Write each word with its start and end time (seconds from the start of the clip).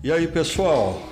E 0.00 0.12
aí, 0.12 0.28
pessoal? 0.28 1.02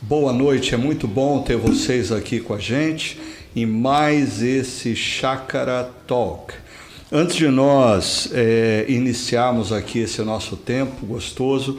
Boa 0.00 0.32
noite, 0.32 0.74
é 0.74 0.78
muito 0.78 1.06
bom 1.06 1.42
ter 1.42 1.58
vocês 1.58 2.10
aqui 2.10 2.40
com 2.40 2.54
a 2.54 2.58
gente 2.58 3.20
em 3.54 3.66
mais 3.66 4.42
esse 4.42 4.96
Chácara 4.96 5.90
Talk. 6.06 6.54
Antes 7.12 7.36
de 7.36 7.48
nós 7.48 8.30
é, 8.32 8.86
iniciarmos 8.88 9.70
aqui 9.70 9.98
esse 9.98 10.22
nosso 10.22 10.56
tempo 10.56 11.04
gostoso 11.04 11.78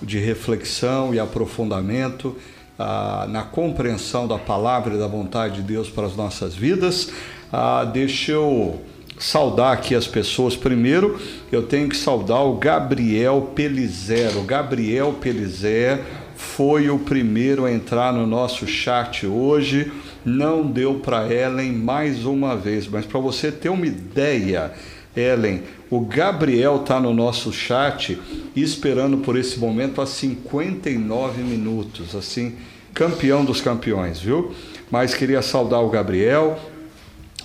de 0.00 0.18
reflexão 0.18 1.14
e 1.14 1.20
aprofundamento 1.20 2.34
ah, 2.78 3.26
na 3.28 3.42
compreensão 3.42 4.26
da 4.26 4.38
palavra 4.38 4.94
e 4.94 4.98
da 4.98 5.06
vontade 5.06 5.56
de 5.56 5.62
Deus 5.62 5.90
para 5.90 6.06
as 6.06 6.16
nossas 6.16 6.54
vidas, 6.54 7.10
ah, 7.52 7.84
deixa 7.84 8.32
eu 8.32 8.80
saudar 9.18 9.72
aqui 9.72 9.94
as 9.94 10.06
pessoas. 10.06 10.56
Primeiro, 10.56 11.18
eu 11.50 11.62
tenho 11.62 11.88
que 11.88 11.96
saudar 11.96 12.42
o 12.42 12.54
Gabriel 12.54 13.52
Pelizer. 13.54 14.36
O 14.36 14.42
Gabriel 14.42 15.14
Pelizer 15.20 16.00
foi 16.36 16.90
o 16.90 16.98
primeiro 16.98 17.64
a 17.64 17.72
entrar 17.72 18.12
no 18.12 18.26
nosso 18.26 18.66
chat 18.66 19.26
hoje. 19.26 19.92
Não 20.24 20.66
deu 20.66 20.96
para 20.96 21.32
Ellen 21.32 21.72
mais 21.72 22.24
uma 22.24 22.56
vez, 22.56 22.88
mas 22.88 23.06
para 23.06 23.20
você 23.20 23.52
ter 23.52 23.68
uma 23.68 23.86
ideia, 23.86 24.72
Ellen, 25.16 25.62
o 25.90 26.00
Gabriel 26.00 26.76
está 26.76 26.98
no 26.98 27.14
nosso 27.14 27.52
chat 27.52 28.18
esperando 28.56 29.18
por 29.18 29.36
esse 29.36 29.58
momento 29.58 30.00
há 30.00 30.06
59 30.06 31.42
minutos, 31.42 32.16
assim, 32.16 32.54
campeão 32.92 33.44
dos 33.44 33.60
campeões, 33.60 34.18
viu? 34.18 34.54
Mas 34.90 35.14
queria 35.14 35.42
saudar 35.42 35.80
o 35.80 35.90
Gabriel, 35.90 36.58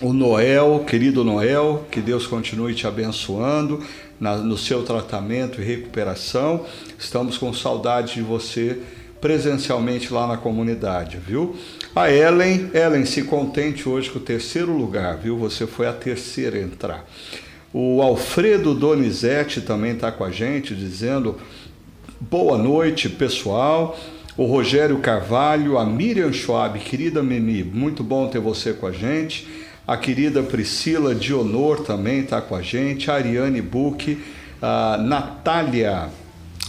o 0.02 0.14
Noel, 0.14 0.86
querido 0.88 1.24
Noel, 1.24 1.86
que 1.92 2.00
Deus 2.00 2.26
continue 2.26 2.74
te 2.74 2.88
abençoando 2.88 3.84
na, 4.20 4.38
no 4.38 4.58
seu 4.58 4.84
tratamento 4.84 5.62
e 5.62 5.66
recuperação. 5.66 6.66
Estamos 6.98 7.38
com 7.38 7.54
saudade 7.54 8.14
de 8.14 8.22
você 8.22 8.80
presencialmente 9.20 10.14
lá 10.14 10.26
na 10.26 10.38
comunidade, 10.38 11.18
viu? 11.18 11.56
A 11.94 12.10
Ellen, 12.10 12.72
Ellen, 12.74 13.06
se 13.06 13.24
contente 13.24 13.90
hoje 13.90 14.10
com 14.10 14.20
o 14.20 14.22
terceiro 14.22 14.72
lugar, 14.72 15.18
viu? 15.18 15.38
Você 15.38 15.68
foi 15.68 15.88
a 15.88 15.94
terceira 15.94 16.58
a 16.58 16.62
entrar. 16.62 17.06
O 17.74 18.02
Alfredo 18.02 18.74
Donizete 18.74 19.60
também 19.60 19.92
está 19.92 20.12
com 20.12 20.24
a 20.24 20.32
gente, 20.32 20.74
dizendo 20.74 21.36
boa 22.22 22.58
noite, 22.58 23.10
pessoal. 23.10 24.00
O 24.38 24.46
Rogério 24.46 25.00
Carvalho, 25.00 25.78
a 25.78 25.86
Miriam 25.86 26.32
Schwab, 26.32 26.80
querida 26.80 27.22
Mimi, 27.22 27.62
muito 27.62 28.02
bom 28.02 28.30
ter 28.30 28.40
você 28.40 28.72
com 28.72 28.88
a 28.88 28.92
gente. 28.94 29.46
A 29.90 29.98
querida 29.98 30.44
Priscila 30.44 31.16
Dionor 31.16 31.80
também 31.80 32.20
está 32.20 32.40
com 32.40 32.56
a 32.56 32.62
gente, 32.62 33.10
a 33.10 33.16
Ariane 33.16 33.60
Buch, 33.60 34.20
a 34.62 35.00
Natália, 35.00 36.12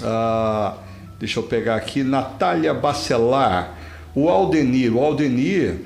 a, 0.03 0.79
deixa 1.19 1.39
eu 1.39 1.43
pegar 1.43 1.77
aqui, 1.77 2.03
Natália 2.03 2.73
Bacelar, 2.73 3.77
o 4.15 4.31
Aldenir. 4.31 4.97
O 4.97 5.05
Aldenir, 5.05 5.81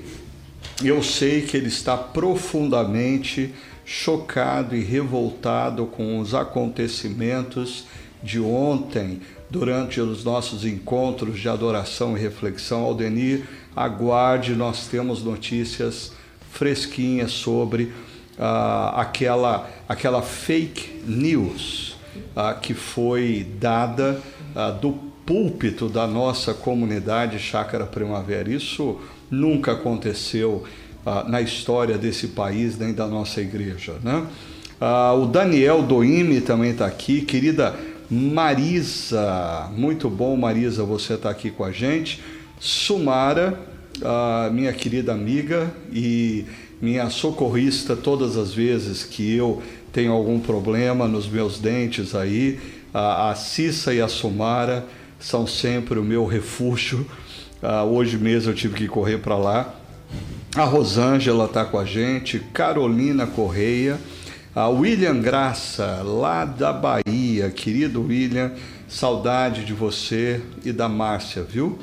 eu 0.81 1.03
sei 1.03 1.43
que 1.43 1.57
ele 1.57 1.67
está 1.67 1.97
profundamente 1.97 3.53
chocado 3.85 4.77
e 4.77 4.85
revoltado 4.85 5.87
com 5.87 6.21
os 6.21 6.37
acontecimentos 6.37 7.85
de 8.23 8.39
ontem, 8.39 9.21
durante 9.51 10.01
os 10.01 10.23
nossos 10.23 10.65
encontros 10.65 11.41
de 11.41 11.49
adoração 11.49 12.17
e 12.17 12.21
reflexão. 12.21 12.85
Aldenir, 12.85 13.43
aguarde, 13.75 14.55
nós 14.55 14.87
temos 14.87 15.25
notícias 15.25 16.13
fresquinha 16.55 17.27
sobre 17.27 17.93
ah, 18.39 19.01
aquela, 19.01 19.69
aquela 19.89 20.23
fake 20.23 21.03
news 21.05 21.97
ah, 22.35 22.55
que 22.55 22.73
foi 22.75 23.47
dada 23.61 24.21
ah, 24.55 24.71
do 24.71 24.93
púlpito 25.27 25.89
da 25.89 26.07
nossa 26.07 26.55
comunidade 26.55 27.39
Chácara 27.41 27.85
Primavera. 27.87 28.51
Isso 28.51 29.01
nunca 29.31 29.73
aconteceu 29.73 30.65
na 31.27 31.43
história 31.43 31.99
desse 31.99 32.29
país 32.29 32.79
nem 32.79 32.95
da 32.95 33.07
nossa 33.07 33.41
igreja. 33.41 33.95
Né? 34.03 34.27
O 35.21 35.27
Daniel 35.27 35.83
Doime 35.83 36.41
também 36.41 36.71
está 36.71 36.87
aqui, 36.87 37.23
querida 37.23 37.75
Marisa, 38.11 39.71
muito 39.77 40.09
bom 40.09 40.35
Marisa, 40.37 40.83
você 40.83 41.15
está 41.15 41.31
aqui 41.31 41.51
com 41.51 41.65
a 41.65 41.73
gente. 41.73 42.23
Sumara, 42.61 43.59
a 44.03 44.51
minha 44.51 44.73
querida 44.73 45.13
amiga 45.13 45.73
e 45.93 46.45
minha 46.81 47.09
socorrista 47.11 47.95
todas 47.95 48.37
as 48.37 48.53
vezes 48.53 49.05
que 49.05 49.35
eu 49.35 49.63
tenho 49.93 50.13
algum 50.13 50.41
problema 50.41 51.07
nos 51.07 51.29
meus 51.29 51.59
dentes 51.59 52.15
aí. 52.15 52.59
A, 52.93 53.31
a 53.31 53.35
Cissa 53.35 53.95
e 53.95 54.01
a 54.01 54.09
Sumara 54.09 54.85
são 55.19 55.47
sempre 55.47 55.99
o 55.99 56.03
meu 56.03 56.27
refúgio. 56.27 57.07
Uh, 57.63 57.87
hoje 57.89 58.19
mesmo 58.19 58.51
eu 58.51 58.55
tive 58.55 58.75
que 58.75 58.89
correr 58.89 59.19
para 59.19 59.37
lá. 59.37 59.75
A 60.57 60.65
Rosângela 60.65 61.47
está 61.47 61.65
com 61.65 61.79
a 61.79 61.85
gente, 61.85 62.39
Carolina 62.53 63.27
Correia, 63.27 63.99
a 64.55 64.69
William 64.69 65.21
Graça, 65.21 66.01
lá 66.05 66.45
da 66.45 66.73
Bahia, 66.73 67.51
querido 67.51 68.05
William, 68.05 68.53
saudade 68.87 69.65
de 69.65 69.73
você 69.73 70.41
e 70.65 70.71
da 70.71 70.89
Márcia, 70.89 71.43
viu? 71.43 71.79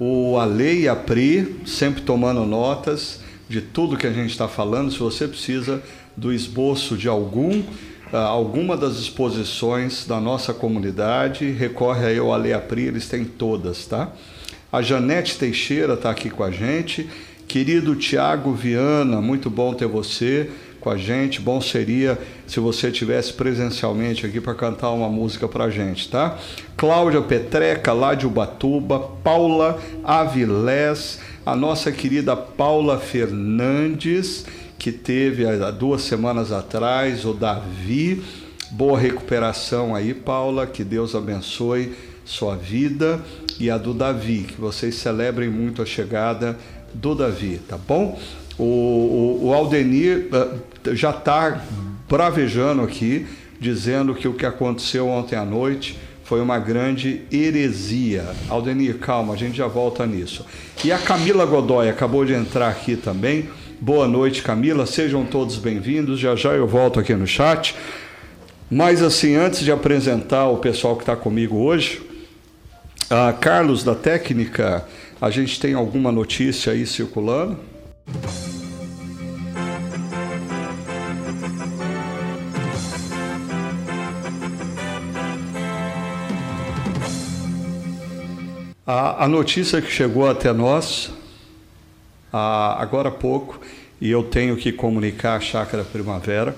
O 0.00 0.38
Ale 0.38 0.80
e 0.80 0.88
a 0.88 0.96
Pri, 0.96 1.56
sempre 1.66 2.00
tomando 2.00 2.46
notas 2.46 3.20
de 3.46 3.60
tudo 3.60 3.98
que 3.98 4.06
a 4.06 4.12
gente 4.12 4.30
está 4.30 4.48
falando. 4.48 4.90
Se 4.90 4.98
você 4.98 5.28
precisa 5.28 5.82
do 6.16 6.32
esboço 6.32 6.96
de 6.96 7.06
algum, 7.06 7.60
uh, 7.60 8.16
alguma 8.16 8.78
das 8.78 8.96
exposições 8.96 10.06
da 10.06 10.18
nossa 10.18 10.54
comunidade, 10.54 11.50
recorre 11.50 12.06
aí 12.06 12.18
ao 12.18 12.32
Ale 12.32 12.48
e 12.48 12.52
a 12.54 12.58
Pri, 12.58 12.86
eles 12.86 13.10
têm 13.10 13.26
todas, 13.26 13.84
tá? 13.84 14.10
A 14.72 14.80
Janete 14.80 15.36
Teixeira 15.36 15.92
está 15.92 16.10
aqui 16.10 16.30
com 16.30 16.44
a 16.44 16.50
gente. 16.50 17.06
Querido 17.46 17.94
Tiago 17.94 18.54
Viana, 18.54 19.20
muito 19.20 19.50
bom 19.50 19.74
ter 19.74 19.86
você 19.86 20.48
com 20.80 20.90
a 20.90 20.96
gente. 20.96 21.40
Bom 21.40 21.60
seria 21.60 22.18
se 22.46 22.58
você 22.58 22.90
tivesse 22.90 23.32
presencialmente 23.32 24.26
aqui 24.26 24.40
para 24.40 24.54
cantar 24.54 24.90
uma 24.90 25.08
música 25.08 25.46
para 25.46 25.64
a 25.64 25.70
gente, 25.70 26.08
tá? 26.08 26.38
Cláudia 26.76 27.20
Petreca, 27.20 27.92
lá 27.92 28.14
de 28.14 28.26
Ubatuba, 28.26 28.98
Paula 29.22 29.78
Avilés, 30.02 31.20
a 31.44 31.54
nossa 31.54 31.92
querida 31.92 32.36
Paula 32.36 32.98
Fernandes, 32.98 34.46
que 34.78 34.90
teve 34.90 35.46
há 35.46 35.70
duas 35.70 36.02
semanas 36.02 36.50
atrás, 36.50 37.24
o 37.24 37.34
Davi. 37.34 38.22
Boa 38.70 38.98
recuperação 38.98 39.94
aí, 39.94 40.14
Paula, 40.14 40.66
que 40.66 40.84
Deus 40.84 41.14
abençoe 41.14 41.92
sua 42.24 42.54
vida 42.56 43.20
e 43.58 43.68
a 43.68 43.76
do 43.76 43.92
Davi, 43.92 44.44
que 44.44 44.60
vocês 44.60 44.94
celebrem 44.94 45.48
muito 45.50 45.82
a 45.82 45.86
chegada 45.86 46.56
do 46.94 47.14
Davi, 47.14 47.60
tá 47.68 47.76
bom? 47.76 48.18
O, 48.58 48.64
o, 48.64 49.46
o 49.46 49.54
Aldenir 49.54 50.28
uh, 50.32 50.58
já 50.92 51.10
está 51.10 51.60
bravejando 52.08 52.82
aqui, 52.82 53.26
dizendo 53.60 54.14
que 54.14 54.26
o 54.26 54.34
que 54.34 54.46
aconteceu 54.46 55.08
ontem 55.08 55.36
à 55.36 55.44
noite 55.44 55.98
foi 56.24 56.40
uma 56.40 56.58
grande 56.58 57.22
heresia. 57.32 58.24
Aldenir, 58.48 58.98
calma, 58.98 59.34
a 59.34 59.36
gente 59.36 59.56
já 59.56 59.66
volta 59.66 60.06
nisso. 60.06 60.46
E 60.84 60.92
a 60.92 60.98
Camila 60.98 61.44
Godoy 61.44 61.88
acabou 61.88 62.24
de 62.24 62.32
entrar 62.32 62.68
aqui 62.68 62.96
também. 62.96 63.48
Boa 63.80 64.06
noite, 64.06 64.42
Camila. 64.42 64.86
Sejam 64.86 65.24
todos 65.24 65.56
bem-vindos. 65.56 66.20
Já 66.20 66.36
já 66.36 66.50
eu 66.50 66.66
volto 66.66 67.00
aqui 67.00 67.14
no 67.14 67.26
chat. 67.26 67.74
Mas 68.70 69.02
assim, 69.02 69.34
antes 69.34 69.60
de 69.60 69.72
apresentar 69.72 70.46
o 70.48 70.58
pessoal 70.58 70.94
que 70.94 71.02
está 71.02 71.16
comigo 71.16 71.56
hoje, 71.56 72.00
a 73.10 73.32
Carlos 73.32 73.82
da 73.82 73.96
Técnica, 73.96 74.86
a 75.20 75.30
gente 75.30 75.58
tem 75.58 75.74
alguma 75.74 76.12
notícia 76.12 76.72
aí 76.72 76.86
circulando? 76.86 77.58
A, 88.92 89.26
a 89.26 89.28
notícia 89.28 89.80
que 89.80 89.88
chegou 89.88 90.28
até 90.28 90.52
nós 90.52 91.12
a, 92.32 92.82
agora 92.82 93.08
há 93.08 93.12
pouco, 93.12 93.60
e 94.00 94.10
eu 94.10 94.24
tenho 94.24 94.56
que 94.56 94.72
comunicar 94.72 95.36
à 95.36 95.40
Chácara 95.40 95.84
Primavera, 95.84 96.56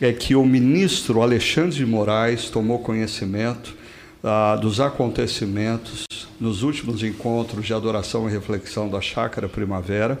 é 0.00 0.10
que 0.10 0.34
o 0.34 0.42
ministro 0.42 1.20
Alexandre 1.20 1.76
de 1.76 1.84
Moraes 1.84 2.48
tomou 2.48 2.78
conhecimento 2.78 3.76
ah, 4.24 4.56
dos 4.56 4.80
acontecimentos 4.80 6.06
nos 6.40 6.62
últimos 6.62 7.02
encontros 7.02 7.66
de 7.66 7.74
adoração 7.74 8.26
e 8.26 8.32
reflexão 8.32 8.88
da 8.88 9.02
Chácara 9.02 9.46
Primavera 9.46 10.18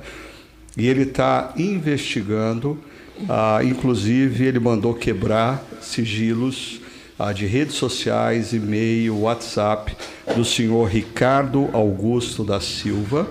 e 0.76 0.86
ele 0.86 1.04
está 1.04 1.54
investigando, 1.56 2.78
ah, 3.26 3.60
inclusive 3.64 4.44
ele 4.44 4.58
mandou 4.58 4.92
quebrar 4.92 5.64
sigilos 5.80 6.82
ah, 7.22 7.34
de 7.34 7.44
redes 7.44 7.74
sociais, 7.74 8.54
e-mail, 8.54 9.14
WhatsApp 9.20 9.94
do 10.34 10.42
senhor 10.42 10.88
Ricardo 10.88 11.68
Augusto 11.70 12.42
da 12.42 12.60
Silva, 12.60 13.28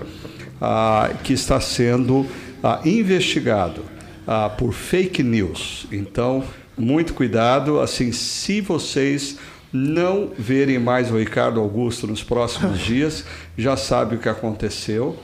ah, 0.60 1.10
que 1.24 1.32
está 1.32 1.60
sendo 1.60 2.24
ah, 2.62 2.80
investigado 2.84 3.82
ah, 4.28 4.48
por 4.48 4.72
fake 4.72 5.24
news. 5.24 5.88
Então, 5.90 6.44
muito 6.78 7.14
cuidado. 7.14 7.80
Assim, 7.80 8.12
se 8.12 8.60
vocês 8.60 9.38
não 9.72 10.30
verem 10.38 10.78
mais 10.78 11.10
o 11.10 11.18
Ricardo 11.18 11.58
Augusto 11.58 12.06
nos 12.06 12.22
próximos 12.22 12.78
dias, 12.86 13.24
já 13.58 13.76
sabe 13.76 14.14
o 14.14 14.18
que 14.18 14.28
aconteceu, 14.28 15.18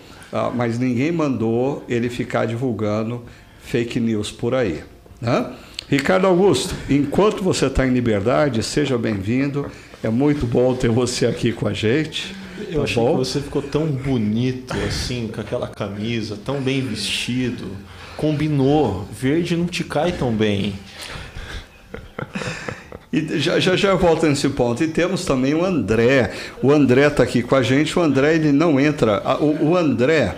mas 0.57 0.77
ninguém 0.77 1.12
mandou 1.12 1.85
ele 1.89 2.11
ficar 2.11 2.47
divulgando 2.47 3.23
fake 3.62 4.01
news 4.01 4.33
por 4.33 4.57
aí. 4.57 4.83
Né? 5.21 5.53
Ricardo 5.88 6.27
Augusto, 6.27 6.75
enquanto 6.91 7.44
você 7.44 7.67
está 7.67 7.87
em 7.87 7.93
liberdade, 7.93 8.61
seja 8.61 8.99
bem-vindo. 8.99 9.71
É 10.03 10.09
muito 10.09 10.44
bom 10.44 10.75
ter 10.75 10.88
você 10.88 11.27
aqui 11.27 11.53
com 11.53 11.69
a 11.69 11.73
gente. 11.73 12.35
Eu 12.69 12.79
tá 12.79 12.83
achei 12.83 13.03
bom? 13.03 13.12
que 13.12 13.19
você 13.19 13.41
ficou 13.41 13.62
tão 13.62 13.87
bonito 13.87 14.75
assim, 14.85 15.31
com 15.33 15.41
aquela 15.41 15.69
camisa, 15.69 16.37
tão 16.44 16.61
bem 16.61 16.81
vestido. 16.81 17.69
Combinou. 18.17 19.06
Verde 19.12 19.56
não 19.56 19.67
te 19.67 19.85
cai 19.85 20.11
tão 20.11 20.33
bem. 20.33 20.75
E 23.12 23.38
já, 23.38 23.61
já, 23.61 23.77
já 23.77 23.94
volto 23.94 24.27
nesse 24.27 24.49
ponto. 24.49 24.83
E 24.83 24.88
temos 24.88 25.25
também 25.25 25.55
o 25.55 25.65
André. 25.65 26.33
O 26.61 26.73
André 26.73 27.06
está 27.06 27.23
aqui 27.23 27.43
com 27.43 27.55
a 27.55 27.62
gente. 27.62 27.97
O 27.97 28.03
André 28.03 28.35
ele 28.35 28.50
não 28.50 28.81
entra. 28.81 29.23
O, 29.38 29.69
o 29.69 29.77
André 29.77 30.35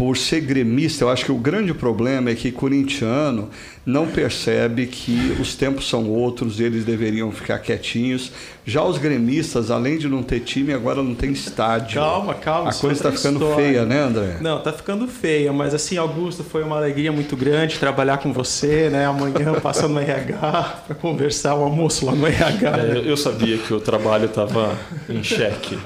por 0.00 0.16
ser 0.16 0.40
gremista, 0.40 1.04
eu 1.04 1.10
acho 1.10 1.26
que 1.26 1.30
o 1.30 1.36
grande 1.36 1.74
problema 1.74 2.30
é 2.30 2.34
que 2.34 2.50
corintiano 2.50 3.50
não 3.84 4.06
percebe 4.06 4.86
que 4.86 5.36
os 5.40 5.54
tempos 5.54 5.88
são 5.88 6.08
outros 6.08 6.60
eles 6.60 6.84
deveriam 6.84 7.32
ficar 7.32 7.58
quietinhos. 7.58 8.30
Já 8.64 8.84
os 8.84 8.98
gremistas, 8.98 9.70
além 9.70 9.96
de 9.96 10.06
não 10.06 10.22
ter 10.22 10.40
time, 10.40 10.72
agora 10.72 11.02
não 11.02 11.14
tem 11.14 11.32
estádio. 11.32 12.00
Calma, 12.00 12.34
calma. 12.34 12.70
A 12.70 12.74
coisa 12.74 13.08
está 13.08 13.10
ficando 13.10 13.40
história. 13.42 13.56
feia, 13.56 13.84
né, 13.84 14.00
André? 14.00 14.36
Não, 14.40 14.58
está 14.58 14.72
ficando 14.72 15.08
feia, 15.08 15.52
mas 15.52 15.74
assim, 15.74 15.96
Augusto, 15.96 16.44
foi 16.44 16.62
uma 16.62 16.76
alegria 16.76 17.10
muito 17.10 17.36
grande 17.36 17.78
trabalhar 17.78 18.18
com 18.18 18.32
você, 18.32 18.90
né? 18.90 19.06
Amanhã 19.06 19.54
passando 19.62 19.94
no 19.94 20.00
RH 20.00 20.82
para 20.86 20.94
conversar 20.94 21.54
o 21.54 21.64
almoço 21.64 22.04
lá 22.04 22.12
no 22.12 22.26
RH. 22.26 22.76
É, 22.76 23.02
eu 23.10 23.16
sabia 23.16 23.56
que 23.58 23.72
o 23.72 23.80
trabalho 23.80 24.26
estava 24.26 24.76
em 25.08 25.22
xeque, 25.22 25.78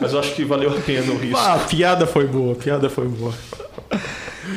mas 0.00 0.12
eu 0.12 0.20
acho 0.20 0.34
que 0.34 0.44
valeu 0.44 0.70
a 0.70 0.80
pena 0.80 1.12
o 1.12 1.18
risco. 1.18 1.38
Ah, 1.38 1.54
a 1.54 1.58
piada 1.58 2.06
foi 2.06 2.26
boa, 2.26 2.52
a 2.52 2.56
piada 2.56 2.88
foi 2.88 3.08
boa. 3.08 3.34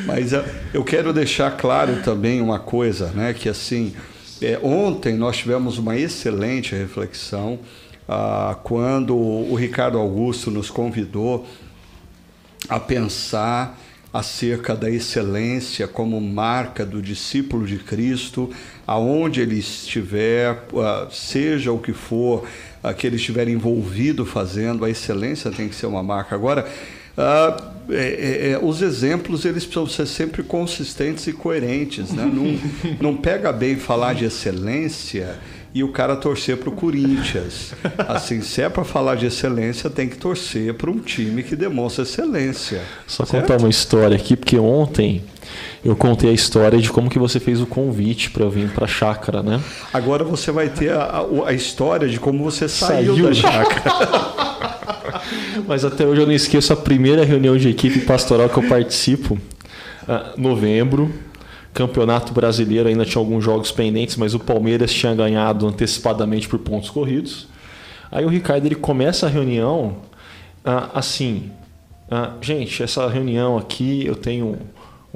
Mas 0.05 0.33
ah, 0.33 0.43
eu 0.73 0.83
quero 0.83 1.13
deixar 1.13 1.51
claro 1.57 2.01
também 2.03 2.41
uma 2.41 2.59
coisa, 2.59 3.11
né? 3.11 3.33
Que 3.33 3.49
assim, 3.49 3.93
é, 4.41 4.59
ontem 4.61 5.15
nós 5.15 5.37
tivemos 5.37 5.77
uma 5.77 5.97
excelente 5.97 6.75
reflexão 6.75 7.59
ah, 8.07 8.57
quando 8.63 9.15
o 9.15 9.55
Ricardo 9.55 9.97
Augusto 9.97 10.51
nos 10.51 10.69
convidou 10.69 11.45
a 12.67 12.79
pensar 12.79 13.79
acerca 14.11 14.75
da 14.75 14.89
excelência 14.89 15.87
como 15.87 16.19
marca 16.21 16.85
do 16.85 17.01
discípulo 17.01 17.67
de 17.67 17.77
Cristo, 17.77 18.49
aonde 18.87 19.41
ele 19.41 19.59
estiver, 19.59 20.63
ah, 20.77 21.07
seja 21.11 21.71
o 21.71 21.79
que 21.79 21.93
for 21.93 22.47
que 22.93 23.07
ele 23.07 23.15
estiver 23.15 23.47
envolvido 23.47 24.25
fazendo, 24.25 24.85
a 24.85 24.89
excelência 24.89 25.49
tem 25.49 25.67
que 25.67 25.73
ser 25.73 25.87
uma 25.87 26.03
marca. 26.03 26.35
Agora, 26.35 26.67
ah, 27.17 27.73
é, 27.89 27.95
é, 27.95 28.51
é, 28.51 28.59
os 28.61 28.81
exemplos 28.81 29.45
eles 29.45 29.65
precisam 29.65 29.87
ser 29.87 30.05
sempre 30.05 30.43
consistentes 30.43 31.27
e 31.27 31.33
coerentes. 31.33 32.11
Né? 32.11 32.25
Não, 32.25 32.59
não 33.11 33.17
pega 33.17 33.51
bem 33.51 33.75
falar 33.75 34.13
de 34.13 34.25
excelência 34.25 35.37
e 35.73 35.83
o 35.83 35.91
cara 35.91 36.15
torcer 36.15 36.55
para 36.55 36.69
o 36.69 36.71
Corinthians. 36.71 37.73
Assim, 38.07 38.41
se 38.41 38.61
é 38.61 38.69
para 38.69 38.85
falar 38.85 39.15
de 39.15 39.25
excelência, 39.25 39.89
tem 39.89 40.07
que 40.07 40.15
torcer 40.15 40.73
para 40.73 40.89
um 40.89 40.99
time 40.99 41.43
que 41.43 41.53
demonstra 41.53 42.03
excelência. 42.03 42.81
Só 43.05 43.25
certo? 43.25 43.41
contar 43.41 43.59
uma 43.61 43.69
história 43.69 44.15
aqui, 44.15 44.37
porque 44.37 44.57
ontem 44.57 45.21
eu 45.83 45.93
contei 45.93 46.29
a 46.29 46.33
história 46.33 46.79
de 46.79 46.89
como 46.89 47.09
que 47.09 47.19
você 47.19 47.41
fez 47.41 47.59
o 47.59 47.65
convite 47.65 48.31
para 48.31 48.43
eu 48.43 48.49
vir 48.49 48.69
para 48.69 48.85
a 48.85 48.87
chácara, 48.87 49.43
né? 49.43 49.61
Agora 49.91 50.23
você 50.23 50.49
vai 50.49 50.69
ter 50.69 50.91
a, 50.91 51.03
a, 51.03 51.49
a 51.49 51.53
história 51.53 52.07
de 52.07 52.21
como 52.21 52.41
você 52.41 52.69
saiu, 52.69 53.15
saiu. 53.15 53.27
da 53.27 53.33
chácara. 53.33 54.35
Mas 55.67 55.85
até 55.85 56.05
hoje 56.05 56.21
eu 56.21 56.25
não 56.25 56.33
esqueço 56.33 56.73
a 56.73 56.75
primeira 56.75 57.23
reunião 57.23 57.55
de 57.55 57.69
equipe 57.69 57.99
pastoral 58.01 58.49
que 58.49 58.57
eu 58.57 58.67
participo, 58.67 59.35
uh, 59.35 60.39
novembro. 60.39 61.13
Campeonato 61.73 62.33
Brasileiro 62.33 62.87
ainda 62.87 63.05
tinha 63.05 63.21
alguns 63.21 63.43
jogos 63.43 63.71
pendentes, 63.71 64.15
mas 64.15 64.33
o 64.33 64.39
Palmeiras 64.39 64.93
tinha 64.93 65.13
ganhado 65.13 65.67
antecipadamente 65.67 66.47
por 66.47 66.59
pontos 66.59 66.89
corridos. 66.89 67.47
Aí 68.11 68.25
o 68.25 68.29
Ricardo 68.29 68.65
ele 68.65 68.75
começa 68.75 69.25
a 69.25 69.29
reunião 69.29 69.97
uh, 70.65 70.89
assim: 70.93 71.51
uh, 72.09 72.33
gente, 72.41 72.81
essa 72.83 73.07
reunião 73.07 73.57
aqui 73.57 74.05
eu 74.05 74.15
tenho 74.15 74.57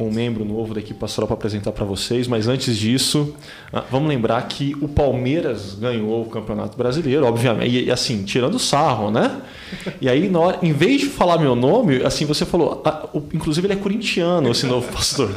um 0.06 0.12
membro 0.12 0.46
novo 0.46 0.74
da 0.74 0.80
equipe 0.80 1.00
pastoral 1.00 1.28
para 1.28 1.36
apresentar 1.36 1.72
para 1.72 1.86
vocês, 1.86 2.28
mas 2.28 2.48
antes 2.48 2.78
disso, 2.78 3.36
ah, 3.72 3.84
vamos 3.92 4.07
lembrar 4.07 4.42
que 4.48 4.75
o 4.81 4.88
Palmeiras 4.88 5.75
ganhou 5.80 6.24
o 6.24 6.25
Campeonato 6.25 6.78
Brasileiro, 6.78 7.25
obviamente, 7.25 7.86
e 7.86 7.92
assim, 7.92 8.24
tirando 8.24 8.57
sarro, 8.57 9.12
né? 9.12 9.42
E 10.00 10.07
aí, 10.07 10.30
na 10.30 10.40
hora, 10.40 10.60
em 10.62 10.72
vez 10.72 11.01
de 11.01 11.07
falar 11.07 11.38
meu 11.38 11.56
nome, 11.56 12.04
assim, 12.04 12.25
você 12.25 12.46
falou, 12.46 12.81
ah, 12.86 13.07
o, 13.13 13.24
inclusive 13.34 13.68
ele 13.68 13.74
é 13.74 13.78
corintiano, 13.78 14.50
esse 14.50 14.66
novo 14.66 14.92
pastor. 14.92 15.30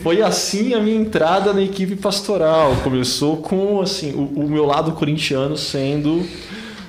Foi 0.00 0.22
assim 0.22 0.74
a 0.74 0.80
minha 0.80 0.96
entrada 0.96 1.52
na 1.52 1.62
equipe 1.62 1.94
pastoral. 1.94 2.74
Começou 2.82 3.36
com 3.36 3.80
assim 3.80 4.12
o, 4.12 4.44
o 4.44 4.48
meu 4.48 4.64
lado 4.64 4.92
corintiano 4.92 5.56
sendo 5.56 6.26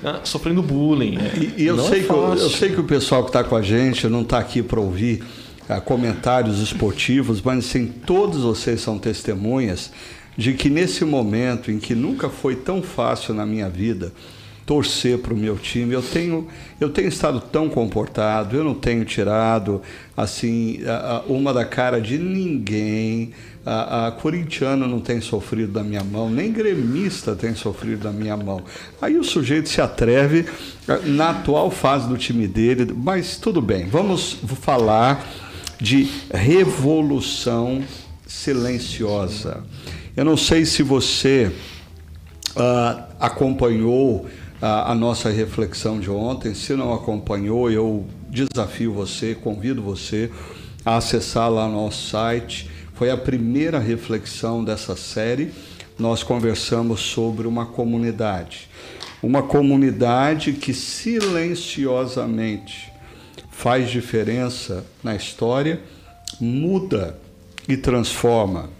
ah, 0.04 0.20
sofrendo 0.24 0.62
bullying. 0.62 1.18
E, 1.36 1.62
e 1.62 1.66
eu, 1.66 1.78
sei 1.78 2.00
é 2.00 2.02
que, 2.02 2.10
eu, 2.10 2.34
eu, 2.34 2.50
sei 2.50 2.70
que 2.70 2.80
o 2.80 2.84
pessoal 2.84 3.22
que 3.22 3.28
está 3.28 3.44
com 3.44 3.54
a 3.54 3.62
gente 3.62 4.08
não 4.08 4.22
está 4.22 4.38
aqui 4.38 4.62
para 4.62 4.80
ouvir 4.80 5.22
comentários 5.78 6.58
esportivos, 6.60 7.42
mas 7.42 7.58
assim, 7.58 7.86
todos 7.86 8.42
vocês 8.42 8.80
são 8.80 8.98
testemunhas 8.98 9.92
de 10.36 10.54
que 10.54 10.70
nesse 10.70 11.04
momento 11.04 11.70
em 11.70 11.78
que 11.78 11.94
nunca 11.94 12.30
foi 12.30 12.56
tão 12.56 12.82
fácil 12.82 13.34
na 13.34 13.44
minha 13.44 13.68
vida 13.68 14.12
torcer 14.70 15.18
para 15.18 15.34
o 15.34 15.36
meu 15.36 15.56
time, 15.56 15.92
eu 15.92 16.00
tenho, 16.00 16.46
eu 16.80 16.90
tenho 16.90 17.08
estado 17.08 17.40
tão 17.40 17.68
comportado, 17.68 18.56
eu 18.56 18.62
não 18.62 18.72
tenho 18.72 19.04
tirado 19.04 19.82
assim 20.16 20.78
uma 21.26 21.52
da 21.52 21.64
cara 21.64 22.00
de 22.00 22.16
ninguém. 22.16 23.32
A, 23.66 24.06
a 24.06 24.76
não 24.76 25.00
tem 25.00 25.20
sofrido 25.20 25.72
da 25.72 25.82
minha 25.82 26.02
mão, 26.02 26.30
nem 26.30 26.50
gremista 26.50 27.34
tem 27.34 27.54
sofrido 27.54 28.04
da 28.04 28.10
minha 28.10 28.36
mão. 28.36 28.62
Aí 29.02 29.18
o 29.18 29.24
sujeito 29.24 29.68
se 29.68 29.80
atreve 29.80 30.46
na 31.04 31.30
atual 31.30 31.70
fase 31.70 32.08
do 32.08 32.16
time 32.16 32.46
dele, 32.46 32.94
mas 32.96 33.36
tudo 33.36 33.60
bem, 33.60 33.86
vamos 33.86 34.38
falar 34.62 35.49
de 35.80 36.08
revolução 36.32 37.82
silenciosa. 38.26 39.64
Eu 40.16 40.24
não 40.24 40.36
sei 40.36 40.66
se 40.66 40.82
você 40.82 41.52
uh, 42.50 43.02
acompanhou 43.18 44.16
uh, 44.16 44.28
a 44.60 44.94
nossa 44.94 45.30
reflexão 45.30 45.98
de 45.98 46.10
ontem. 46.10 46.52
Se 46.54 46.74
não 46.74 46.92
acompanhou, 46.92 47.70
eu 47.70 48.04
desafio 48.28 48.92
você, 48.92 49.34
convido 49.34 49.80
você 49.80 50.30
a 50.84 50.96
acessar 50.96 51.50
lá 51.50 51.66
nosso 51.68 52.10
site. 52.10 52.68
Foi 52.94 53.10
a 53.10 53.16
primeira 53.16 53.78
reflexão 53.78 54.62
dessa 54.62 54.94
série. 54.94 55.50
Nós 55.98 56.22
conversamos 56.22 57.00
sobre 57.00 57.46
uma 57.46 57.64
comunidade. 57.64 58.68
Uma 59.22 59.42
comunidade 59.42 60.52
que 60.52 60.74
silenciosamente 60.74 62.89
faz 63.60 63.90
diferença 63.90 64.86
na 65.04 65.14
história, 65.14 65.80
muda 66.40 67.18
e 67.68 67.76
transforma 67.76 68.70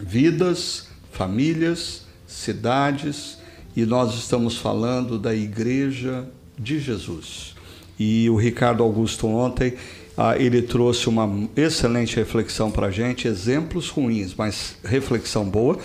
vidas, 0.00 0.88
famílias, 1.12 2.02
cidades, 2.26 3.38
e 3.76 3.86
nós 3.86 4.12
estamos 4.14 4.56
falando 4.56 5.20
da 5.20 5.32
Igreja 5.32 6.26
de 6.58 6.80
Jesus. 6.80 7.54
E 7.96 8.28
o 8.28 8.34
Ricardo 8.34 8.82
Augusto 8.82 9.28
ontem 9.28 9.74
ah, 10.18 10.36
ele 10.36 10.62
trouxe 10.62 11.08
uma 11.08 11.48
excelente 11.56 12.16
reflexão 12.16 12.72
para 12.72 12.88
a 12.88 12.90
gente, 12.90 13.28
exemplos 13.28 13.88
ruins, 13.88 14.34
mas 14.36 14.78
reflexão 14.82 15.44
boa, 15.44 15.78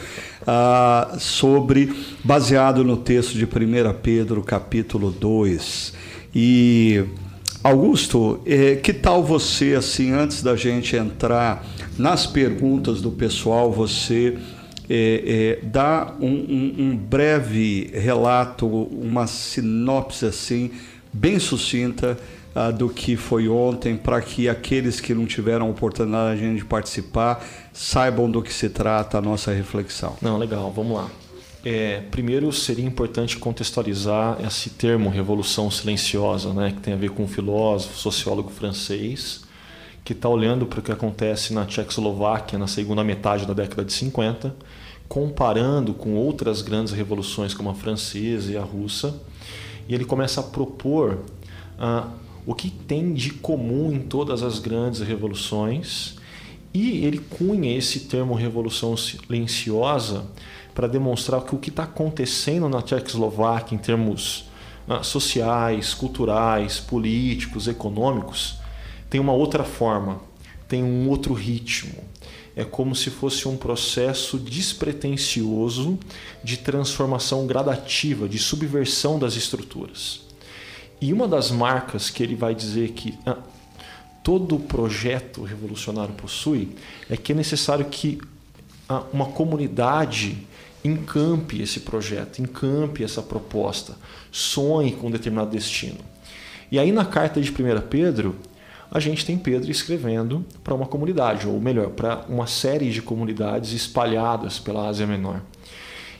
ah, 0.47 1.17
sobre, 1.19 1.93
baseado 2.23 2.83
no 2.83 2.97
texto 2.97 3.33
de 3.33 3.45
1 3.45 3.49
Pedro, 4.01 4.41
capítulo 4.41 5.11
2. 5.11 5.93
E 6.33 7.05
Augusto, 7.63 8.39
eh, 8.45 8.75
que 8.75 8.93
tal 8.93 9.23
você, 9.23 9.73
assim, 9.73 10.11
antes 10.11 10.41
da 10.41 10.55
gente 10.55 10.95
entrar 10.95 11.65
nas 11.97 12.25
perguntas 12.25 13.01
do 13.01 13.11
pessoal, 13.11 13.71
você 13.71 14.37
eh, 14.89 15.23
eh, 15.25 15.59
dá 15.63 16.13
um, 16.19 16.27
um, 16.27 16.75
um, 16.79 16.97
breve 16.97 17.89
relato, 17.93 18.67
uma 18.67 19.27
sinopse 19.27 20.25
assim, 20.25 20.71
bem 21.11 21.39
sucinta 21.39 22.17
ah, 22.55 22.71
do 22.71 22.89
que 22.89 23.15
foi 23.15 23.47
ontem, 23.47 23.97
para 23.97 24.21
que 24.21 24.47
aqueles 24.47 24.99
que 24.99 25.13
não 25.13 25.25
tiveram 25.25 25.69
oportunidade 25.69 26.55
de 26.55 26.65
participar 26.65 27.45
saibam 27.73 28.31
do 28.31 28.41
que 28.41 28.53
se 28.53 28.69
trata 28.69 29.17
a 29.17 29.21
nossa 29.21 29.51
reflexão. 29.51 30.15
Não, 30.21 30.37
legal, 30.37 30.71
vamos 30.71 30.97
lá. 30.97 31.07
É, 31.65 32.01
primeiro, 32.11 32.51
seria 32.53 32.85
importante 32.85 33.37
contextualizar 33.37 34.37
esse 34.45 34.69
termo 34.69 35.09
revolução 35.09 35.69
silenciosa, 35.71 36.53
né, 36.53 36.71
que 36.71 36.81
tem 36.81 36.93
a 36.93 36.97
ver 36.97 37.09
com 37.09 37.23
um 37.23 37.27
filósofo, 37.27 37.97
sociólogo 37.97 38.49
francês, 38.49 39.41
que 40.03 40.13
está 40.13 40.29
olhando 40.29 40.65
para 40.65 40.79
o 40.79 40.83
que 40.83 40.91
acontece 40.91 41.53
na 41.53 41.65
Tchecoslováquia 41.65 42.57
na 42.57 42.67
segunda 42.67 43.03
metade 43.03 43.45
da 43.45 43.53
década 43.53 43.83
de 43.83 43.91
50, 43.91 44.55
comparando 45.07 45.93
com 45.93 46.13
outras 46.13 46.61
grandes 46.61 46.93
revoluções, 46.93 47.53
como 47.53 47.69
a 47.69 47.73
francesa 47.73 48.51
e 48.51 48.57
a 48.57 48.61
russa, 48.61 49.19
e 49.87 49.95
ele 49.95 50.05
começa 50.05 50.39
a 50.41 50.43
propor 50.43 51.19
ah, 51.79 52.07
o 52.45 52.53
que 52.53 52.69
tem 52.69 53.13
de 53.13 53.31
comum 53.31 53.91
em 53.91 53.99
todas 53.99 54.43
as 54.43 54.59
grandes 54.59 55.01
revoluções, 55.01 56.15
e 56.73 57.03
ele 57.05 57.17
cunha 57.17 57.75
esse 57.75 58.01
termo 58.01 58.33
revolução 58.35 58.95
silenciosa 58.95 60.25
para 60.77 60.87
demonstrar 60.87 61.41
que 61.41 61.55
o 61.55 61.57
que 61.57 61.71
está 61.71 61.85
acontecendo 61.85 62.69
na 62.69 62.83
Tchecoslováquia 62.83 63.73
em 63.73 63.79
termos 63.79 64.45
ah, 64.87 65.01
sociais, 65.01 65.95
culturais, 65.95 66.79
políticos, 66.79 67.67
econômicos, 67.67 68.59
tem 69.09 69.19
uma 69.19 69.33
outra 69.33 69.63
forma, 69.63 70.21
tem 70.67 70.83
um 70.83 71.09
outro 71.09 71.33
ritmo. 71.33 71.95
É 72.55 72.63
como 72.63 72.95
se 72.95 73.09
fosse 73.09 73.47
um 73.47 73.57
processo 73.57 74.37
despretensioso 74.37 75.97
de 76.43 76.57
transformação 76.57 77.47
gradativa, 77.47 78.29
de 78.29 78.37
subversão 78.37 79.17
das 79.17 79.35
estruturas. 79.35 80.21
E 81.01 81.11
uma 81.11 81.27
das 81.27 81.49
marcas 81.49 82.11
que 82.11 82.21
ele 82.21 82.35
vai 82.35 82.53
dizer 82.53 82.91
que 82.91 83.17
ah, 83.25 83.37
todo 84.23 84.59
projeto 84.59 85.41
revolucionário 85.41 86.13
possui 86.13 86.75
é 87.09 87.17
que 87.17 87.31
é 87.31 87.35
necessário 87.35 87.85
que 87.85 88.21
ah, 88.87 89.01
uma 89.11 89.25
comunidade 89.25 90.45
encampe 90.87 91.61
esse 91.61 91.81
projeto, 91.81 92.39
encampe 92.39 93.03
essa 93.03 93.21
proposta, 93.21 93.95
sonhe 94.31 94.93
com 94.93 95.07
um 95.07 95.11
determinado 95.11 95.51
destino. 95.51 95.99
E 96.71 96.79
aí 96.79 96.91
na 96.91 97.05
carta 97.05 97.39
de 97.39 97.51
1 97.51 97.81
Pedro, 97.89 98.35
a 98.89 98.99
gente 98.99 99.25
tem 99.25 99.37
Pedro 99.37 99.69
escrevendo 99.69 100.45
para 100.63 100.73
uma 100.73 100.85
comunidade, 100.85 101.47
ou 101.47 101.59
melhor, 101.59 101.89
para 101.89 102.25
uma 102.29 102.47
série 102.47 102.89
de 102.89 103.01
comunidades 103.01 103.73
espalhadas 103.73 104.59
pela 104.59 104.87
Ásia 104.87 105.05
Menor. 105.05 105.41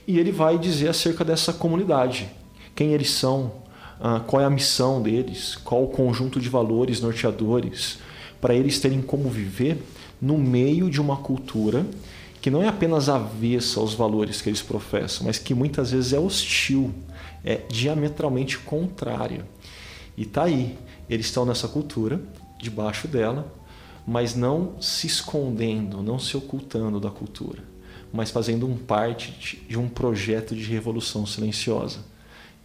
E 0.06 0.18
ele 0.18 0.32
vai 0.32 0.58
dizer 0.58 0.88
acerca 0.88 1.24
dessa 1.24 1.52
comunidade, 1.52 2.28
quem 2.74 2.92
eles 2.92 3.10
são, 3.10 3.52
ah, 4.00 4.20
qual 4.26 4.42
é 4.42 4.44
a 4.44 4.50
missão 4.50 5.02
deles, 5.02 5.56
qual 5.56 5.84
o 5.84 5.88
conjunto 5.88 6.40
de 6.40 6.48
valores 6.48 7.00
norteadores, 7.00 7.98
para 8.40 8.54
eles 8.54 8.78
terem 8.78 9.02
como 9.02 9.28
viver 9.28 9.82
no 10.20 10.36
meio 10.36 10.90
de 10.90 11.00
uma 11.00 11.16
cultura 11.16 11.84
que 12.48 12.50
não 12.50 12.62
é 12.62 12.68
apenas 12.68 13.10
avessa 13.10 13.78
aos 13.78 13.92
valores 13.92 14.40
que 14.40 14.48
eles 14.48 14.62
professam, 14.62 15.26
mas 15.26 15.38
que 15.38 15.52
muitas 15.52 15.90
vezes 15.90 16.14
é 16.14 16.18
hostil, 16.18 16.94
é 17.44 17.60
diametralmente 17.68 18.56
contrária. 18.56 19.44
E 20.16 20.24
tá 20.24 20.44
aí, 20.44 20.78
eles 21.10 21.26
estão 21.26 21.44
nessa 21.44 21.68
cultura, 21.68 22.18
debaixo 22.58 23.06
dela, 23.06 23.54
mas 24.06 24.34
não 24.34 24.80
se 24.80 25.06
escondendo, 25.06 26.02
não 26.02 26.18
se 26.18 26.38
ocultando 26.38 26.98
da 26.98 27.10
cultura, 27.10 27.62
mas 28.10 28.30
fazendo 28.30 28.66
um 28.66 28.78
parte 28.78 29.62
de 29.68 29.78
um 29.78 29.86
projeto 29.86 30.56
de 30.56 30.62
revolução 30.62 31.26
silenciosa. 31.26 31.98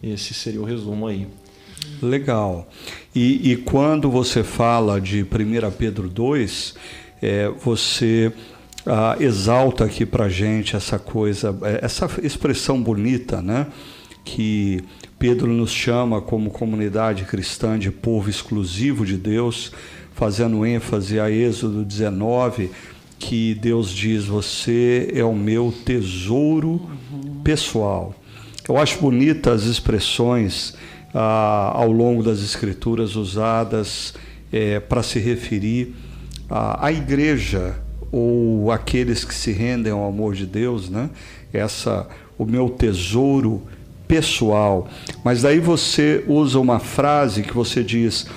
Esse 0.02 0.32
seria 0.32 0.62
o 0.62 0.64
resumo 0.64 1.06
aí. 1.06 1.28
Legal. 2.00 2.66
E, 3.14 3.52
e 3.52 3.56
quando 3.58 4.10
você 4.10 4.42
fala 4.42 4.98
de 4.98 5.22
1 5.22 5.26
Pedro 5.76 6.08
2, 6.08 6.74
é, 7.20 7.50
você 7.50 8.32
ah, 8.86 9.16
exalta 9.18 9.84
aqui 9.84 10.04
para 10.04 10.28
gente 10.28 10.76
essa 10.76 10.98
coisa, 10.98 11.56
é, 11.62 11.84
essa 11.84 12.08
expressão 12.22 12.82
bonita, 12.82 13.40
né? 13.40 13.66
Que 14.24 14.82
Pedro 15.18 15.48
nos 15.48 15.70
chama 15.70 16.20
como 16.20 16.50
comunidade 16.50 17.24
cristã 17.24 17.78
de 17.78 17.90
povo 17.90 18.28
exclusivo 18.28 19.06
de 19.06 19.16
Deus, 19.16 19.72
fazendo 20.14 20.66
ênfase 20.66 21.18
a 21.18 21.30
Êxodo 21.30 21.84
19, 21.84 22.70
que 23.18 23.54
Deus 23.54 23.90
diz: 23.90 24.26
Você 24.26 25.10
é 25.14 25.24
o 25.24 25.34
meu 25.34 25.72
tesouro 25.84 26.80
pessoal. 27.42 28.14
Eu 28.68 28.76
acho 28.78 28.98
bonitas 28.98 29.62
as 29.62 29.68
expressões 29.68 30.74
ah, 31.14 31.70
ao 31.74 31.90
longo 31.90 32.22
das 32.22 32.40
Escrituras 32.40 33.16
usadas 33.16 34.14
é, 34.52 34.80
para 34.80 35.02
se 35.02 35.18
referir 35.18 35.94
à, 36.50 36.86
à 36.86 36.92
igreja 36.92 37.83
ou 38.16 38.70
aqueles 38.70 39.24
que 39.24 39.34
se 39.34 39.50
rendem 39.50 39.92
ao 39.92 40.06
amor 40.06 40.36
de 40.36 40.46
Deus, 40.46 40.88
né? 40.88 41.10
Essa, 41.52 42.06
o 42.38 42.44
meu 42.44 42.70
tesouro 42.70 43.60
pessoal. 44.06 44.88
Mas 45.24 45.42
daí 45.42 45.58
você 45.58 46.22
usa 46.28 46.60
uma 46.60 46.78
frase 46.78 47.42
que 47.42 47.52
você 47.52 47.82
diz: 47.82 48.28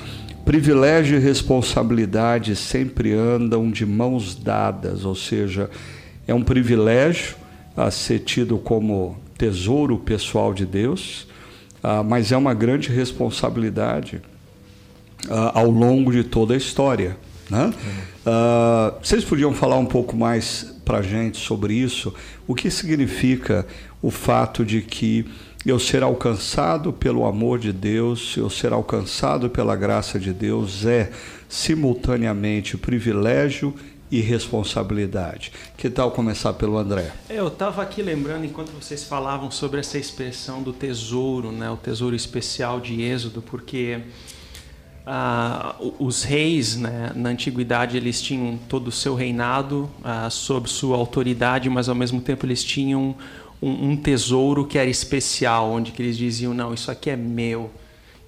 privilégio 0.43 1.19
e 1.19 1.21
responsabilidade 1.21 2.55
sempre 2.55 3.13
andam 3.13 3.69
de 3.69 3.85
mãos 3.85 4.33
dadas, 4.33 5.05
ou 5.05 5.13
seja, 5.13 5.69
é 6.27 6.33
um 6.33 6.41
privilégio 6.41 7.35
a 7.75 7.91
ser 7.91 8.19
tido 8.21 8.57
como 8.57 9.15
tesouro 9.37 9.99
pessoal 9.99 10.55
de 10.55 10.65
Deus, 10.65 11.27
ah, 11.83 12.01
mas 12.01 12.31
é 12.31 12.37
uma 12.37 12.55
grande 12.55 12.89
responsabilidade 12.89 14.23
ah, 15.29 15.51
ao 15.53 15.69
longo 15.69 16.11
de 16.11 16.23
toda 16.23 16.55
a 16.55 16.57
história. 16.57 17.15
Né? 17.49 17.73
Uh, 18.25 18.97
vocês 19.01 19.23
podiam 19.23 19.53
falar 19.53 19.77
um 19.77 19.85
pouco 19.85 20.15
mais 20.15 20.75
para 20.83 20.99
a 20.99 21.01
gente 21.01 21.37
sobre 21.37 21.73
isso? 21.73 22.13
O 22.47 22.53
que 22.53 22.69
significa 22.69 23.65
o 24.01 24.11
fato 24.11 24.65
de 24.65 24.81
que 24.81 25.25
eu 25.65 25.79
ser 25.79 26.03
alcançado 26.03 26.93
pelo 26.93 27.25
amor 27.25 27.59
de 27.59 27.73
Deus, 27.73 28.35
eu 28.37 28.49
ser 28.49 28.71
alcançado 28.71 29.49
pela 29.49 29.75
graça 29.75 30.19
de 30.19 30.31
Deus 30.33 30.85
é 30.85 31.11
simultaneamente 31.49 32.77
privilégio 32.77 33.73
e 34.09 34.21
responsabilidade. 34.21 35.51
Que 35.75 35.89
tal 35.89 36.11
começar 36.11 36.53
pelo 36.53 36.77
André? 36.77 37.11
Eu 37.29 37.47
estava 37.47 37.81
aqui 37.81 38.01
lembrando 38.01 38.45
enquanto 38.45 38.71
vocês 38.71 39.03
falavam 39.03 39.51
sobre 39.51 39.79
essa 39.79 39.97
expressão 39.97 40.63
do 40.63 40.71
tesouro, 40.71 41.51
né, 41.51 41.69
o 41.69 41.75
tesouro 41.75 42.15
especial 42.15 42.79
de 42.79 43.01
Êxodo, 43.01 43.41
porque 43.41 43.99
ah, 45.09 45.73
os 45.99 46.23
reis, 46.23 46.75
né, 46.75 47.11
na 47.15 47.29
antiguidade, 47.29 47.95
eles 47.95 48.21
tinham 48.21 48.59
todo 48.67 48.89
o 48.89 48.91
seu 48.91 49.15
reinado 49.15 49.89
ah, 50.03 50.29
sob 50.29 50.69
sua 50.69 50.97
autoridade, 50.97 51.69
mas 51.69 51.87
ao 51.87 51.95
mesmo 51.95 52.19
tempo 52.19 52.45
eles 52.45 52.61
tinham 52.61 53.15
um, 53.61 53.91
um, 53.91 53.95
tesouro 53.95 54.65
que 54.65 54.77
era 54.77 54.89
especial, 54.89 55.71
onde 55.71 55.93
eles 55.97 56.17
diziam: 56.17 56.53
não, 56.53 56.73
isso 56.73 56.91
aqui 56.91 57.09
é 57.09 57.15
meu, 57.15 57.71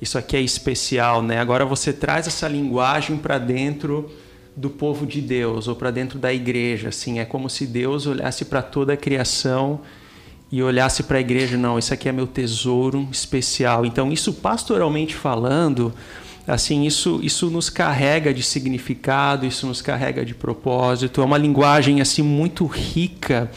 isso 0.01 0.17
aqui 0.17 0.37
é 0.37 0.41
especial. 0.41 1.21
Né? 1.21 1.37
Agora 1.37 1.65
você 1.65 1.91
traz 1.91 2.27
essa 2.27 2.47
linguagem 2.47 3.17
para 3.17 3.37
dentro 3.37 4.09
do 4.55 4.69
povo 4.69 5.05
de 5.05 5.19
Deus 5.19 5.67
ou 5.67 5.75
para 5.75 5.91
dentro 5.91 6.17
da 6.17 6.33
igreja. 6.33 6.89
Assim, 6.89 7.19
é 7.19 7.25
como 7.25 7.49
se 7.49 7.65
Deus 7.67 8.07
olhasse 8.07 8.45
para 8.45 8.61
toda 8.61 8.93
a 8.93 8.97
criação 8.97 9.81
e 10.49 10.63
olhasse 10.63 11.03
para 11.03 11.17
a 11.17 11.21
igreja: 11.21 11.57
não, 11.57 11.77
isso 11.77 11.93
aqui 11.93 12.07
é 12.07 12.13
meu 12.13 12.25
tesouro 12.25 13.05
especial. 13.11 13.85
Então, 13.85 14.13
isso 14.13 14.31
pastoralmente 14.31 15.13
falando 15.13 15.93
assim 16.49 16.85
isso 16.85 17.19
isso 17.21 17.49
nos 17.49 17.69
carrega 17.69 18.33
de 18.33 18.41
significado 18.41 19.45
isso 19.45 19.67
nos 19.67 19.81
carrega 19.81 20.25
de 20.25 20.33
propósito. 20.33 21.21
É 21.21 21.25
uma 21.25 21.37
linguagem 21.37 22.01
assim 22.01 22.23
muito 22.23 22.65
rica 22.65 23.49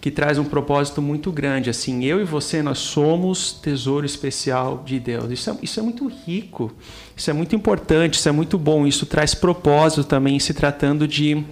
que 0.00 0.10
traz 0.10 0.38
um 0.38 0.44
propósito 0.44 1.02
muito 1.02 1.30
grande. 1.30 1.68
Assim 1.68 2.04
eu 2.04 2.20
e 2.20 2.24
você 2.24 2.62
nós 2.62 2.78
somos 2.78 3.52
tesouro 3.52 4.06
especial 4.06 4.82
de 4.86 4.98
Deus. 4.98 5.30
Isso 5.30 5.50
é, 5.50 5.56
isso 5.62 5.80
é 5.80 5.82
muito 5.82 6.06
rico 6.06 6.72
isso 7.16 7.28
é 7.28 7.34
muito 7.34 7.54
importante 7.54 8.14
isso 8.14 8.28
é 8.28 8.32
muito 8.32 8.56
bom. 8.56 8.86
Isso 8.86 9.04
traz 9.04 9.34
propósito 9.34 10.04
também 10.04 10.38
se 10.38 10.54
tratando 10.54 11.06
de, 11.06 11.44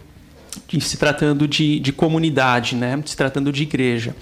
de 0.66 0.80
se 0.80 0.97
tratando 0.97 1.47
de, 1.47 1.78
de 1.78 1.92
comunidade 1.92 2.75
né? 2.75 2.99
Se 3.04 3.16
tratando 3.16 3.52
de 3.52 3.64
igreja. 3.64 4.16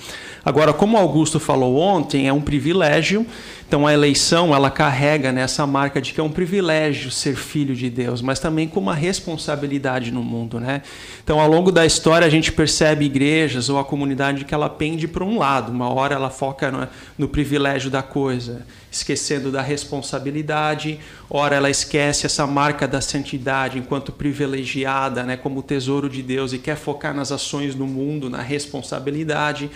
Agora 0.45 0.73
como 0.73 0.97
Augusto 0.97 1.39
falou 1.39 1.77
ontem 1.77 2.27
é 2.27 2.33
um 2.33 2.41
privilégio 2.41 3.25
então 3.67 3.85
a 3.85 3.93
eleição 3.93 4.55
ela 4.55 4.71
carrega 4.71 5.33
nessa 5.33 5.67
marca 5.67 6.01
de 6.01 6.13
que 6.13 6.21
é 6.21 6.23
um 6.23 6.31
privilégio 6.31 7.11
ser 7.11 7.35
filho 7.35 7.75
de 7.75 7.91
Deus, 7.91 8.23
mas 8.23 8.39
também 8.39 8.69
com 8.69 8.79
uma 8.79 8.95
responsabilidade 8.95 10.13
no 10.13 10.23
mundo, 10.23 10.61
né? 10.61 10.83
Então 11.25 11.41
ao 11.41 11.51
longo 11.51 11.73
da 11.73 11.85
história 11.85 12.25
a 12.25 12.31
gente 12.31 12.53
percebe 12.53 13.07
igrejas 13.07 13.69
ou 13.69 13.77
a 13.77 13.85
comunidade 13.85 14.45
que 14.45 14.55
ela 14.55 14.71
pende 14.71 15.09
para 15.09 15.25
um 15.25 15.39
lado, 15.39 15.73
uma 15.73 15.93
hora 15.93 16.15
ela 16.15 16.31
foca 16.31 16.71
no, 16.71 16.87
no 17.19 17.29
privilégio 17.29 17.91
da 17.91 18.05
coisa, 18.05 18.65
esquecendo 18.89 19.51
da 19.51 19.63
responsabilidade, 19.63 21.01
ora 21.29 21.57
ela 21.57 21.69
esquece 21.69 22.25
essa 22.25 22.47
marca 22.47 22.87
da 22.87 23.01
santidade 23.01 23.79
enquanto 23.79 24.13
privilegiada, 24.13 25.25
né, 25.25 25.37
como 25.37 25.61
tesouro 25.61 26.09
de 26.09 26.23
Deus 26.23 26.53
e 26.53 26.59
quer 26.59 26.77
focar 26.77 27.13
nas 27.13 27.33
ações 27.33 27.75
no 27.75 27.87
mundo, 27.87 28.31
na 28.31 28.41
responsabilidade. 28.41 29.69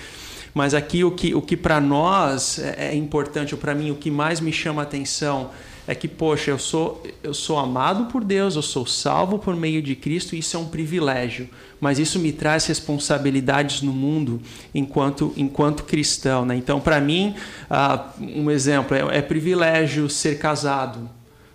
Mas 0.53 0.75
aqui 0.75 1.05
o 1.05 1.11
que, 1.11 1.35
o 1.35 1.43
que 1.43 1.57
para 1.57 1.81
nós 1.81 2.59
é, 2.59 2.91
é 2.91 2.95
importante, 2.95 3.55
ou 3.55 3.61
para 3.61 3.75
mim 3.75 3.91
o 3.91 3.97
que 3.97 4.11
mais 4.11 4.41
me 4.41 4.53
chama 4.53 4.83
a 4.83 4.85
atenção 4.85 5.51
é 5.87 5.95
que, 5.95 6.07
poxa, 6.07 6.53
eu 6.53 6.59
sou, 6.59 7.03
eu 7.21 7.35
sou 7.35 7.59
amado 7.59 8.05
por 8.13 8.23
Deus, 8.23 8.55
eu 8.55 8.63
sou 8.63 8.87
salvo 8.87 9.41
por 9.41 9.57
meio 9.57 9.83
de 9.83 9.97
Cristo, 9.97 10.37
e 10.37 10.39
isso 10.39 10.57
é 10.57 10.61
um 10.61 10.67
privilégio. 10.67 11.49
Mas 11.81 11.99
isso 11.99 12.21
me 12.21 12.31
traz 12.31 12.67
responsabilidades 12.67 13.83
no 13.83 13.93
mundo 13.93 14.41
enquanto, 14.73 15.33
enquanto 15.37 15.83
cristão. 15.83 16.45
Né? 16.45 16.55
Então, 16.55 16.81
para 16.81 17.01
mim, 17.01 17.35
uh, 17.69 18.23
um 18.23 18.51
exemplo 18.51 18.97
é, 18.97 19.19
é, 19.19 19.23
privilégio 19.23 20.09
ser 20.09 20.39
casado, 20.39 21.11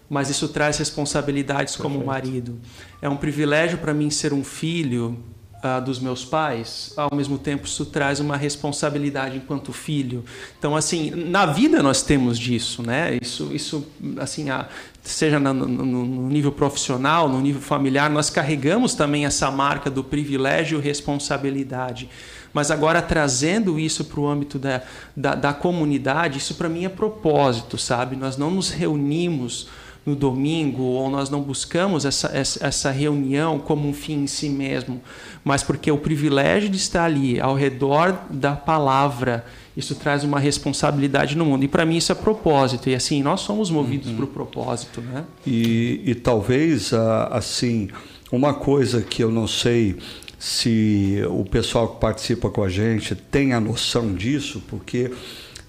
mas 0.10 0.30
isso 0.30 0.50
traz 0.50 0.78
responsabilidades 0.80 1.76
Perfeito. 1.76 1.98
como 1.98 2.06
marido. 2.06 2.60
É 3.02 3.08
um 3.08 3.16
privilégio 3.16 3.78
para 3.78 3.94
mim 3.94 4.10
ser 4.10 4.34
um 4.34 4.44
filho 4.44 5.18
uh, 5.66 5.82
dos 5.82 6.00
meus 6.00 6.24
pais, 6.24 6.94
ao 6.96 7.16
mesmo 7.16 7.38
tempo 7.38 7.66
isso 7.66 7.86
traz 7.86 8.20
uma 8.20 8.38
responsabilidade 8.38 9.38
enquanto 9.38 9.74
filho. 9.74 10.24
Então, 10.60 10.76
assim, 10.76 11.10
na 11.12 11.46
vida 11.46 11.82
nós 11.82 12.04
temos 12.04 12.38
disso, 12.38 12.84
né? 12.84 13.18
Isso, 13.22 13.50
isso 13.52 13.88
assim, 14.18 14.50
a, 14.50 14.68
seja 15.02 15.40
no, 15.40 15.54
no, 15.54 15.66
no, 16.06 16.30
nível 16.30 16.52
profissional, 16.52 17.28
no 17.28 17.42
nível 17.42 17.62
familiar, 17.62 18.10
nós 18.10 18.30
carregamos 18.30 18.94
também 18.94 19.26
essa 19.26 19.50
marca 19.50 19.90
do 19.90 20.04
privilégio 20.04 20.80
e 20.80 20.82
responsabilidade. 20.82 22.10
Mas 22.54 22.72
agora 22.72 23.02
trazendo 23.02 23.78
isso 23.80 24.06
para 24.06 24.20
o 24.20 24.28
âmbito 24.28 24.58
da, 24.58 24.82
da, 25.16 25.36
da 25.36 25.54
comunidade, 25.54 26.38
isso 26.38 26.56
para 26.56 26.70
mim 26.70 26.86
é 26.86 26.90
propósito, 26.90 27.78
sabe? 27.78 28.16
Nós 28.16 28.38
não 28.38 28.50
nos 28.50 28.70
reunimos 28.70 29.68
no 30.06 30.16
domingo, 30.16 30.84
ou 30.84 31.10
nós 31.10 31.30
não 31.30 31.42
buscamos 31.42 32.06
essa, 32.06 32.32
essa, 32.34 32.92
reunião 32.92 33.58
como 33.58 33.90
um 33.90 33.94
fim 33.94 34.24
em 34.24 34.28
si 34.28 34.50
mesmo, 34.50 35.02
mas 35.44 35.64
porque 35.64 35.92
o 35.92 35.98
privilégio 35.98 36.70
de 36.70 36.78
estar 36.78 37.06
ali, 37.06 37.40
ao 37.40 37.56
redor 37.56 38.16
da 38.30 38.56
palavra, 38.56 39.44
isso 39.76 39.96
traz 39.96 40.24
uma 40.24 40.40
responsabilidade 40.40 41.36
no 41.36 41.44
mundo. 41.44 41.66
E 41.66 41.68
para 41.68 41.86
mim 41.86 41.98
isso 41.98 42.12
é 42.12 42.16
propósito. 42.16 42.90
E 42.90 42.96
assim, 42.96 43.24
nós 43.24 43.42
somos 43.42 43.72
movidos 43.72 44.10
uhum. 44.10 44.16
para 44.18 44.26
o 44.26 44.28
propósito. 44.28 45.02
Né? 45.02 45.26
E, 45.46 46.02
e 46.06 46.16
talvez, 46.16 46.94
ah, 46.94 47.30
assim, 47.32 47.90
uma 48.32 48.54
coisa 48.54 49.02
que 49.02 49.24
eu 49.24 49.32
não 49.32 49.48
sei 49.48 49.98
se 50.38 51.24
o 51.30 51.44
pessoal 51.44 51.88
que 51.88 52.00
participa 52.00 52.50
com 52.50 52.64
a 52.64 52.70
gente 52.70 53.16
tem 53.16 53.54
a 53.54 53.60
noção 53.60 54.14
disso, 54.14 54.62
porque 54.68 55.12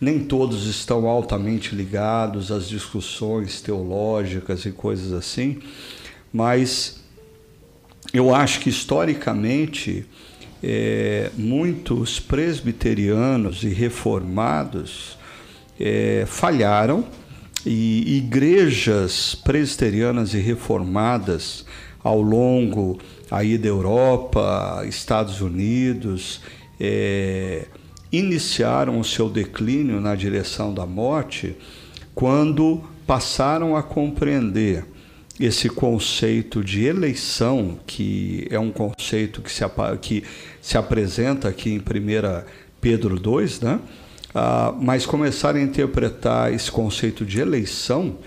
nem 0.00 0.20
todos 0.20 0.66
estão 0.66 1.06
altamente 1.06 1.74
ligados 1.74 2.52
às 2.52 2.68
discussões 2.68 3.60
teológicas 3.60 4.64
e 4.64 4.72
coisas 4.72 5.12
assim, 5.12 5.58
mas 6.32 7.00
eu 8.12 8.34
acho 8.34 8.60
que 8.60 8.68
historicamente 8.68 10.06
é, 10.62 11.30
muitos 11.36 12.20
presbiterianos 12.20 13.62
e 13.62 13.68
reformados 13.68 15.16
é, 15.78 16.24
falharam 16.26 17.04
e 17.64 18.18
igrejas 18.18 19.34
presbiterianas 19.34 20.34
e 20.34 20.38
reformadas 20.38 21.64
ao 22.02 22.20
longo 22.22 22.98
aí 23.30 23.58
da 23.58 23.68
Europa, 23.68 24.84
Estados 24.88 25.40
Unidos, 25.40 26.40
é, 26.78 27.66
iniciaram 28.10 28.98
o 28.98 29.04
seu 29.04 29.28
declínio 29.28 30.00
na 30.00 30.14
direção 30.14 30.72
da 30.72 30.86
morte 30.86 31.56
quando 32.14 32.82
passaram 33.06 33.76
a 33.76 33.82
compreender 33.82 34.84
esse 35.38 35.68
conceito 35.68 36.64
de 36.64 36.84
eleição, 36.84 37.78
que 37.86 38.46
é 38.50 38.58
um 38.58 38.70
conceito 38.70 39.42
que 39.42 39.52
se, 39.52 39.62
que 40.00 40.24
se 40.60 40.78
apresenta 40.78 41.48
aqui 41.48 41.70
em 41.70 41.78
1 41.78 41.82
Pedro 42.80 43.20
2, 43.20 43.60
né? 43.60 43.80
Ah, 44.34 44.74
mas 44.78 45.06
começaram 45.06 45.58
a 45.58 45.62
interpretar 45.62 46.52
esse 46.52 46.70
conceito 46.70 47.24
de 47.24 47.40
eleição 47.40 48.18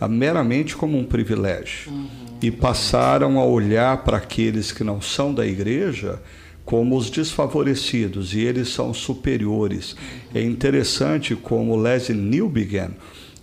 ah, 0.00 0.08
meramente 0.08 0.76
como 0.76 0.98
um 0.98 1.04
privilégio. 1.04 1.90
Uhum. 1.90 2.08
E 2.40 2.50
passaram 2.50 3.38
a 3.38 3.44
olhar 3.44 4.04
para 4.04 4.18
aqueles 4.18 4.72
que 4.72 4.84
não 4.84 5.00
são 5.00 5.32
da 5.32 5.46
igreja 5.46 6.20
como 6.68 6.98
os 6.98 7.08
desfavorecidos 7.08 8.34
e 8.34 8.40
eles 8.40 8.68
são 8.68 8.92
superiores. 8.92 9.96
É 10.34 10.42
interessante 10.42 11.34
como 11.34 11.74
Leslie 11.74 12.14
Newbegin, 12.14 12.90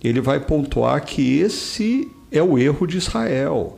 ele 0.00 0.20
vai 0.20 0.38
pontuar 0.38 1.04
que 1.04 1.40
esse 1.40 2.08
é 2.30 2.40
o 2.40 2.56
erro 2.56 2.86
de 2.86 2.98
Israel, 2.98 3.74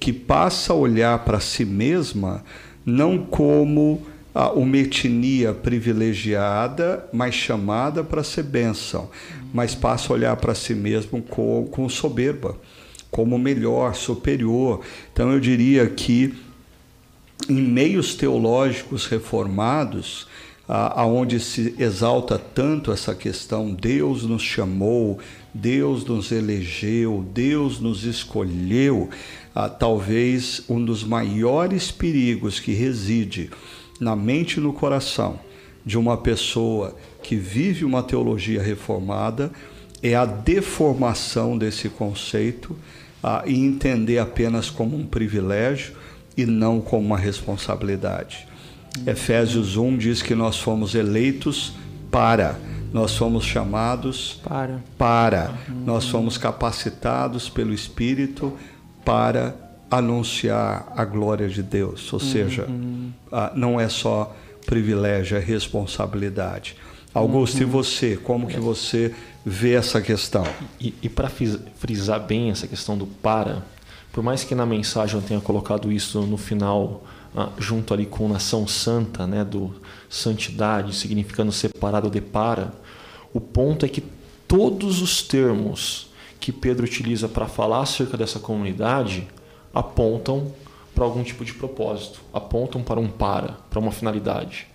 que 0.00 0.12
passa 0.12 0.72
a 0.72 0.76
olhar 0.76 1.24
para 1.24 1.38
si 1.38 1.64
mesma 1.64 2.42
não 2.84 3.16
como 3.16 4.04
uma 4.56 4.78
etnia 4.78 5.54
privilegiada, 5.54 7.08
mas 7.12 7.32
chamada 7.32 8.02
para 8.02 8.24
ser 8.24 8.42
bênção, 8.42 9.08
mas 9.54 9.72
passa 9.72 10.12
a 10.12 10.16
olhar 10.16 10.34
para 10.34 10.52
si 10.52 10.74
mesmo 10.74 11.22
com, 11.22 11.68
com 11.70 11.88
soberba, 11.88 12.58
como 13.08 13.38
melhor, 13.38 13.94
superior. 13.94 14.80
Então 15.12 15.30
eu 15.30 15.38
diria 15.38 15.86
que 15.86 16.34
em 17.48 17.60
meios 17.60 18.14
teológicos 18.14 19.06
reformados, 19.06 20.26
aonde 20.68 21.40
se 21.40 21.74
exalta 21.78 22.38
tanto 22.38 22.92
essa 22.92 23.12
questão 23.12 23.74
Deus 23.74 24.22
nos 24.22 24.42
chamou, 24.42 25.18
Deus 25.52 26.04
nos 26.04 26.30
elegeu, 26.30 27.26
Deus 27.34 27.80
nos 27.80 28.04
escolheu, 28.04 29.10
talvez 29.80 30.62
um 30.68 30.84
dos 30.84 31.02
maiores 31.02 31.90
perigos 31.90 32.60
que 32.60 32.72
reside 32.72 33.50
na 33.98 34.14
mente 34.14 34.58
e 34.58 34.60
no 34.60 34.72
coração 34.72 35.40
de 35.84 35.98
uma 35.98 36.16
pessoa 36.16 36.94
que 37.22 37.34
vive 37.34 37.84
uma 37.84 38.02
teologia 38.02 38.62
reformada 38.62 39.50
é 40.02 40.14
a 40.14 40.24
deformação 40.24 41.58
desse 41.58 41.88
conceito 41.88 42.76
e 43.44 43.54
entender 43.54 44.18
apenas 44.18 44.70
como 44.70 44.96
um 44.96 45.04
privilégio 45.04 45.94
e 46.36 46.46
não 46.46 46.80
como 46.80 47.06
uma 47.06 47.18
responsabilidade. 47.18 48.46
Efésios 49.06 49.76
1 49.76 49.96
diz 49.96 50.22
que 50.22 50.34
nós 50.34 50.58
fomos 50.58 50.94
eleitos 50.94 51.72
para, 52.10 52.58
nós 52.92 53.16
fomos 53.16 53.44
chamados 53.44 54.40
para, 54.42 54.80
para. 54.98 55.54
Uhum. 55.68 55.84
nós 55.86 56.08
fomos 56.08 56.36
capacitados 56.36 57.48
pelo 57.48 57.72
Espírito 57.72 58.52
para 59.04 59.54
anunciar 59.90 60.92
a 60.96 61.04
glória 61.04 61.48
de 61.48 61.62
Deus. 61.62 62.12
Ou 62.12 62.20
seja, 62.20 62.66
uhum. 62.68 63.10
não 63.54 63.80
é 63.80 63.88
só 63.88 64.34
privilégio, 64.66 65.36
é 65.36 65.40
responsabilidade. 65.40 66.76
Augusto, 67.12 67.56
uhum. 67.56 67.62
e 67.62 67.64
você? 67.64 68.16
Como 68.16 68.46
que 68.46 68.60
você 68.60 69.12
vê 69.44 69.74
essa 69.74 70.00
questão? 70.00 70.44
E, 70.80 70.94
e 71.02 71.08
para 71.08 71.28
frisar 71.76 72.20
bem 72.20 72.50
essa 72.50 72.68
questão 72.68 72.96
do 72.96 73.06
para, 73.06 73.64
por 74.12 74.22
mais 74.22 74.44
que 74.44 74.54
na 74.54 74.66
mensagem 74.66 75.16
eu 75.16 75.26
tenha 75.26 75.40
colocado 75.40 75.90
isso 75.92 76.20
no 76.22 76.36
final, 76.36 77.02
ah, 77.36 77.50
junto 77.58 77.94
ali 77.94 78.06
com 78.06 78.28
nação 78.28 78.66
santa, 78.66 79.26
né, 79.26 79.44
do 79.44 79.74
santidade, 80.08 80.94
significando 80.94 81.52
separado 81.52 82.10
de 82.10 82.20
para, 82.20 82.72
o 83.32 83.40
ponto 83.40 83.86
é 83.86 83.88
que 83.88 84.02
todos 84.48 85.00
os 85.00 85.22
termos 85.22 86.10
que 86.40 86.50
Pedro 86.50 86.84
utiliza 86.84 87.28
para 87.28 87.46
falar 87.46 87.82
acerca 87.82 88.16
dessa 88.16 88.40
comunidade 88.40 89.28
apontam 89.72 90.52
para 90.94 91.04
algum 91.04 91.22
tipo 91.22 91.44
de 91.44 91.54
propósito, 91.54 92.20
apontam 92.32 92.82
para 92.82 92.98
um 92.98 93.08
para, 93.08 93.58
para 93.70 93.78
uma 93.78 93.92
finalidade. 93.92 94.66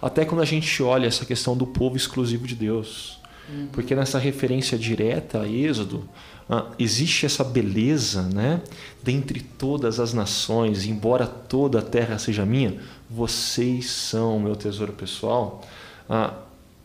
Até 0.00 0.24
quando 0.24 0.42
a 0.42 0.44
gente 0.44 0.82
olha 0.82 1.06
essa 1.06 1.24
questão 1.24 1.56
do 1.56 1.66
povo 1.66 1.96
exclusivo 1.96 2.46
de 2.46 2.54
Deus. 2.54 3.18
Uhum. 3.48 3.68
Porque 3.72 3.94
nessa 3.94 4.18
referência 4.18 4.78
direta 4.78 5.42
a 5.42 5.48
Êxodo, 5.48 6.08
ah, 6.48 6.66
existe 6.78 7.24
essa 7.26 7.42
beleza, 7.42 8.22
né? 8.22 8.60
Dentre 9.02 9.40
todas 9.40 9.98
as 9.98 10.12
nações, 10.12 10.84
embora 10.86 11.26
toda 11.26 11.78
a 11.78 11.82
terra 11.82 12.18
seja 12.18 12.44
minha, 12.44 12.78
vocês 13.08 13.90
são 13.90 14.38
meu 14.38 14.56
tesouro 14.56 14.92
pessoal. 14.92 15.62
Ah, 16.08 16.34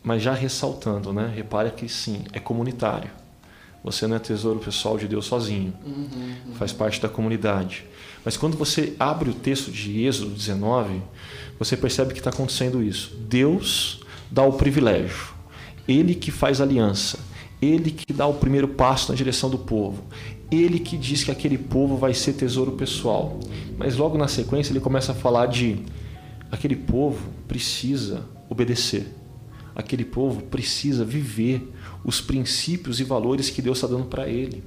mas 0.02 0.22
já 0.22 0.32
ressaltando, 0.32 1.12
né? 1.12 1.30
Repare 1.34 1.70
que 1.70 1.88
sim, 1.88 2.24
é 2.32 2.38
comunitário. 2.38 3.10
Você 3.82 4.06
não 4.06 4.16
é 4.16 4.18
tesouro 4.18 4.58
pessoal 4.58 4.98
de 4.98 5.08
Deus 5.08 5.24
sozinho, 5.26 5.72
uhum, 5.84 6.08
uhum. 6.46 6.54
faz 6.54 6.72
parte 6.72 7.00
da 7.00 7.08
comunidade. 7.08 7.86
Mas 8.24 8.36
quando 8.36 8.56
você 8.56 8.94
abre 8.98 9.30
o 9.30 9.34
texto 9.34 9.70
de 9.70 10.04
Êxodo 10.04 10.30
19, 10.30 11.02
você 11.58 11.76
percebe 11.76 12.12
que 12.12 12.20
está 12.20 12.30
acontecendo 12.30 12.82
isso. 12.82 13.16
Deus 13.28 14.00
dá 14.30 14.42
o 14.42 14.52
privilégio, 14.52 15.34
Ele 15.90 16.14
que 16.14 16.30
faz 16.30 16.60
aliança, 16.60 17.18
ele 17.60 17.90
que 17.90 18.12
dá 18.12 18.24
o 18.24 18.34
primeiro 18.34 18.68
passo 18.68 19.10
na 19.10 19.16
direção 19.16 19.50
do 19.50 19.58
povo. 19.58 20.04
Ele 20.48 20.78
que 20.78 20.96
diz 20.96 21.24
que 21.24 21.32
aquele 21.32 21.58
povo 21.58 21.96
vai 21.96 22.14
ser 22.14 22.34
tesouro 22.34 22.72
pessoal. 22.72 23.40
Mas 23.76 23.96
logo 23.96 24.16
na 24.16 24.28
sequência 24.28 24.72
ele 24.72 24.78
começa 24.78 25.10
a 25.10 25.14
falar 25.14 25.46
de 25.46 25.82
aquele 26.50 26.76
povo 26.76 27.28
precisa 27.48 28.24
obedecer. 28.48 29.16
Aquele 29.74 30.04
povo 30.04 30.42
precisa 30.42 31.04
viver 31.04 31.68
os 32.04 32.20
princípios 32.20 33.00
e 33.00 33.04
valores 33.04 33.50
que 33.50 33.60
Deus 33.60 33.78
está 33.78 33.88
dando 33.88 34.04
para 34.04 34.28
ele. 34.28 34.62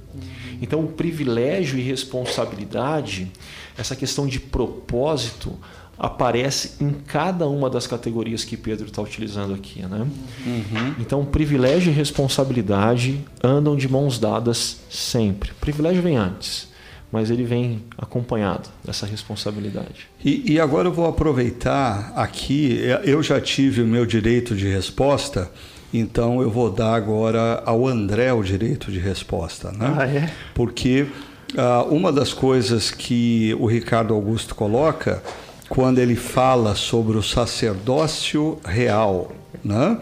Então, 0.60 0.80
o 0.84 0.88
privilégio 0.88 1.78
e 1.78 1.82
responsabilidade, 1.82 3.30
essa 3.76 3.96
questão 3.96 4.26
de 4.26 4.40
propósito, 4.40 5.58
aparece 5.98 6.82
em 6.82 6.92
cada 6.92 7.46
uma 7.48 7.70
das 7.70 7.86
categorias 7.86 8.44
que 8.44 8.56
Pedro 8.56 8.86
está 8.86 9.00
utilizando 9.00 9.54
aqui. 9.54 9.82
Né? 9.82 10.06
Uhum. 10.46 10.94
Então, 10.98 11.24
privilégio 11.24 11.90
e 11.90 11.94
responsabilidade 11.94 13.24
andam 13.42 13.76
de 13.76 13.88
mãos 13.88 14.18
dadas 14.18 14.80
sempre. 14.90 15.50
O 15.52 15.54
privilégio 15.54 16.02
vem 16.02 16.16
antes, 16.16 16.68
mas 17.12 17.30
ele 17.30 17.44
vem 17.44 17.82
acompanhado 17.96 18.68
dessa 18.84 19.06
responsabilidade. 19.06 20.08
E, 20.24 20.54
e 20.54 20.60
agora 20.60 20.88
eu 20.88 20.92
vou 20.92 21.06
aproveitar 21.06 22.12
aqui, 22.16 22.80
eu 23.04 23.22
já 23.22 23.40
tive 23.40 23.82
o 23.82 23.86
meu 23.86 24.04
direito 24.04 24.56
de 24.56 24.68
resposta. 24.68 25.50
Então 25.92 26.42
eu 26.42 26.50
vou 26.50 26.70
dar 26.70 26.94
agora 26.94 27.62
ao 27.64 27.86
André 27.86 28.32
o 28.32 28.42
direito 28.42 28.90
de 28.90 28.98
resposta, 28.98 29.70
né? 29.70 29.94
Ah, 29.96 30.04
é? 30.04 30.32
Porque 30.52 31.06
uh, 31.54 31.84
uma 31.88 32.10
das 32.10 32.32
coisas 32.32 32.90
que 32.90 33.56
o 33.60 33.66
Ricardo 33.66 34.12
Augusto 34.12 34.56
coloca 34.56 35.22
quando 35.68 35.98
ele 35.98 36.16
fala 36.16 36.74
sobre 36.74 37.16
o 37.16 37.22
sacerdócio 37.22 38.58
real. 38.64 39.32
Né? 39.64 39.98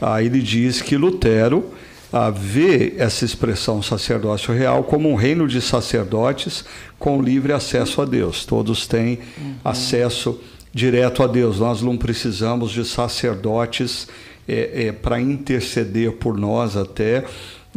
Aí 0.00 0.26
ele 0.26 0.40
diz 0.40 0.82
que 0.82 0.96
Lutero 0.96 1.72
ah, 2.12 2.30
vê 2.30 2.94
essa 2.98 3.24
expressão 3.24 3.82
sacerdócio 3.82 4.54
real 4.54 4.84
como 4.84 5.10
um 5.10 5.14
reino 5.14 5.46
de 5.46 5.60
sacerdotes 5.60 6.64
com 6.98 7.20
livre 7.20 7.52
acesso 7.52 8.00
a 8.02 8.04
Deus. 8.04 8.44
Todos 8.44 8.86
têm 8.86 9.18
uhum. 9.38 9.54
acesso 9.64 10.40
direto 10.72 11.22
a 11.22 11.26
Deus. 11.26 11.58
Nós 11.58 11.82
não 11.82 11.96
precisamos 11.96 12.70
de 12.70 12.84
sacerdotes 12.84 14.08
é, 14.48 14.86
é, 14.86 14.92
para 14.92 15.20
interceder 15.20 16.12
por 16.12 16.38
nós 16.38 16.76
até. 16.76 17.24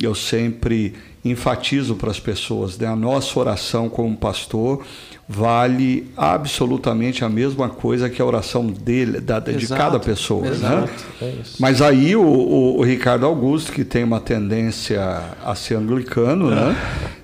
Eu 0.02 0.16
sempre 0.16 0.94
enfatizo 1.24 1.96
para 1.96 2.12
as 2.12 2.20
pessoas, 2.20 2.78
né? 2.78 2.88
a 2.88 2.96
nossa 2.96 3.38
oração 3.38 3.90
como 3.90 4.16
pastor 4.16 4.86
vale 5.32 6.08
absolutamente 6.18 7.24
a 7.24 7.30
mesma 7.30 7.70
coisa 7.70 8.10
que 8.10 8.20
a 8.20 8.26
oração 8.26 8.66
dele, 8.66 9.22
da, 9.22 9.40
de 9.40 9.68
cada 9.68 10.00
pessoa. 10.00 10.50
Né? 10.50 10.90
É 11.22 11.34
Mas 11.60 11.84
aí 11.84 12.16
o, 12.16 12.24
o, 12.24 12.80
o, 12.80 12.84
Ricardo 12.84 13.28
Augusto, 13.28 13.72
que 13.72 13.86
tem 13.86 14.04
uma 14.04 14.20
tendência 14.20 15.00
a 15.46 15.54
ser 15.54 15.76
anglicano, 15.76 16.50
né? 16.50 16.76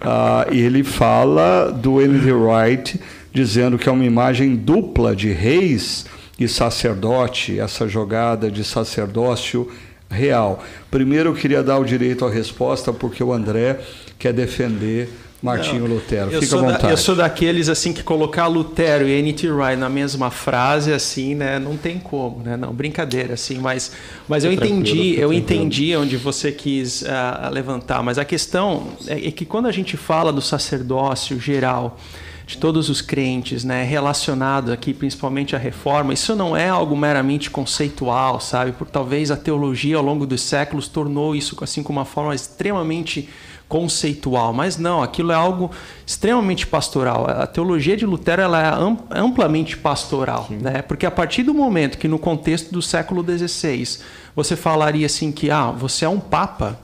ah, 0.02 0.46
ele 0.52 0.84
fala 0.84 1.72
do 1.72 2.00
N.D. 2.00 2.32
Wright 2.32 3.02
dizendo 3.34 3.76
que 3.76 3.90
é 3.90 3.92
uma 3.92 4.06
imagem 4.06 4.56
dupla 4.56 5.16
de 5.16 5.32
reis 5.32 6.06
e 6.40 6.48
sacerdote, 6.48 7.60
essa 7.60 7.88
jogada 7.88 8.52
de 8.52 8.64
sacerdócio 8.64 9.68
real. 10.12 10.64
Primeiro 10.92 11.32
eu 11.32 11.34
queria 11.34 11.64
dar 11.64 11.80
o 11.80 11.84
direito 11.84 12.24
à 12.24 12.30
resposta 12.30 12.94
porque 12.94 13.24
o 13.24 13.34
André 13.34 13.80
quer 14.20 14.32
defender 14.32 15.10
Martinho 15.42 15.88
não, 15.88 15.96
Lutero. 15.96 16.32
Fica 16.42 16.56
à 16.56 16.60
vontade. 16.60 16.84
Da, 16.84 16.90
eu 16.92 16.98
sou 16.98 17.16
daqueles 17.16 17.70
assim 17.70 17.94
que 17.94 18.02
colocar 18.02 18.48
Lutero 18.48 19.08
e 19.08 19.12
N.T. 19.12 19.50
Wright 19.52 19.76
na 19.76 19.90
mesma 19.90 20.32
frase 20.32 20.92
assim, 20.92 21.36
né, 21.36 21.60
não 21.60 21.78
tem 21.78 22.00
como, 22.00 22.42
né? 22.42 22.58
Não, 22.58 22.74
brincadeira 22.74 23.34
assim, 23.36 23.60
mas 23.60 23.92
mas 24.28 24.44
eu 24.44 24.52
entendi, 24.52 25.20
eu 25.20 25.32
entendi 25.32 25.96
onde 25.96 26.18
você 26.18 26.52
quis 26.52 27.04
uh, 27.04 27.52
levantar, 27.52 28.02
mas 28.02 28.18
a 28.18 28.26
questão 28.26 28.88
é, 29.08 29.28
é 29.28 29.32
que 29.32 29.46
quando 29.46 29.68
a 29.68 29.72
gente 29.72 29.98
fala 29.98 30.34
do 30.34 30.42
sacerdócio 30.42 31.40
geral, 31.40 31.98
de 32.46 32.58
todos 32.58 32.90
os 32.90 33.02
crentes, 33.02 33.64
né, 33.64 33.84
relacionado 33.84 34.72
aqui 34.72 34.94
principalmente 34.94 35.56
à 35.56 35.60
reforma, 35.60 36.14
isso 36.14 36.36
não 36.36 36.56
é 36.56 36.70
algo 36.70 36.96
meramente 36.96 37.50
conceitual, 37.50 38.40
sabe? 38.40 38.72
Por 38.72 38.88
talvez 38.88 39.32
a 39.32 39.38
teologia 39.38 39.98
ao 39.98 40.04
longo 40.04 40.26
dos 40.26 40.42
séculos 40.42 40.88
tornou 40.88 41.36
isso 41.36 41.58
assim 41.62 41.82
com 41.82 41.92
uma 41.92 42.06
forma 42.06 42.36
extremamente 42.36 43.30
conceitual, 43.68 44.54
mas 44.54 44.78
não, 44.78 45.02
aquilo 45.02 45.32
é 45.32 45.36
algo 45.36 45.72
extremamente 46.06 46.68
pastoral. 46.68 47.26
A 47.28 47.48
teologia 47.48 47.98
de 47.98 48.06
Lutero 48.06 48.42
ela 48.42 48.62
é 48.62 49.20
amplamente 49.20 49.76
pastoral, 49.76 50.48
né? 50.50 50.82
Porque 50.82 51.06
a 51.06 51.12
partir 51.12 51.44
do 51.44 51.54
momento 51.54 51.98
que 51.98 52.08
no 52.08 52.20
contexto 52.20 52.72
do 52.72 52.82
século 52.82 53.24
XVI 53.24 54.00
você 54.36 54.56
falaria 54.56 55.06
assim 55.06 55.32
que 55.32 55.50
ah, 55.50 55.72
você 55.72 56.06
é 56.06 56.10
um 56.10 56.20
papa, 56.20 56.80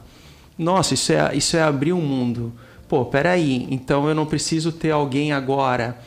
nossa, 0.58 0.94
isso 0.94 1.14
é 1.14 1.36
isso 1.36 1.56
é 1.56 1.62
abrir 1.62 1.94
o 1.94 1.98
um 1.98 2.02
mundo. 2.02 2.54
Pô, 2.88 3.06
peraí, 3.06 3.68
então 3.70 4.10
eu 4.10 4.16
não 4.16 4.26
preciso 4.26 4.72
ter 4.72 4.92
alguém 4.92 5.32
agora 5.32 5.98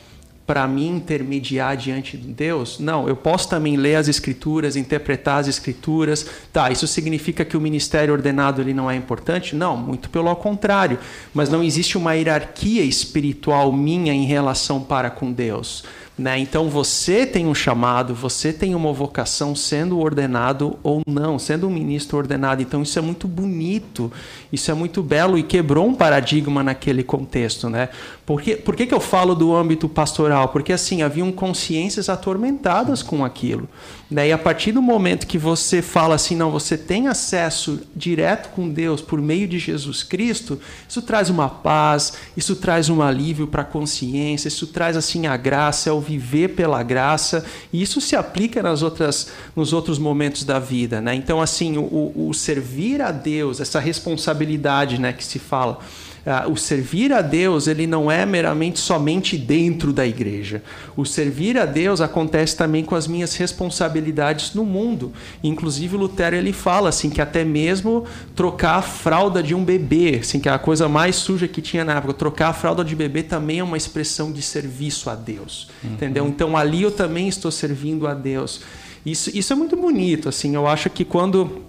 para 0.45 0.67
mim 0.67 0.89
intermediar 0.97 1.75
diante 1.75 2.17
de 2.17 2.27
Deus? 2.27 2.79
Não, 2.79 3.07
eu 3.07 3.15
posso 3.15 3.49
também 3.49 3.75
ler 3.77 3.95
as 3.95 4.07
escrituras, 4.07 4.75
interpretar 4.75 5.39
as 5.39 5.47
escrituras. 5.47 6.25
Tá, 6.53 6.71
isso 6.71 6.87
significa 6.87 7.43
que 7.43 7.57
o 7.57 7.61
ministério 7.61 8.13
ordenado 8.13 8.61
ele 8.61 8.73
não 8.73 8.89
é 8.89 8.95
importante? 8.95 9.55
Não, 9.55 9.75
muito 9.75 10.09
pelo 10.09 10.35
contrário. 10.35 10.99
Mas 11.33 11.49
não 11.49 11.63
existe 11.63 11.97
uma 11.97 12.13
hierarquia 12.13 12.83
espiritual 12.83 13.71
minha 13.71 14.13
em 14.13 14.25
relação 14.25 14.81
para 14.81 15.09
com 15.09 15.31
Deus. 15.31 15.83
Né? 16.17 16.39
Então 16.39 16.69
você 16.69 17.25
tem 17.25 17.45
um 17.45 17.53
chamado, 17.53 18.15
você 18.15 18.53
tem 18.53 18.73
uma 18.73 18.93
vocação 18.93 19.53
sendo 19.53 19.99
ordenado 19.99 20.79
ou 20.81 21.01
não, 21.05 21.37
sendo 21.37 21.67
um 21.67 21.69
ministro 21.69 22.17
ordenado. 22.17 22.61
Então 22.61 22.81
isso 22.81 22.97
é 22.97 23.01
muito 23.01 23.27
bonito, 23.27 24.09
isso 24.51 24.71
é 24.71 24.73
muito 24.73 25.03
belo 25.03 25.37
e 25.37 25.43
quebrou 25.43 25.85
um 25.85 25.93
paradigma 25.93 26.63
naquele 26.63 27.03
contexto. 27.03 27.69
Né? 27.69 27.89
Por, 28.25 28.41
que, 28.41 28.55
por 28.55 28.75
que, 28.75 28.87
que 28.87 28.93
eu 28.93 28.99
falo 28.99 29.35
do 29.35 29.55
âmbito 29.55 29.87
pastoral? 29.87 30.47
Porque 30.49 30.73
assim, 30.73 31.03
haviam 31.03 31.31
consciências 31.31 32.09
atormentadas 32.09 33.03
com 33.03 33.23
aquilo. 33.23 33.69
Né? 34.09 34.29
E 34.29 34.31
a 34.31 34.37
partir 34.37 34.71
do 34.71 34.81
momento 34.81 35.27
que 35.27 35.37
você 35.37 35.79
fala 35.79 36.15
assim, 36.15 36.35
não, 36.35 36.49
você 36.49 36.75
tem 36.75 37.07
acesso 37.07 37.81
direto 37.95 38.49
com 38.49 38.67
Deus 38.67 38.99
por 38.99 39.21
meio 39.21 39.47
de 39.47 39.59
Jesus 39.59 40.01
Cristo, 40.01 40.59
isso 40.89 41.03
traz 41.03 41.29
uma 41.29 41.47
paz, 41.47 42.13
isso 42.35 42.55
traz 42.55 42.89
um 42.89 42.99
alívio 42.99 43.45
para 43.45 43.61
a 43.61 43.65
consciência, 43.65 44.47
isso 44.47 44.65
traz 44.67 44.97
assim 44.97 45.27
a 45.27 45.37
graça, 45.37 45.91
é 45.91 45.93
o 45.93 46.01
viver 46.01 46.55
pela 46.55 46.81
graça, 46.81 47.45
e 47.71 47.79
isso 47.79 48.01
se 48.01 48.15
aplica 48.15 48.63
nas 48.63 48.81
outras, 48.81 49.27
nos 49.55 49.71
outros 49.71 49.99
momentos 49.99 50.43
da 50.43 50.57
vida. 50.57 50.99
Né? 50.99 51.13
Então, 51.13 51.39
assim, 51.39 51.77
o, 51.77 52.11
o 52.15 52.33
servir 52.33 53.03
a 53.03 53.11
Deus, 53.11 53.59
essa 53.59 53.79
responsabilidade 53.79 54.99
né, 54.99 55.13
que 55.13 55.23
se 55.23 55.37
fala 55.37 55.79
ah, 56.25 56.47
o 56.47 56.57
servir 56.57 57.13
a 57.13 57.21
Deus 57.21 57.67
ele 57.67 57.85
não 57.85 58.09
é 58.09 58.25
meramente 58.25 58.79
somente 58.79 59.37
dentro 59.37 59.93
da 59.93 60.07
igreja. 60.07 60.63
O 60.97 61.05
servir 61.05 61.57
a 61.57 61.65
Deus 61.65 62.01
acontece 62.01 62.57
também 62.57 62.83
com 62.83 62.95
as 62.95 63.07
minhas 63.07 63.35
responsabilidades 63.35 64.55
no 64.55 64.65
mundo. 64.65 65.13
Inclusive 65.43 65.95
Lutero 65.95 66.35
ele 66.35 66.51
fala 66.51 66.89
assim 66.89 67.11
que 67.11 67.21
até 67.21 67.43
mesmo 67.43 68.05
trocar 68.35 68.77
a 68.77 68.81
fralda 68.81 69.43
de 69.43 69.53
um 69.53 69.63
bebê, 69.63 70.19
assim 70.21 70.39
que 70.39 70.49
é 70.49 70.51
a 70.51 70.57
coisa 70.57 70.89
mais 70.89 71.15
suja 71.15 71.47
que 71.47 71.61
tinha 71.61 71.85
na 71.85 71.97
época, 71.97 72.13
trocar 72.13 72.49
a 72.49 72.53
fralda 72.53 72.83
de 72.83 72.95
bebê 72.95 73.21
também 73.21 73.59
é 73.59 73.63
uma 73.63 73.77
expressão 73.77 74.31
de 74.31 74.41
serviço 74.41 75.11
a 75.11 75.15
Deus, 75.15 75.69
uhum. 75.83 75.91
entendeu? 75.91 76.27
Então 76.27 76.57
ali 76.57 76.81
eu 76.81 76.91
também 76.91 77.27
estou 77.27 77.51
servindo 77.51 78.07
a 78.07 78.15
Deus. 78.15 78.61
Isso, 79.05 79.29
isso 79.37 79.53
é 79.53 79.55
muito 79.55 79.75
bonito, 79.75 80.27
assim. 80.27 80.55
Eu 80.55 80.65
acho 80.65 80.89
que 80.89 81.05
quando 81.05 81.61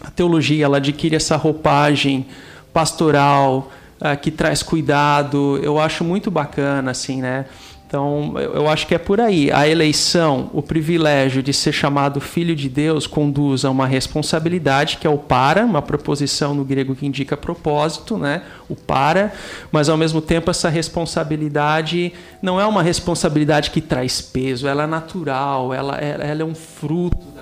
a 0.00 0.10
teologia 0.10 0.64
ela 0.64 0.76
adquire 0.76 1.16
essa 1.16 1.34
roupagem 1.34 2.26
pastoral, 2.72 3.72
uh, 4.00 4.18
que 4.20 4.30
traz 4.30 4.62
cuidado. 4.62 5.58
Eu 5.62 5.78
acho 5.78 6.04
muito 6.04 6.30
bacana, 6.30 6.90
assim, 6.90 7.20
né? 7.20 7.46
Então, 7.86 8.34
eu 8.36 8.68
acho 8.68 8.88
que 8.88 8.94
é 8.96 8.98
por 8.98 9.20
aí. 9.20 9.52
A 9.52 9.68
eleição, 9.68 10.50
o 10.52 10.60
privilégio 10.60 11.40
de 11.40 11.52
ser 11.52 11.70
chamado 11.70 12.20
filho 12.20 12.56
de 12.56 12.68
Deus, 12.68 13.06
conduz 13.06 13.64
a 13.64 13.70
uma 13.70 13.86
responsabilidade, 13.86 14.96
que 14.96 15.06
é 15.06 15.10
o 15.10 15.16
para, 15.16 15.64
uma 15.64 15.80
proposição 15.80 16.54
no 16.54 16.64
grego 16.64 16.96
que 16.96 17.06
indica 17.06 17.36
propósito, 17.36 18.18
né? 18.18 18.42
o 18.68 18.74
para, 18.74 19.32
mas 19.70 19.88
ao 19.88 19.96
mesmo 19.96 20.20
tempo 20.20 20.50
essa 20.50 20.68
responsabilidade 20.68 22.12
não 22.42 22.60
é 22.60 22.66
uma 22.66 22.82
responsabilidade 22.82 23.70
que 23.70 23.80
traz 23.80 24.20
peso, 24.20 24.66
ela 24.66 24.82
é 24.82 24.86
natural, 24.88 25.72
ela, 25.72 25.96
ela 25.98 26.42
é 26.42 26.44
um 26.44 26.54
fruto 26.54 27.33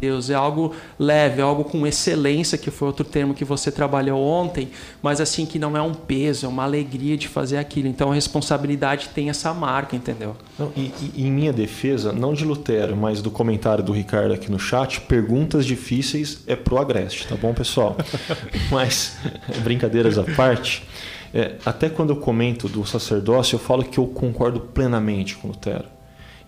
Deus, 0.00 0.30
é 0.30 0.34
algo 0.34 0.74
leve, 0.98 1.40
é 1.40 1.42
algo 1.42 1.64
com 1.64 1.86
excelência, 1.86 2.58
que 2.58 2.70
foi 2.70 2.88
outro 2.88 3.04
termo 3.04 3.34
que 3.34 3.44
você 3.44 3.70
trabalhou 3.70 4.22
ontem, 4.22 4.70
mas 5.02 5.20
assim 5.20 5.46
que 5.46 5.58
não 5.58 5.76
é 5.76 5.82
um 5.82 5.94
peso, 5.94 6.46
é 6.46 6.48
uma 6.48 6.64
alegria 6.64 7.16
de 7.16 7.28
fazer 7.28 7.56
aquilo. 7.56 7.88
Então 7.88 8.10
a 8.10 8.14
responsabilidade 8.14 9.10
tem 9.14 9.30
essa 9.30 9.52
marca, 9.54 9.96
entendeu? 9.96 10.36
Não, 10.58 10.70
e, 10.76 10.92
e, 11.14 11.26
em 11.26 11.30
minha 11.30 11.52
defesa, 11.52 12.12
não 12.12 12.34
de 12.34 12.44
Lutero, 12.44 12.96
mas 12.96 13.22
do 13.22 13.30
comentário 13.30 13.82
do 13.82 13.92
Ricardo 13.92 14.32
aqui 14.34 14.50
no 14.50 14.58
chat, 14.58 15.00
perguntas 15.02 15.64
difíceis 15.64 16.42
é 16.46 16.54
pro 16.54 16.78
Agreste, 16.78 17.26
tá 17.26 17.36
bom, 17.36 17.54
pessoal? 17.54 17.96
mas, 18.70 19.16
brincadeiras 19.64 20.18
à 20.18 20.24
parte, 20.24 20.84
é, 21.32 21.56
até 21.64 21.88
quando 21.88 22.10
eu 22.10 22.16
comento 22.16 22.68
do 22.68 22.84
sacerdócio, 22.86 23.56
eu 23.56 23.60
falo 23.60 23.84
que 23.84 23.98
eu 23.98 24.06
concordo 24.06 24.60
plenamente 24.60 25.36
com 25.36 25.48
Lutero. 25.48 25.84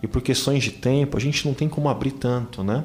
E 0.03 0.07
por 0.07 0.23
questões 0.23 0.63
de 0.63 0.71
tempo, 0.71 1.17
a 1.17 1.21
gente 1.21 1.47
não 1.47 1.55
tem 1.55 1.69
como 1.69 1.89
abrir 1.89 2.13
tanto, 2.13 2.63
né? 2.63 2.85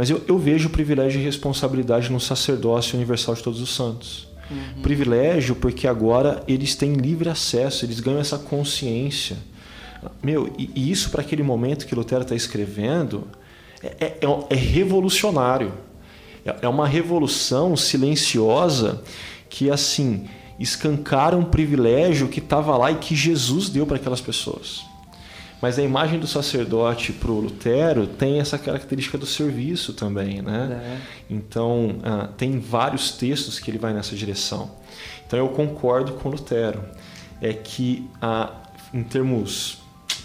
Mas 0.00 0.08
eu, 0.08 0.22
eu 0.26 0.38
vejo 0.38 0.70
privilégio 0.70 1.20
e 1.20 1.22
responsabilidade 1.22 2.10
no 2.10 2.18
sacerdócio 2.18 2.96
universal 2.96 3.34
de 3.34 3.42
todos 3.42 3.60
os 3.60 3.74
santos. 3.74 4.26
Uhum. 4.50 4.80
Privilégio 4.80 5.54
porque 5.54 5.86
agora 5.86 6.42
eles 6.48 6.74
têm 6.74 6.94
livre 6.94 7.28
acesso, 7.28 7.84
eles 7.84 8.00
ganham 8.00 8.18
essa 8.18 8.38
consciência. 8.38 9.36
Meu, 10.22 10.50
e, 10.56 10.70
e 10.74 10.90
isso 10.90 11.10
para 11.10 11.20
aquele 11.20 11.42
momento 11.42 11.86
que 11.86 11.94
Lutero 11.94 12.22
está 12.22 12.34
escrevendo 12.34 13.28
é, 13.82 13.88
é, 14.00 14.06
é, 14.22 14.44
é 14.48 14.54
revolucionário. 14.54 15.74
É, 16.46 16.56
é 16.62 16.68
uma 16.70 16.88
revolução 16.88 17.76
silenciosa 17.76 19.02
que, 19.50 19.70
assim, 19.70 20.24
escancara 20.58 21.36
um 21.36 21.44
privilégio 21.44 22.26
que 22.26 22.38
estava 22.40 22.74
lá 22.74 22.90
e 22.90 22.94
que 22.94 23.14
Jesus 23.14 23.68
deu 23.68 23.84
para 23.84 23.96
aquelas 23.96 24.22
pessoas. 24.22 24.80
Mas 25.60 25.78
a 25.78 25.82
imagem 25.82 26.18
do 26.18 26.26
sacerdote 26.26 27.12
para 27.12 27.30
o 27.30 27.38
Lutero 27.38 28.06
tem 28.06 28.40
essa 28.40 28.56
característica 28.58 29.18
do 29.18 29.26
serviço 29.26 29.92
também, 29.92 30.40
né? 30.40 30.80
É. 30.82 30.98
Então, 31.28 31.98
uh, 31.98 32.28
tem 32.36 32.58
vários 32.58 33.12
textos 33.12 33.58
que 33.58 33.70
ele 33.70 33.78
vai 33.78 33.92
nessa 33.92 34.16
direção. 34.16 34.70
Então, 35.26 35.38
eu 35.38 35.48
concordo 35.48 36.12
com 36.14 36.30
Lutero. 36.30 36.82
É 37.42 37.52
que, 37.52 38.08
uh, 38.22 38.54
em 38.92 39.02
termos 39.02 39.78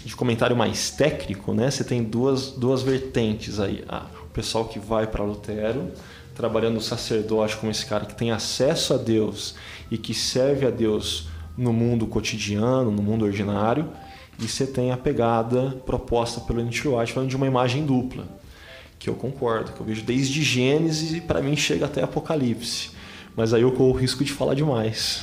de 0.04 0.16
comentário 0.16 0.56
mais 0.56 0.90
técnico, 0.90 1.52
né, 1.52 1.70
você 1.70 1.84
tem 1.84 2.02
duas, 2.02 2.52
duas 2.52 2.82
vertentes 2.82 3.60
aí. 3.60 3.84
Ah, 3.88 4.06
o 4.24 4.28
pessoal 4.28 4.64
que 4.66 4.78
vai 4.78 5.06
para 5.06 5.22
Lutero, 5.22 5.92
trabalhando 6.34 6.76
o 6.76 6.80
sacerdote 6.80 7.56
como 7.56 7.72
esse 7.72 7.84
cara 7.84 8.06
que 8.06 8.14
tem 8.14 8.30
acesso 8.30 8.94
a 8.94 8.96
Deus 8.96 9.54
e 9.90 9.98
que 9.98 10.14
serve 10.14 10.66
a 10.66 10.70
Deus 10.70 11.28
no 11.56 11.72
mundo 11.72 12.06
cotidiano, 12.06 12.90
no 12.90 13.02
mundo 13.02 13.24
ordinário 13.24 13.90
E 14.38 14.46
você 14.46 14.66
tem 14.66 14.92
a 14.92 14.96
pegada 14.96 15.76
proposta 15.86 16.40
pelo 16.40 16.60
N.T. 16.60 16.88
White 16.88 17.12
falando 17.12 17.30
de 17.30 17.36
uma 17.36 17.46
imagem 17.46 17.86
dupla, 17.86 18.24
que 18.98 19.08
eu 19.08 19.14
concordo, 19.14 19.72
que 19.72 19.80
eu 19.80 19.86
vejo 19.86 20.02
desde 20.02 20.42
Gênesis 20.42 21.14
e 21.14 21.20
para 21.20 21.40
mim 21.40 21.56
chega 21.56 21.86
até 21.86 22.02
Apocalipse. 22.02 22.90
Mas 23.34 23.52
aí 23.54 23.62
eu 23.62 23.72
corro 23.72 23.90
o 23.90 23.96
risco 23.96 24.24
de 24.24 24.32
falar 24.32 24.54
demais. 24.54 25.22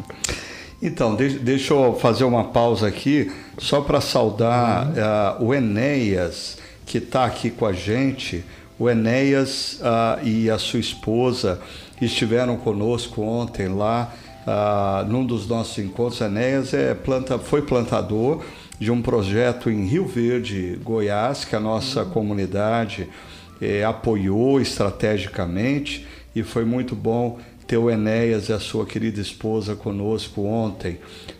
então, 0.80 1.14
deixa 1.14 1.74
eu 1.74 1.94
fazer 1.94 2.24
uma 2.24 2.44
pausa 2.44 2.86
aqui, 2.86 3.30
só 3.58 3.80
para 3.80 4.00
saudar 4.00 4.86
uhum. 4.86 5.44
uh, 5.44 5.48
o 5.48 5.54
Enéas, 5.54 6.58
que 6.84 6.98
está 6.98 7.24
aqui 7.24 7.50
com 7.50 7.66
a 7.66 7.72
gente. 7.72 8.44
O 8.78 8.88
Enéas 8.88 9.80
uh, 9.80 10.26
e 10.26 10.50
a 10.50 10.58
sua 10.58 10.80
esposa 10.80 11.60
estiveram 12.00 12.56
conosco 12.56 13.22
ontem 13.22 13.68
lá 13.68 14.12
ah, 14.46 15.04
num 15.08 15.24
dos 15.26 15.48
nossos 15.48 15.76
encontros, 15.78 16.20
Enéas 16.20 16.72
é 16.72 16.94
planta, 16.94 17.38
foi 17.38 17.62
plantador 17.62 18.44
de 18.78 18.90
um 18.90 19.02
projeto 19.02 19.70
em 19.70 19.84
Rio 19.86 20.06
Verde, 20.06 20.78
Goiás, 20.82 21.44
que 21.44 21.56
a 21.56 21.60
nossa 21.60 22.02
uhum. 22.04 22.10
comunidade 22.10 23.08
eh, 23.60 23.82
apoiou 23.82 24.60
estrategicamente 24.60 26.06
e 26.34 26.42
foi 26.42 26.64
muito 26.64 26.94
bom 26.94 27.38
ter 27.66 27.78
o 27.78 27.90
Enéas 27.90 28.48
e 28.48 28.52
a 28.52 28.60
sua 28.60 28.86
querida 28.86 29.20
esposa 29.20 29.74
conosco 29.74 30.42
ontem. 30.42 30.98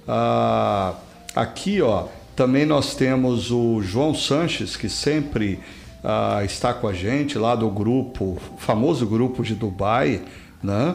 Ah, 0.08 0.94
aqui, 1.34 1.80
ó, 1.80 2.06
também 2.34 2.66
nós 2.66 2.94
temos 2.94 3.50
o 3.50 3.80
João 3.82 4.14
Sanches, 4.14 4.76
que 4.76 4.88
sempre 4.88 5.60
ah, 6.02 6.40
está 6.44 6.74
com 6.74 6.88
a 6.88 6.92
gente 6.92 7.38
lá 7.38 7.54
do 7.54 7.70
grupo, 7.70 8.38
famoso 8.58 9.06
grupo 9.06 9.42
de 9.42 9.54
Dubai, 9.54 10.22
né? 10.62 10.94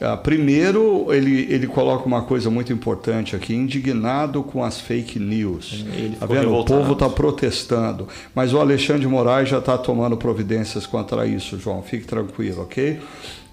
Uh, 0.00 0.16
primeiro, 0.16 1.12
ele, 1.12 1.46
ele 1.52 1.66
coloca 1.66 2.06
uma 2.06 2.22
coisa 2.22 2.48
muito 2.48 2.72
importante 2.72 3.36
aqui: 3.36 3.54
indignado 3.54 4.42
com 4.42 4.64
as 4.64 4.80
fake 4.80 5.18
news. 5.18 5.84
Tá 6.18 6.24
vendo? 6.24 6.54
O 6.54 6.64
povo 6.64 6.94
está 6.94 7.06
protestando. 7.10 8.08
Mas 8.34 8.54
o 8.54 8.58
Alexandre 8.58 9.02
de 9.02 9.08
Moraes 9.08 9.50
já 9.50 9.58
está 9.58 9.76
tomando 9.76 10.16
providências 10.16 10.86
contra 10.86 11.26
isso, 11.26 11.58
João. 11.58 11.82
Fique 11.82 12.06
tranquilo, 12.06 12.62
ok? 12.62 12.98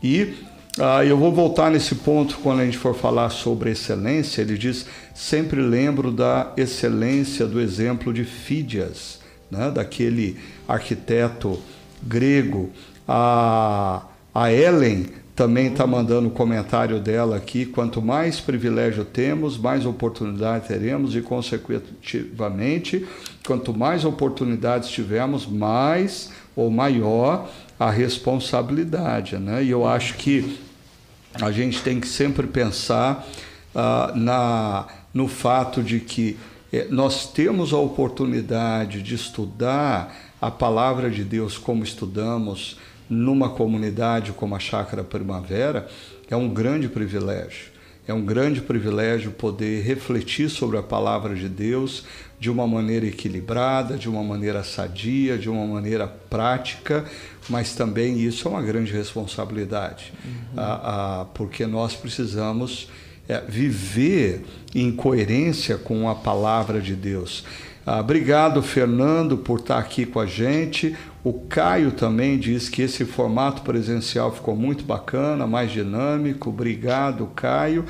E 0.01 0.35
uh, 0.77 1.03
eu 1.05 1.17
vou 1.17 1.33
voltar 1.33 1.69
nesse 1.69 1.95
ponto 1.95 2.37
quando 2.37 2.61
a 2.61 2.65
gente 2.65 2.77
for 2.77 2.95
falar 2.95 3.29
sobre 3.29 3.71
excelência. 3.71 4.41
Ele 4.41 4.57
diz: 4.57 4.85
sempre 5.13 5.59
lembro 5.59 6.13
da 6.13 6.53
excelência 6.55 7.45
do 7.45 7.59
exemplo 7.59 8.13
de 8.13 8.23
Fídias, 8.23 9.19
né? 9.51 9.69
daquele 9.69 10.37
arquiteto 10.65 11.59
grego. 12.01 12.69
A, 13.05 14.03
a 14.33 14.51
Ellen 14.51 15.07
também 15.37 15.67
está 15.67 15.85
mandando 15.85 16.29
o 16.29 16.31
comentário 16.31 16.99
dela 16.99 17.37
aqui. 17.37 17.63
Quanto 17.63 18.01
mais 18.01 18.39
privilégio 18.39 19.05
temos, 19.05 19.55
mais 19.55 19.85
oportunidade 19.85 20.67
teremos, 20.67 21.15
e, 21.15 21.21
consequentemente, 21.21 23.07
quanto 23.45 23.71
mais 23.71 24.03
oportunidades 24.03 24.89
tivermos, 24.89 25.45
mais 25.45 26.31
ou 26.55 26.71
maior 26.71 27.47
a 27.79 27.91
responsabilidade. 27.91 29.37
Né? 29.37 29.63
E 29.63 29.69
eu 29.69 29.87
acho 29.87 30.15
que 30.15 30.57
a 31.39 31.51
gente 31.51 31.83
tem 31.83 31.99
que 31.99 32.07
sempre 32.07 32.47
pensar 32.47 33.23
uh, 33.75 34.17
na, 34.17 34.87
no 35.13 35.27
fato 35.27 35.83
de 35.83 35.99
que 35.99 36.35
eh, 36.73 36.87
nós 36.89 37.31
temos 37.31 37.73
a 37.73 37.77
oportunidade 37.77 39.03
de 39.03 39.13
estudar 39.13 40.17
a 40.41 40.49
palavra 40.49 41.11
de 41.11 41.23
Deus 41.23 41.59
como 41.59 41.83
estudamos 41.83 42.79
numa 43.09 43.49
comunidade 43.49 44.31
como 44.31 44.55
a 44.55 44.59
Chácara 44.59 45.03
Primavera 45.03 45.87
é 46.29 46.35
um 46.35 46.49
grande 46.49 46.89
privilégio. 46.89 47.77
É 48.07 48.13
um 48.13 48.23
grande 48.23 48.61
privilégio 48.61 49.31
poder 49.31 49.83
refletir 49.83 50.49
sobre 50.49 50.77
a 50.77 50.83
palavra 50.83 51.35
de 51.35 51.49
Deus 51.49 52.05
de 52.39 52.49
uma 52.49 52.65
maneira 52.65 53.05
equilibrada, 53.05 53.97
de 53.97 54.07
uma 54.07 54.23
maneira 54.23 54.63
sadia, 54.63 55.37
de 55.37 55.49
uma 55.49 55.65
maneira 55.65 56.07
prática, 56.07 57.03
mas 57.49 57.73
também 57.73 58.19
isso 58.19 58.47
é 58.47 58.51
uma 58.51 58.61
grande 58.61 58.93
responsabilidade, 58.93 60.13
uhum. 60.23 60.31
ah, 60.55 60.81
ah, 60.83 61.25
porque 61.33 61.65
nós 61.65 61.95
precisamos 61.95 62.89
é, 63.27 63.41
viver 63.41 64.45
em 64.73 64.91
coerência 64.91 65.77
com 65.77 66.07
a 66.09 66.15
palavra 66.15 66.79
de 66.79 66.95
Deus. 66.95 67.43
Ah, 67.85 67.99
obrigado, 67.99 68.61
Fernando, 68.61 69.37
por 69.37 69.59
estar 69.59 69.79
aqui 69.79 70.05
com 70.05 70.19
a 70.19 70.25
gente. 70.25 70.95
O 71.27 71.33
Caio 71.49 71.91
também 71.91 72.39
diz 72.39 72.69
que 72.69 72.81
esse 72.81 73.03
formato 73.03 73.61
presencial 73.61 74.31
ficou 74.31 74.55
muito 74.55 74.85
bacana, 74.85 75.45
mais 75.45 75.69
dinâmico. 75.69 76.47
Obrigado, 76.47 77.29
Caio. 77.35 77.83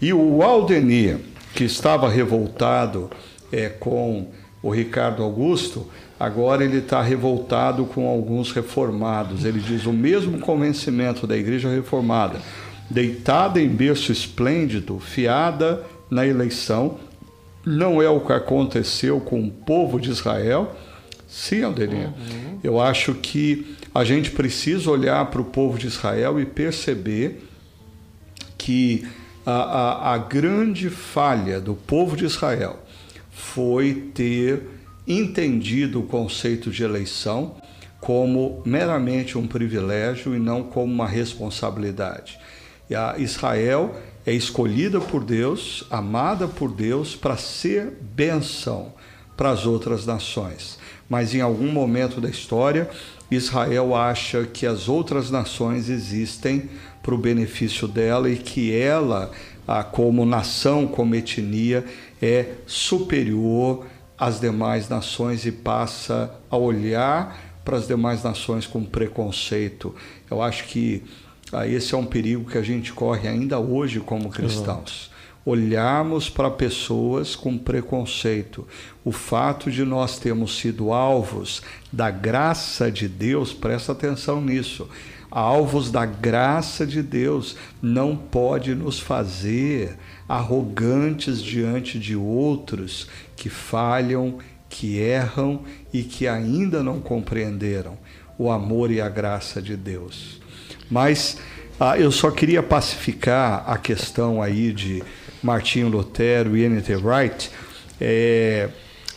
E 0.00 0.10
o 0.10 0.42
Aldenir, 0.42 1.18
que 1.54 1.64
estava 1.64 2.08
revoltado 2.08 3.10
é, 3.52 3.68
com 3.68 4.28
o 4.62 4.70
Ricardo 4.70 5.22
Augusto, 5.22 5.86
agora 6.18 6.64
ele 6.64 6.78
está 6.78 7.02
revoltado 7.02 7.84
com 7.84 8.08
alguns 8.08 8.52
reformados. 8.52 9.44
Ele 9.44 9.60
diz 9.60 9.84
o 9.84 9.92
mesmo 9.92 10.38
convencimento 10.38 11.26
da 11.26 11.36
Igreja 11.36 11.68
Reformada, 11.68 12.40
deitada 12.88 13.60
em 13.60 13.68
berço 13.68 14.10
esplêndido, 14.10 14.98
fiada 14.98 15.84
na 16.10 16.26
eleição 16.26 16.96
não 17.66 18.00
é 18.00 18.08
o 18.08 18.20
que 18.20 18.32
aconteceu 18.32 19.20
com 19.20 19.42
o 19.42 19.50
povo 19.50 20.00
de 20.00 20.10
Israel. 20.10 20.74
Sim, 21.28 21.62
Aldeirinha. 21.62 22.14
Uhum. 22.16 22.58
Eu 22.64 22.80
acho 22.80 23.14
que 23.14 23.76
a 23.94 24.02
gente 24.02 24.30
precisa 24.30 24.90
olhar 24.90 25.26
para 25.26 25.40
o 25.40 25.44
povo 25.44 25.78
de 25.78 25.86
Israel 25.86 26.40
e 26.40 26.46
perceber 26.46 27.46
que 28.56 29.06
a, 29.44 29.52
a, 29.52 30.14
a 30.14 30.18
grande 30.18 30.88
falha 30.88 31.60
do 31.60 31.74
povo 31.74 32.16
de 32.16 32.24
Israel 32.24 32.80
foi 33.30 34.10
ter 34.14 34.62
entendido 35.06 36.00
o 36.00 36.06
conceito 36.06 36.70
de 36.70 36.82
eleição 36.82 37.56
como 38.00 38.62
meramente 38.64 39.36
um 39.36 39.46
privilégio 39.46 40.34
e 40.34 40.38
não 40.38 40.62
como 40.62 40.92
uma 40.92 41.06
responsabilidade. 41.06 42.38
E 42.88 42.94
a 42.94 43.16
Israel 43.18 43.94
é 44.24 44.32
escolhida 44.32 45.00
por 45.00 45.24
Deus, 45.24 45.84
amada 45.90 46.46
por 46.46 46.72
Deus, 46.72 47.16
para 47.16 47.36
ser 47.36 47.92
benção 48.00 48.92
para 49.36 49.50
as 49.50 49.66
outras 49.66 50.04
nações. 50.04 50.77
Mas 51.08 51.34
em 51.34 51.40
algum 51.40 51.72
momento 51.72 52.20
da 52.20 52.28
história, 52.28 52.88
Israel 53.30 53.94
acha 53.94 54.44
que 54.44 54.66
as 54.66 54.88
outras 54.88 55.30
nações 55.30 55.88
existem 55.88 56.68
para 57.02 57.14
o 57.14 57.18
benefício 57.18 57.88
dela 57.88 58.28
e 58.30 58.36
que 58.36 58.76
ela, 58.76 59.30
como 59.92 60.24
nação, 60.24 60.86
como 60.86 61.14
etnia, 61.14 61.84
é 62.20 62.54
superior 62.66 63.86
às 64.18 64.40
demais 64.40 64.88
nações 64.88 65.46
e 65.46 65.52
passa 65.52 66.34
a 66.50 66.56
olhar 66.56 67.60
para 67.64 67.76
as 67.76 67.86
demais 67.86 68.22
nações 68.22 68.66
com 68.66 68.84
preconceito. 68.84 69.94
Eu 70.30 70.42
acho 70.42 70.64
que 70.64 71.02
ah, 71.52 71.66
esse 71.66 71.94
é 71.94 71.98
um 71.98 72.04
perigo 72.04 72.50
que 72.50 72.58
a 72.58 72.62
gente 72.62 72.92
corre 72.92 73.28
ainda 73.28 73.58
hoje 73.58 74.00
como 74.00 74.28
cristãos. 74.28 75.10
Olharmos 75.44 76.28
para 76.28 76.50
pessoas 76.50 77.34
com 77.34 77.56
preconceito. 77.56 78.66
O 79.04 79.12
fato 79.12 79.70
de 79.70 79.84
nós 79.84 80.18
termos 80.18 80.58
sido 80.58 80.92
alvos 80.92 81.62
da 81.92 82.10
graça 82.10 82.90
de 82.90 83.08
Deus, 83.08 83.52
presta 83.52 83.92
atenção 83.92 84.40
nisso. 84.40 84.88
Alvos 85.30 85.90
da 85.90 86.06
graça 86.06 86.86
de 86.86 87.02
Deus 87.02 87.56
não 87.82 88.16
pode 88.16 88.74
nos 88.74 88.98
fazer 88.98 89.96
arrogantes 90.28 91.42
diante 91.42 91.98
de 91.98 92.16
outros 92.16 93.08
que 93.36 93.48
falham, 93.48 94.38
que 94.68 94.98
erram 94.98 95.62
e 95.92 96.02
que 96.02 96.26
ainda 96.26 96.82
não 96.82 97.00
compreenderam 97.00 97.96
o 98.38 98.50
amor 98.50 98.90
e 98.90 99.00
a 99.00 99.08
graça 99.08 99.60
de 99.60 99.76
Deus. 99.76 100.40
Mas 100.90 101.38
ah, 101.80 101.98
eu 101.98 102.10
só 102.10 102.30
queria 102.30 102.62
pacificar 102.62 103.64
a 103.66 103.76
questão 103.76 104.40
aí 104.42 104.72
de 104.72 105.02
Martinho 105.42 105.88
Lutero 105.88 106.56
e 106.56 106.64
N.T. 106.64 106.96
Wright, 106.96 107.50
é, 108.00 108.68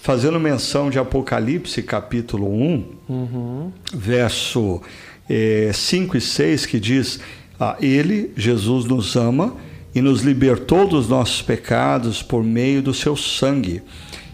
fazendo 0.01 0.39
menção 0.39 0.89
de 0.89 0.99
Apocalipse 0.99 1.81
capítulo 1.83 2.47
1, 2.47 2.85
uhum. 3.09 3.71
verso 3.93 4.81
é, 5.29 5.71
5 5.73 6.17
e 6.17 6.21
6, 6.21 6.65
que 6.65 6.79
diz: 6.79 7.19
ah, 7.59 7.77
Ele, 7.79 8.31
Jesus, 8.35 8.85
nos 8.85 9.15
ama 9.15 9.55
e 9.93 10.01
nos 10.01 10.21
libertou 10.21 10.87
dos 10.87 11.07
nossos 11.07 11.41
pecados 11.41 12.23
por 12.23 12.43
meio 12.43 12.81
do 12.81 12.93
seu 12.93 13.15
sangue 13.15 13.81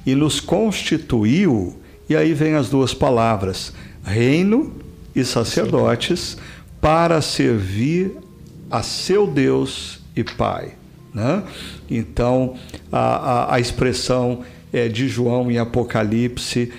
e 0.06 0.15
nos 0.15 0.39
constituiu, 0.39 1.78
e 2.10 2.15
aí 2.15 2.34
vem 2.34 2.54
as 2.54 2.69
duas 2.69 2.93
palavras, 2.93 3.73
reino 4.04 4.73
e 5.13 5.26
sacerdotes 5.26 6.38
para 6.80 7.21
servir 7.21 8.13
a 8.71 8.82
seu 8.82 9.28
Deus 9.28 10.00
e 10.15 10.23
Pai. 10.23 10.73
Né? 11.13 11.43
Então, 11.89 12.56
a, 12.91 13.00
a, 13.00 13.56
a 13.56 13.60
expressão 13.60 14.43
é, 14.72 14.88
de 14.88 15.08
João 15.08 15.50
em 15.50 15.58
Apocalipse 15.58 16.72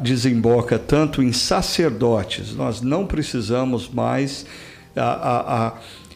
desemboca 0.00 0.78
tanto 0.78 1.20
em 1.20 1.32
sacerdotes, 1.32 2.54
nós 2.54 2.80
não 2.80 3.04
precisamos 3.04 3.88
mais. 3.88 4.46
A, 4.94 5.74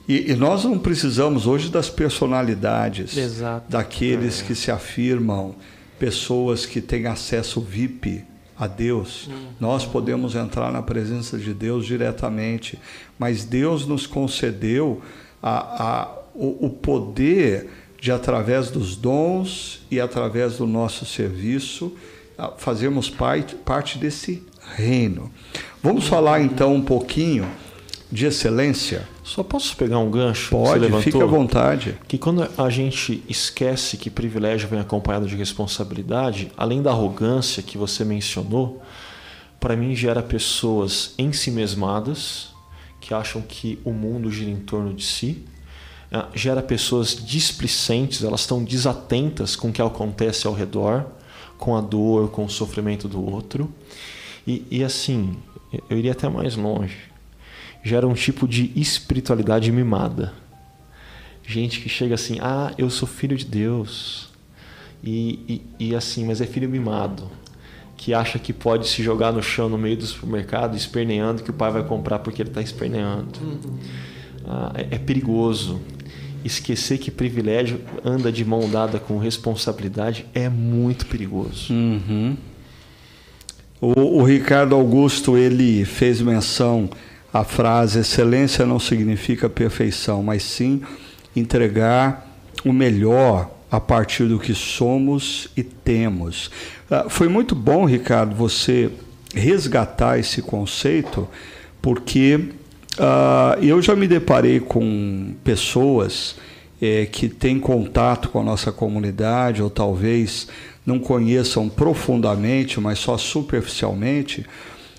e, 0.08 0.30
e, 0.30 0.34
nós 0.34 0.64
não 0.64 0.78
precisamos 0.78 1.46
hoje 1.46 1.68
das 1.68 1.90
personalidades 1.90 3.16
Exato. 3.16 3.68
daqueles 3.68 4.40
é. 4.40 4.44
que 4.44 4.54
se 4.54 4.70
afirmam 4.70 5.54
pessoas 5.98 6.64
que 6.64 6.80
têm 6.80 7.06
acesso 7.06 7.60
VIP 7.60 8.24
a 8.58 8.66
Deus. 8.66 9.28
Nós 9.58 9.84
podemos 9.86 10.34
entrar 10.34 10.72
na 10.72 10.82
presença 10.82 11.38
de 11.38 11.52
Deus 11.54 11.86
diretamente, 11.86 12.78
mas 13.18 13.44
Deus 13.44 13.86
nos 13.86 14.06
concedeu 14.06 15.00
a, 15.42 15.58
a, 15.58 16.08
o, 16.34 16.66
o 16.66 16.70
poder 16.70 17.68
de, 18.00 18.10
através 18.10 18.70
dos 18.70 18.96
dons 18.96 19.82
e 19.90 20.00
através 20.00 20.56
do 20.56 20.66
nosso 20.66 21.04
serviço, 21.04 21.94
fazermos 22.56 23.10
parte, 23.10 23.54
parte 23.54 23.98
desse 23.98 24.42
reino. 24.76 25.30
Vamos 25.82 26.06
falar 26.06 26.40
então 26.40 26.74
um 26.74 26.82
pouquinho 26.82 27.46
de 28.10 28.26
excelência? 28.26 29.06
Só 29.22 29.42
posso 29.42 29.76
pegar 29.76 29.98
um 29.98 30.10
gancho? 30.10 30.50
Pode, 30.50 30.90
fique 31.02 31.20
à 31.20 31.26
vontade. 31.26 31.96
Que 32.08 32.18
quando 32.18 32.48
a 32.56 32.70
gente 32.70 33.22
esquece 33.28 33.96
que 33.96 34.10
privilégio 34.10 34.68
vem 34.68 34.80
acompanhado 34.80 35.26
de 35.26 35.36
responsabilidade, 35.36 36.50
além 36.56 36.82
da 36.82 36.90
arrogância 36.90 37.62
que 37.62 37.78
você 37.78 38.04
mencionou, 38.04 38.82
para 39.60 39.76
mim 39.76 39.94
gera 39.94 40.22
pessoas 40.22 41.14
ensimesmadas, 41.18 42.48
que 43.00 43.14
acham 43.14 43.42
que 43.42 43.78
o 43.84 43.92
mundo 43.92 44.30
gira 44.30 44.50
em 44.50 44.56
torno 44.56 44.92
de 44.92 45.04
si, 45.04 45.44
ah, 45.44 45.59
gera 46.34 46.60
pessoas 46.60 47.14
displicentes, 47.14 48.24
elas 48.24 48.40
estão 48.40 48.64
desatentas 48.64 49.54
com 49.54 49.68
o 49.68 49.72
que 49.72 49.80
acontece 49.80 50.46
ao 50.46 50.52
redor, 50.52 51.06
com 51.56 51.76
a 51.76 51.80
dor, 51.80 52.30
com 52.30 52.44
o 52.44 52.50
sofrimento 52.50 53.06
do 53.06 53.24
outro. 53.24 53.72
E, 54.46 54.66
e 54.70 54.82
assim, 54.82 55.36
eu 55.88 55.96
iria 55.96 56.12
até 56.12 56.28
mais 56.28 56.56
longe. 56.56 56.96
Gera 57.82 58.06
um 58.06 58.14
tipo 58.14 58.48
de 58.48 58.72
espiritualidade 58.74 59.70
mimada. 59.70 60.32
Gente 61.46 61.80
que 61.80 61.88
chega 61.88 62.14
assim, 62.14 62.38
ah, 62.40 62.72
eu 62.76 62.90
sou 62.90 63.06
filho 63.06 63.36
de 63.36 63.44
Deus. 63.44 64.28
E, 65.02 65.62
e, 65.78 65.90
e 65.90 65.94
assim, 65.94 66.26
mas 66.26 66.40
é 66.40 66.46
filho 66.46 66.68
mimado. 66.68 67.30
Que 67.96 68.14
acha 68.14 68.38
que 68.38 68.52
pode 68.52 68.88
se 68.88 69.02
jogar 69.02 69.32
no 69.32 69.42
chão 69.42 69.68
no 69.68 69.78
meio 69.78 69.96
do 69.96 70.06
supermercado, 70.06 70.76
esperneando 70.76 71.42
que 71.42 71.50
o 71.50 71.54
pai 71.54 71.70
vai 71.70 71.84
comprar 71.84 72.18
porque 72.18 72.42
ele 72.42 72.48
está 72.50 72.60
esperneando. 72.60 73.38
Uhum. 73.40 73.78
Ah, 74.46 74.72
é, 74.74 74.96
é 74.96 74.98
perigoso 74.98 75.80
esquecer 76.44 76.98
que 76.98 77.10
privilégio 77.10 77.80
anda 78.04 78.30
de 78.30 78.44
mão 78.44 78.68
dada 78.68 78.98
com 78.98 79.18
responsabilidade 79.18 80.26
é 80.34 80.48
muito 80.48 81.06
perigoso. 81.06 81.72
Uhum. 81.72 82.36
O, 83.80 84.20
o, 84.20 84.22
Ricardo 84.22 84.74
Augusto 84.74 85.36
ele 85.36 85.84
fez 85.84 86.20
menção 86.20 86.90
à 87.32 87.44
frase: 87.44 88.00
excelência 88.00 88.66
não 88.66 88.78
significa 88.78 89.48
perfeição, 89.48 90.22
mas 90.22 90.42
sim 90.42 90.82
entregar 91.34 92.26
o 92.64 92.72
melhor 92.72 93.50
a 93.70 93.80
partir 93.80 94.24
do 94.24 94.38
que 94.38 94.54
somos 94.54 95.48
e 95.56 95.62
temos. 95.62 96.50
Ah, 96.90 97.06
foi 97.08 97.28
muito 97.28 97.54
bom, 97.54 97.84
Ricardo, 97.84 98.34
você 98.34 98.90
resgatar 99.34 100.18
esse 100.18 100.42
conceito, 100.42 101.28
porque 101.80 102.50
Uh, 102.98 103.62
eu 103.62 103.80
já 103.80 103.94
me 103.94 104.08
deparei 104.08 104.60
com 104.60 105.34
pessoas 105.44 106.36
é, 106.80 107.06
que 107.06 107.28
têm 107.28 107.60
contato 107.60 108.30
com 108.30 108.40
a 108.40 108.44
nossa 108.44 108.72
comunidade, 108.72 109.62
ou 109.62 109.70
talvez 109.70 110.48
não 110.84 110.98
conheçam 110.98 111.68
profundamente, 111.68 112.80
mas 112.80 112.98
só 112.98 113.16
superficialmente. 113.16 114.46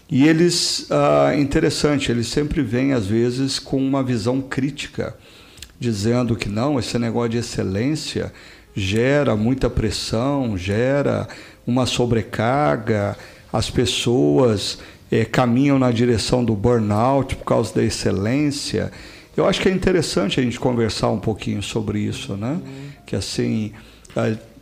E 0.10 0.28
eles, 0.28 0.88
uh, 0.90 1.40
interessante, 1.40 2.12
eles 2.12 2.28
sempre 2.28 2.62
vêm, 2.62 2.94
às 2.94 3.06
vezes, 3.06 3.60
com 3.60 3.78
uma 3.78 4.04
visão 4.04 4.42
crítica, 4.42 5.16
dizendo 5.80 6.36
que 6.36 6.50
não, 6.50 6.78
esse 6.78 7.00
negócio 7.00 7.30
de 7.30 7.38
excelência 7.38 8.32
gera 8.76 9.36
muita 9.36 9.70
pressão, 9.70 10.58
gera 10.58 11.28
uma 11.66 11.86
sobrecarga, 11.86 13.18
as 13.52 13.70
pessoas 13.70 14.80
é, 15.12 15.26
caminham 15.26 15.78
na 15.78 15.92
direção 15.92 16.44
do 16.44 16.56
burnout 16.56 17.36
por 17.36 17.46
causa 17.46 17.76
da 17.76 17.84
excelência. 17.84 18.92
Eu 19.36 19.46
acho 19.46 19.60
que 19.60 19.68
é 19.68 19.72
interessante 19.72 20.40
a 20.40 20.44
gente 20.44 20.60
conversar 20.60 21.10
um 21.10 21.20
pouquinho 21.20 21.62
sobre 21.62 22.00
isso, 22.00 22.38
né? 22.38 22.54
Uhum. 22.54 22.90
Que 23.06 23.16
assim, 23.16 23.74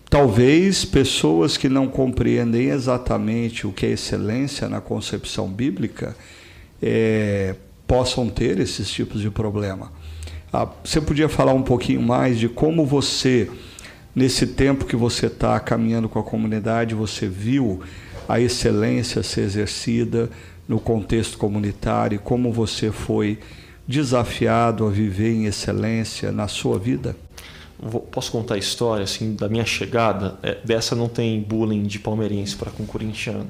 talvez 0.10 0.84
pessoas 0.84 1.56
que 1.56 1.70
não 1.70 1.88
compreendem 1.88 2.70
exatamente 2.70 3.68
o 3.68 3.72
que 3.72 3.86
é 3.86 3.92
excelência 3.92 4.68
na 4.68 4.82
concepção 4.82 5.48
bíblica 5.48 6.16
é, 6.82 7.56
possam 7.86 8.28
ter 8.28 8.60
esses 8.60 8.90
tipos 8.90 9.22
de 9.22 9.30
problema. 9.30 9.92
Ah, 10.52 10.68
você 10.84 11.00
podia 11.00 11.30
falar 11.30 11.54
um 11.54 11.62
pouquinho 11.62 12.02
mais 12.02 12.40
de 12.40 12.50
como 12.50 12.86
você, 12.86 13.50
nesse 14.16 14.48
tempo 14.48 14.86
que 14.86 14.96
você 14.96 15.28
está 15.28 15.60
caminhando 15.60 16.10
com 16.10 16.18
a 16.18 16.24
comunidade, 16.24 16.96
você 16.96 17.28
viu 17.28 17.82
a 18.30 18.40
excelência 18.40 19.24
ser 19.24 19.42
exercida 19.42 20.30
no 20.68 20.80
contexto 20.80 21.36
comunitário, 21.36 22.20
como 22.20 22.54
você 22.54 22.92
foi 22.92 23.40
desafiado 23.88 24.86
a 24.86 24.90
viver 24.92 25.34
em 25.34 25.46
excelência 25.46 26.32
na 26.32 26.48
sua 26.48 26.78
vida? 26.78 27.16
Posso 28.12 28.32
contar 28.32 28.54
a 28.54 28.58
história 28.60 29.04
assim 29.04 29.34
da 29.34 29.50
minha 29.50 29.66
chegada? 29.66 30.38
É, 30.44 30.60
dessa 30.64 30.96
não 30.96 31.10
tem 31.10 31.42
bullying 31.42 31.84
de 31.84 31.98
palmeirense 31.98 32.56
para 32.56 32.70
com 32.70 32.86
corintiano. 32.86 33.50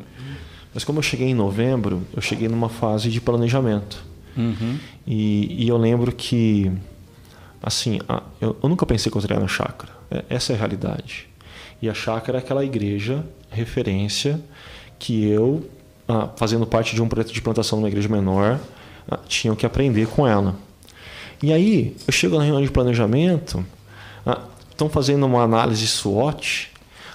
Mas 0.74 0.86
como 0.86 1.00
eu 1.00 1.04
cheguei 1.04 1.28
em 1.28 1.34
novembro, 1.34 2.04
eu 2.16 2.22
cheguei 2.22 2.48
numa 2.48 2.70
fase 2.70 3.10
de 3.10 3.20
planejamento. 3.20 4.02
Uhum. 4.38 4.78
E, 5.06 5.66
e, 5.66 5.68
eu 5.68 5.76
lembro 5.76 6.14
que, 6.14 6.72
assim, 7.62 8.00
eu, 8.40 8.56
eu, 8.64 8.70
nunca 8.70 8.86
pensei 8.86 9.12
que 9.12 9.18
eu 9.18 9.22
teria 9.22 9.40
na 9.40 9.48
chácara. 9.48 9.92
É, 10.10 10.24
essa 10.30 10.54
é 10.54 10.56
a 10.56 10.60
realidade. 10.60 11.28
E 11.82 11.90
a 11.90 11.94
chácara 11.94 12.38
é 12.38 12.40
aquela 12.40 12.64
igreja 12.64 13.26
referência 13.50 14.40
que 14.98 15.28
eu, 15.28 15.68
ah, 16.08 16.30
fazendo 16.36 16.66
parte 16.66 16.96
de 16.96 17.02
um 17.02 17.08
projeto 17.08 17.34
de 17.34 17.42
plantação 17.42 17.80
numa 17.80 17.88
igreja 17.88 18.10
menor, 18.10 18.60
ah, 19.10 19.20
tinha 19.28 19.56
que 19.56 19.66
aprender 19.66 20.08
com 20.08 20.28
ela. 20.28 20.56
E 21.42 21.54
aí, 21.54 21.96
eu 22.06 22.12
chego 22.12 22.38
na 22.38 22.44
reunião 22.44 22.64
de 22.64 22.72
planejamento, 22.72 23.66
ah, 24.26 24.42
estão 24.70 24.90
fazendo 24.90 25.26
uma 25.26 25.44
análise 25.44 25.88
SWOT, 25.88 26.70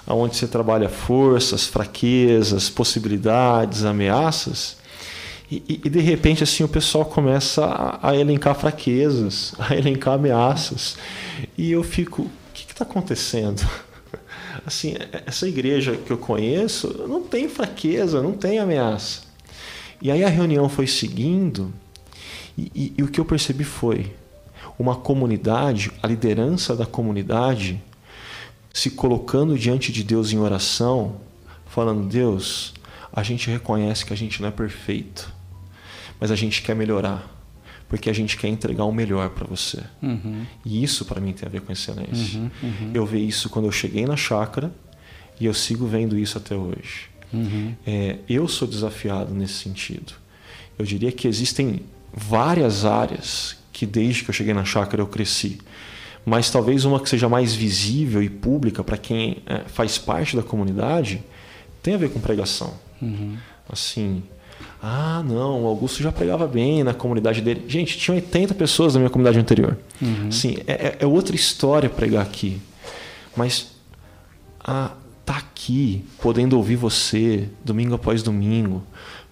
onde 0.06 0.36
você 0.36 0.46
trabalha 0.46 0.88
forças, 0.88 1.66
fraquezas, 1.66 2.68
possibilidades, 2.68 3.84
ameaças. 3.84 4.76
E, 5.50 5.80
e, 5.84 5.90
de 5.90 6.00
repente 6.00 6.42
assim 6.42 6.64
o 6.64 6.68
pessoal 6.68 7.04
começa 7.04 7.64
a, 7.64 8.10
a, 8.10 8.16
elencar 8.16 8.54
fraquezas, 8.54 9.54
a 9.60 9.74
elencar 9.76 10.14
ameaças. 10.14 10.96
E 11.56 11.70
eu 11.70 11.82
fico, 11.82 12.22
o 12.22 12.30
que 12.52 12.70
está 12.70 12.84
acontecendo? 12.84 13.62
Assim, 14.64 14.94
essa 15.26 15.48
igreja 15.48 15.96
que 15.96 16.10
eu 16.10 16.18
conheço 16.18 17.06
não 17.08 17.22
tem 17.22 17.48
fraqueza, 17.48 18.22
não 18.22 18.32
tem 18.32 18.58
ameaça. 18.58 19.22
E 20.00 20.10
aí 20.10 20.24
a 20.24 20.28
reunião 20.28 20.68
foi 20.68 20.86
seguindo 20.86 21.72
e, 22.56 22.70
e, 22.74 22.94
e 22.98 23.02
o 23.02 23.08
que 23.08 23.20
eu 23.20 23.24
percebi 23.24 23.64
foi 23.64 24.12
uma 24.78 24.96
comunidade, 24.96 25.90
a 26.02 26.06
liderança 26.06 26.74
da 26.74 26.86
comunidade 26.86 27.82
se 28.72 28.90
colocando 28.90 29.56
diante 29.56 29.92
de 29.92 30.02
Deus 30.02 30.32
em 30.32 30.38
oração, 30.38 31.16
falando: 31.66 32.08
Deus, 32.08 32.74
a 33.12 33.22
gente 33.22 33.50
reconhece 33.50 34.04
que 34.04 34.12
a 34.12 34.16
gente 34.16 34.42
não 34.42 34.48
é 34.48 34.52
perfeito, 34.52 35.32
mas 36.18 36.30
a 36.30 36.36
gente 36.36 36.62
quer 36.62 36.74
melhorar 36.74 37.30
porque 37.88 38.10
a 38.10 38.12
gente 38.12 38.36
quer 38.36 38.48
entregar 38.48 38.84
o 38.84 38.92
melhor 38.92 39.30
para 39.30 39.46
você. 39.46 39.82
Uhum. 40.02 40.44
E 40.64 40.82
isso 40.82 41.04
para 41.04 41.20
mim 41.20 41.32
tem 41.32 41.46
a 41.46 41.50
ver 41.50 41.60
com 41.60 41.72
excelência. 41.72 42.38
Uhum, 42.38 42.50
uhum. 42.62 42.90
Eu 42.94 43.06
vi 43.06 43.26
isso 43.26 43.48
quando 43.50 43.66
eu 43.66 43.72
cheguei 43.72 44.06
na 44.06 44.16
chácara 44.16 44.72
e 45.40 45.46
eu 45.46 45.54
sigo 45.54 45.86
vendo 45.86 46.18
isso 46.18 46.38
até 46.38 46.54
hoje. 46.54 47.08
Uhum. 47.32 47.74
É, 47.86 48.18
eu 48.28 48.48
sou 48.48 48.66
desafiado 48.66 49.34
nesse 49.34 49.54
sentido. 49.54 50.14
Eu 50.78 50.84
diria 50.84 51.12
que 51.12 51.28
existem 51.28 51.80
várias 52.12 52.84
áreas 52.84 53.56
que 53.72 53.84
desde 53.84 54.24
que 54.24 54.30
eu 54.30 54.34
cheguei 54.34 54.54
na 54.54 54.64
chácara 54.64 55.02
eu 55.02 55.06
cresci. 55.06 55.58
Mas 56.24 56.50
talvez 56.50 56.84
uma 56.84 57.00
que 57.00 57.08
seja 57.08 57.28
mais 57.28 57.54
visível 57.54 58.22
e 58.22 58.30
pública 58.30 58.82
para 58.82 58.96
quem 58.96 59.42
é, 59.46 59.58
faz 59.66 59.98
parte 59.98 60.36
da 60.36 60.42
comunidade 60.42 61.22
tem 61.82 61.94
a 61.94 61.98
ver 61.98 62.10
com 62.10 62.18
pregação. 62.18 62.74
Uhum. 63.02 63.36
Assim, 63.68 64.22
ah, 64.86 65.22
não, 65.22 65.64
o 65.64 65.66
Augusto 65.66 66.02
já 66.02 66.12
pregava 66.12 66.46
bem 66.46 66.84
na 66.84 66.92
comunidade 66.92 67.40
dele. 67.40 67.64
Gente, 67.66 67.96
tinha 67.96 68.14
80 68.16 68.54
pessoas 68.54 68.92
na 68.92 69.00
minha 69.00 69.08
comunidade 69.08 69.38
anterior. 69.38 69.78
Uhum. 70.02 70.30
Sim, 70.30 70.58
é, 70.66 70.72
é, 70.72 70.96
é, 71.00 71.06
outra 71.06 71.34
história 71.34 71.88
pregar 71.88 72.20
aqui. 72.20 72.60
Mas 73.34 73.68
ah, 74.62 74.90
tá 75.24 75.38
aqui, 75.38 76.04
podendo 76.20 76.58
ouvir 76.58 76.76
você 76.76 77.48
domingo 77.64 77.94
após 77.94 78.22
domingo, 78.22 78.82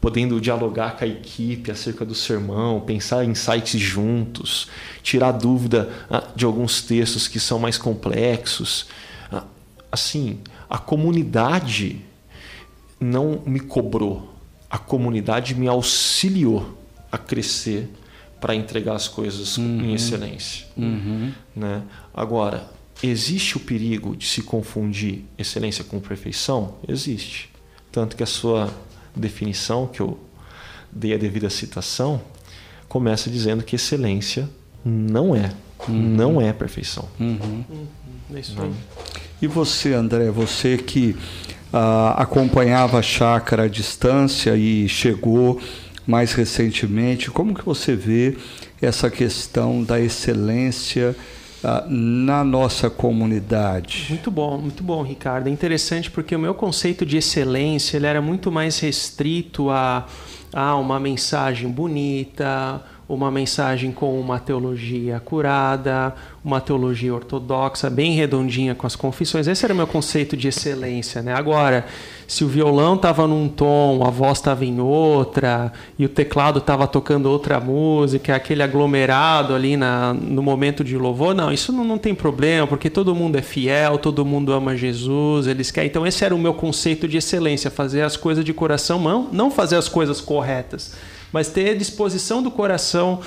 podendo 0.00 0.40
dialogar 0.40 0.96
com 0.96 1.04
a 1.04 1.06
equipe 1.06 1.70
acerca 1.70 2.02
do 2.02 2.14
sermão, 2.14 2.80
pensar 2.80 3.22
em 3.22 3.34
sites 3.34 3.78
juntos, 3.78 4.68
tirar 5.02 5.32
dúvida 5.32 5.90
ah, 6.08 6.28
de 6.34 6.46
alguns 6.46 6.80
textos 6.80 7.28
que 7.28 7.38
são 7.38 7.58
mais 7.58 7.76
complexos. 7.76 8.86
Ah, 9.30 9.44
assim, 9.92 10.38
a 10.70 10.78
comunidade 10.78 12.00
não 12.98 13.42
me 13.44 13.60
cobrou 13.60 14.31
a 14.72 14.78
comunidade 14.78 15.54
me 15.54 15.68
auxiliou 15.68 16.78
a 17.10 17.18
crescer 17.18 17.90
para 18.40 18.54
entregar 18.54 18.94
as 18.94 19.06
coisas 19.06 19.58
uhum. 19.58 19.82
em 19.82 19.94
excelência. 19.94 20.66
Uhum. 20.74 21.30
Né? 21.54 21.82
Agora, 22.14 22.70
existe 23.02 23.58
o 23.58 23.60
perigo 23.60 24.16
de 24.16 24.26
se 24.26 24.40
confundir 24.40 25.24
excelência 25.36 25.84
com 25.84 26.00
perfeição? 26.00 26.76
Existe. 26.88 27.50
Tanto 27.92 28.16
que 28.16 28.22
a 28.22 28.26
sua 28.26 28.72
definição, 29.14 29.86
que 29.86 30.00
eu 30.00 30.18
dei 30.90 31.12
a 31.12 31.18
devida 31.18 31.50
citação, 31.50 32.22
começa 32.88 33.28
dizendo 33.28 33.62
que 33.62 33.76
excelência 33.76 34.48
não 34.82 35.36
é. 35.36 35.52
Uhum. 35.86 35.94
Não 35.94 36.40
é 36.40 36.50
perfeição. 36.50 37.06
Uhum. 37.20 37.64
Uhum. 37.68 37.86
É 38.34 38.40
isso 38.40 38.58
aí. 38.58 38.72
E 39.42 39.46
você, 39.46 39.92
André, 39.92 40.30
você 40.30 40.78
que 40.78 41.14
ah, 41.72 42.14
acompanhava 42.18 42.98
a 42.98 43.02
chácara 43.02 43.64
à 43.64 43.68
distância 43.68 44.54
e 44.56 44.88
chegou 44.88 45.60
mais 46.06 46.32
recentemente, 46.32 47.30
como 47.30 47.54
que 47.54 47.64
você 47.64 47.94
vê 47.94 48.36
essa 48.80 49.08
questão 49.08 49.82
da 49.82 50.00
excelência 50.00 51.14
ah, 51.62 51.84
na 51.88 52.42
nossa 52.44 52.90
comunidade? 52.90 54.06
Muito 54.08 54.30
bom, 54.30 54.58
muito 54.58 54.82
bom, 54.82 55.02
Ricardo. 55.02 55.46
É 55.46 55.50
interessante 55.50 56.10
porque 56.10 56.34
o 56.34 56.38
meu 56.38 56.54
conceito 56.54 57.06
de 57.06 57.16
excelência 57.16 57.96
ele 57.96 58.06
era 58.06 58.20
muito 58.20 58.50
mais 58.50 58.80
restrito 58.80 59.70
a, 59.70 60.06
a 60.52 60.76
uma 60.76 60.98
mensagem 60.98 61.70
bonita, 61.70 62.82
uma 63.08 63.30
mensagem 63.30 63.92
com 63.92 64.18
uma 64.18 64.38
teologia 64.38 65.20
curada, 65.20 66.14
uma 66.44 66.60
teologia 66.60 67.14
ortodoxa, 67.14 67.90
bem 67.90 68.12
redondinha 68.12 68.74
com 68.74 68.86
as 68.86 68.96
confissões. 68.96 69.46
Esse 69.46 69.64
era 69.64 69.74
o 69.74 69.76
meu 69.76 69.86
conceito 69.86 70.36
de 70.36 70.48
excelência. 70.48 71.20
Né? 71.20 71.34
Agora, 71.34 71.84
se 72.26 72.44
o 72.44 72.48
violão 72.48 72.94
estava 72.94 73.26
num 73.26 73.48
tom, 73.48 74.02
a 74.06 74.10
voz 74.10 74.38
estava 74.38 74.64
em 74.64 74.80
outra, 74.80 75.72
e 75.98 76.04
o 76.04 76.08
teclado 76.08 76.58
estava 76.58 76.86
tocando 76.86 77.26
outra 77.26 77.60
música, 77.60 78.34
aquele 78.34 78.62
aglomerado 78.62 79.54
ali 79.54 79.76
na, 79.76 80.14
no 80.14 80.42
momento 80.42 80.82
de 80.82 80.96
louvor, 80.96 81.34
não, 81.34 81.52
isso 81.52 81.72
não, 81.72 81.84
não 81.84 81.98
tem 81.98 82.14
problema, 82.14 82.66
porque 82.66 82.88
todo 82.88 83.14
mundo 83.14 83.36
é 83.36 83.42
fiel, 83.42 83.98
todo 83.98 84.24
mundo 84.24 84.52
ama 84.52 84.76
Jesus, 84.76 85.46
eles 85.46 85.70
querem. 85.70 85.90
Então, 85.90 86.06
esse 86.06 86.24
era 86.24 86.34
o 86.34 86.38
meu 86.38 86.54
conceito 86.54 87.06
de 87.06 87.18
excelência, 87.18 87.70
fazer 87.70 88.02
as 88.02 88.16
coisas 88.16 88.44
de 88.44 88.54
coração, 88.54 88.98
não, 88.98 89.28
não 89.30 89.50
fazer 89.50 89.76
as 89.76 89.88
coisas 89.88 90.20
corretas 90.20 90.92
mas 91.32 91.48
ter 91.48 91.76
disposição 91.76 92.42
do 92.42 92.50
coração 92.50 93.20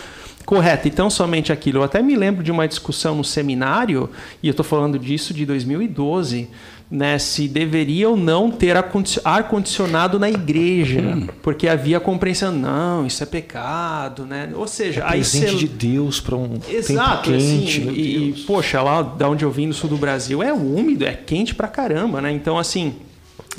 correta. 0.45 0.87
Então, 0.87 1.09
somente 1.09 1.51
aquilo. 1.51 1.79
Eu 1.79 1.83
até 1.83 2.01
me 2.01 2.15
lembro 2.15 2.43
de 2.43 2.51
uma 2.51 2.67
discussão 2.67 3.15
no 3.15 3.23
seminário, 3.23 4.09
e 4.41 4.47
eu 4.47 4.51
estou 4.51 4.63
falando 4.63 4.97
disso 4.99 5.33
de 5.33 5.45
2012, 5.45 6.47
né, 6.89 7.17
se 7.17 7.47
deveria 7.47 8.07
ou 8.07 8.15
não 8.15 8.51
ter 8.51 8.77
ar-condicionado 9.23 10.19
na 10.19 10.29
igreja, 10.29 11.01
hum. 11.01 11.27
porque 11.41 11.67
havia 11.67 11.99
compreensão, 11.99 12.51
não, 12.51 13.07
isso 13.07 13.23
é 13.23 13.25
pecado, 13.25 14.23
né? 14.23 14.51
Ou 14.53 14.67
seja, 14.67 15.03
é 15.03 15.07
presente 15.09 15.55
de 15.55 15.67
Deus 15.67 16.21
para 16.21 16.35
um 16.35 16.59
Exato, 16.69 17.31
tempo 17.31 17.39
quente, 17.39 17.81
assim, 17.81 17.91
e, 17.91 18.43
poxa, 18.45 18.83
lá 18.83 19.01
da 19.01 19.27
onde 19.27 19.43
eu 19.43 19.49
vim 19.49 19.65
no 19.65 19.73
sul 19.73 19.89
do 19.89 19.97
Brasil 19.97 20.43
é 20.43 20.53
úmido, 20.53 21.05
é 21.05 21.13
quente 21.13 21.55
pra 21.55 21.67
caramba, 21.67 22.21
né? 22.21 22.31
Então, 22.31 22.57
assim, 22.57 22.93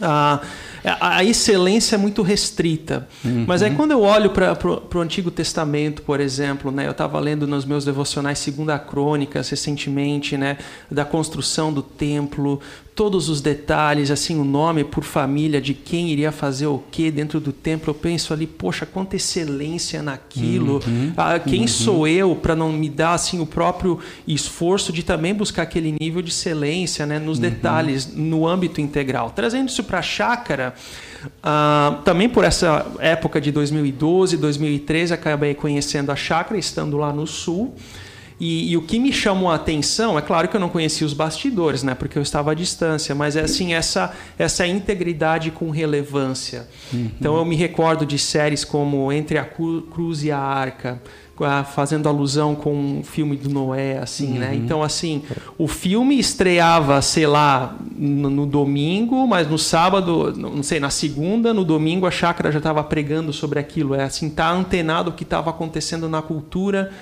a 0.01 0.41
é, 0.43 0.66
a 1.01 1.25
excelência 1.25 1.97
é 1.97 1.99
muito 1.99 2.23
restrita. 2.23 3.09
Uhum. 3.25 3.45
Mas 3.47 3.63
aí 3.63 3.75
quando 3.75 3.91
eu 3.91 4.03
olho 4.03 4.31
para 4.31 4.57
o 4.95 5.01
Antigo 5.01 5.31
Testamento, 5.31 6.03
por 6.03 6.21
exemplo, 6.21 6.71
né, 6.71 6.87
eu 6.87 6.93
estava 6.93 7.19
lendo 7.19 7.47
nos 7.47 7.65
meus 7.65 7.85
devocionais 7.85 8.39
Segunda 8.39 8.79
Crônicas 8.79 9.49
recentemente, 9.49 10.37
né, 10.37 10.59
da 10.91 11.05
construção 11.05 11.73
do 11.73 11.83
templo, 11.83 12.61
todos 12.97 13.29
os 13.29 13.43
detalhes, 13.43 14.11
assim, 14.11 14.41
o 14.41 14.45
nome 14.45 14.83
por 14.83 15.05
família 15.05 15.61
de 15.61 15.75
quem 15.75 16.09
iria 16.09 16.33
fazer 16.33 16.67
o 16.67 16.83
que 16.91 17.11
dentro 17.11 17.39
do 17.39 17.53
templo, 17.53 17.91
eu 17.91 17.95
penso 17.95 18.33
ali, 18.33 18.47
poxa, 18.47 18.87
quanta 18.87 19.15
excelência 19.15 20.03
naquilo. 20.03 20.81
Uhum, 20.87 21.13
ah, 21.15 21.39
quem 21.39 21.61
uhum. 21.61 21.69
sou 21.69 22.09
eu 22.09 22.35
para 22.35 22.57
não 22.57 22.73
me 22.73 22.89
dar 22.89 23.13
assim 23.13 23.39
o 23.39 23.45
próprio 23.45 24.01
esforço 24.27 24.95
de 24.95 25.03
também 25.03 25.35
buscar 25.35 25.63
aquele 25.65 25.95
nível 26.01 26.23
de 26.23 26.31
excelência, 26.31 27.05
né, 27.05 27.19
nos 27.19 27.37
uhum. 27.37 27.43
detalhes, 27.43 28.15
no 28.17 28.49
âmbito 28.49 28.81
integral. 28.81 29.31
Trazendo 29.31 29.69
isso 29.69 29.85
para 29.85 29.99
a 29.99 30.03
chácara, 30.03 30.75
ah, 31.43 32.01
também 32.03 32.31
por 32.31 32.45
essa 32.45 32.87
época 32.99 33.43
de 33.43 33.53
2012, 33.53 34.39
2013, 34.39 35.13
acabei 35.13 35.55
conhecendo 35.55 36.11
a 36.11 36.17
chácara, 36.17 36.59
estando 36.59 36.97
lá 36.97 37.13
no 37.13 37.27
sul. 37.27 37.75
E, 38.39 38.73
e, 38.73 38.77
o 38.77 38.83
que 38.83 38.99
me 38.99 39.13
chamou 39.13 39.51
a 39.51 39.55
atenção, 39.55 40.19
é 40.19 40.23
claro 40.23 40.47
que 40.47 40.55
eu 40.55 40.61
não 40.61 40.69
conhecia 40.69 41.07
os 41.07 41.15
bastidores, 41.15 41.83
né, 41.83 41.95
porque 41.95 42.19
eu 42.19 42.23
estava 42.23 42.53
à 42.53 42.55
distância, 42.55 43.15
mas 43.15 43.35
é 43.35 43.41
assim 43.41 43.73
essa 43.73 44.15
essa 44.39 44.67
integridade 44.67 45.51
com 45.51 45.71
relevância. 45.71 46.69
Uhum. 46.93 47.11
Então 47.19 47.37
eu 47.37 47.45
me 47.47 47.57
recordo 47.57 48.05
de 48.05 48.19
séries 48.19 48.63
como 48.63 49.11
Entre 49.11 49.39
a 49.39 49.45
Cruz 49.45 50.23
e 50.23 50.31
a 50.31 50.39
Arca, 50.39 51.01
fazendo 51.75 52.09
alusão 52.09 52.55
com 52.55 53.01
o 53.01 53.03
filme 53.03 53.37
do 53.37 53.49
Noé, 53.49 53.99
assim, 53.99 54.33
né? 54.39 54.49
uhum. 54.49 54.53
né? 54.53 54.55
Então 54.55 54.83
assim, 54.83 55.23
o 55.57 55.67
filme 55.67 56.19
estreava, 56.19 57.01
sei 57.01 57.27
lá, 57.27 57.75
no, 57.97 58.29
no, 58.29 58.45
domingo, 58.45 59.27
mas 59.27 59.49
no 59.49 59.59
sábado, 59.59 60.35
não 60.37 60.63
sei, 60.63 60.79
na 60.79 60.91
segunda, 60.91 61.55
no 61.55 61.65
domingo 61.65 62.07
a 62.07 62.11
chácara 62.11 62.53
já 62.53 62.59
estava 62.59 62.85
pregando 62.85 63.33
sobre 63.33 63.59
aquilo, 63.59 63.95
é 63.95 64.05
assim, 64.05 64.29
tá 64.29 64.51
antenado 64.51 65.09
o 65.09 65.13
que 65.15 65.23
estava 65.23 65.49
acontecendo 65.49 66.07
na 66.07 66.21
cultura 66.21 66.93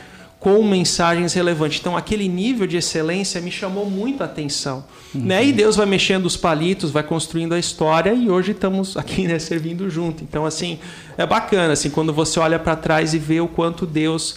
com 0.45 0.62
mensagens 0.62 1.32
relevantes. 1.32 1.80
Então, 1.80 1.97
aquele 1.97 2.28
nível 2.28 2.66
de 2.66 2.76
excelência 2.76 3.40
me 3.40 3.51
chamou 3.51 3.88
muito 3.88 4.20
a 4.20 4.26
atenção. 4.26 4.84
Uhum. 5.14 5.22
Né? 5.22 5.47
E 5.47 5.53
Deus 5.55 5.74
vai 5.74 5.86
mexendo 5.86 6.26
os 6.26 6.36
palitos, 6.36 6.90
vai 6.90 7.03
construindo 7.03 7.55
a 7.55 7.59
história 7.59 8.12
e 8.12 8.28
hoje 8.28 8.53
estamos 8.53 8.95
aqui 8.95 9.26
né, 9.26 9.38
servindo 9.38 9.88
junto. 9.88 10.22
Então, 10.22 10.45
assim, 10.45 10.78
é 11.16 11.24
bacana 11.24 11.72
assim, 11.72 11.88
quando 11.88 12.12
você 12.12 12.38
olha 12.38 12.59
para 12.59 12.76
trás 12.76 13.14
e 13.14 13.18
vê 13.18 13.40
o 13.40 13.49
quanto 13.49 13.86
Deus 13.86 14.32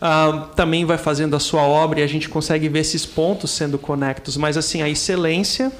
uh, 0.00 0.48
também 0.56 0.84
vai 0.84 0.98
fazendo 0.98 1.36
a 1.36 1.38
sua 1.38 1.62
obra 1.62 2.00
e 2.00 2.02
a 2.02 2.08
gente 2.08 2.28
consegue 2.28 2.68
ver 2.68 2.80
esses 2.80 3.06
pontos 3.06 3.52
sendo 3.52 3.78
conectos. 3.78 4.36
Mas, 4.36 4.56
assim, 4.56 4.82
a 4.82 4.88
excelência 4.88 5.70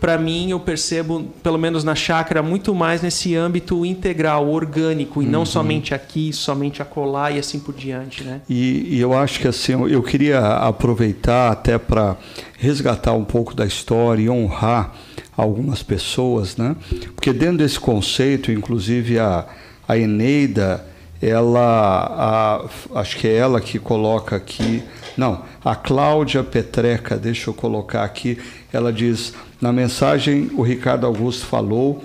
para 0.00 0.16
mim, 0.16 0.50
eu 0.50 0.60
percebo, 0.60 1.24
pelo 1.42 1.58
menos 1.58 1.82
na 1.82 1.94
chácara, 1.94 2.42
muito 2.42 2.74
mais 2.74 3.02
nesse 3.02 3.34
âmbito 3.34 3.84
integral, 3.84 4.48
orgânico, 4.48 5.22
e 5.22 5.26
uhum. 5.26 5.32
não 5.32 5.46
somente 5.46 5.92
aqui, 5.94 6.32
somente 6.32 6.80
acolá 6.80 7.30
e 7.30 7.38
assim 7.38 7.58
por 7.58 7.74
diante. 7.74 8.22
Né? 8.22 8.40
E, 8.48 8.96
e 8.96 9.00
eu 9.00 9.12
acho 9.12 9.40
que 9.40 9.48
assim, 9.48 9.72
eu 9.72 10.02
queria 10.02 10.38
aproveitar 10.38 11.50
até 11.50 11.78
para 11.78 12.16
resgatar 12.56 13.12
um 13.12 13.24
pouco 13.24 13.54
da 13.54 13.66
história 13.66 14.22
e 14.22 14.30
honrar 14.30 14.94
algumas 15.36 15.82
pessoas, 15.82 16.56
né? 16.56 16.76
porque 17.14 17.32
dentro 17.32 17.58
desse 17.58 17.78
conceito, 17.78 18.52
inclusive 18.52 19.18
a, 19.18 19.46
a 19.86 19.98
Eneida, 19.98 20.84
ela, 21.20 22.68
a, 22.94 23.00
acho 23.00 23.16
que 23.16 23.26
é 23.26 23.36
ela 23.36 23.60
que 23.60 23.78
coloca 23.78 24.36
aqui, 24.36 24.82
não, 25.16 25.42
a 25.64 25.74
Cláudia 25.74 26.44
Petreca, 26.44 27.16
deixa 27.16 27.50
eu 27.50 27.54
colocar 27.54 28.04
aqui, 28.04 28.38
ela 28.72 28.92
diz 28.92 29.32
na 29.60 29.72
mensagem, 29.72 30.50
o 30.54 30.62
Ricardo 30.62 31.06
Augusto 31.06 31.46
falou 31.46 32.04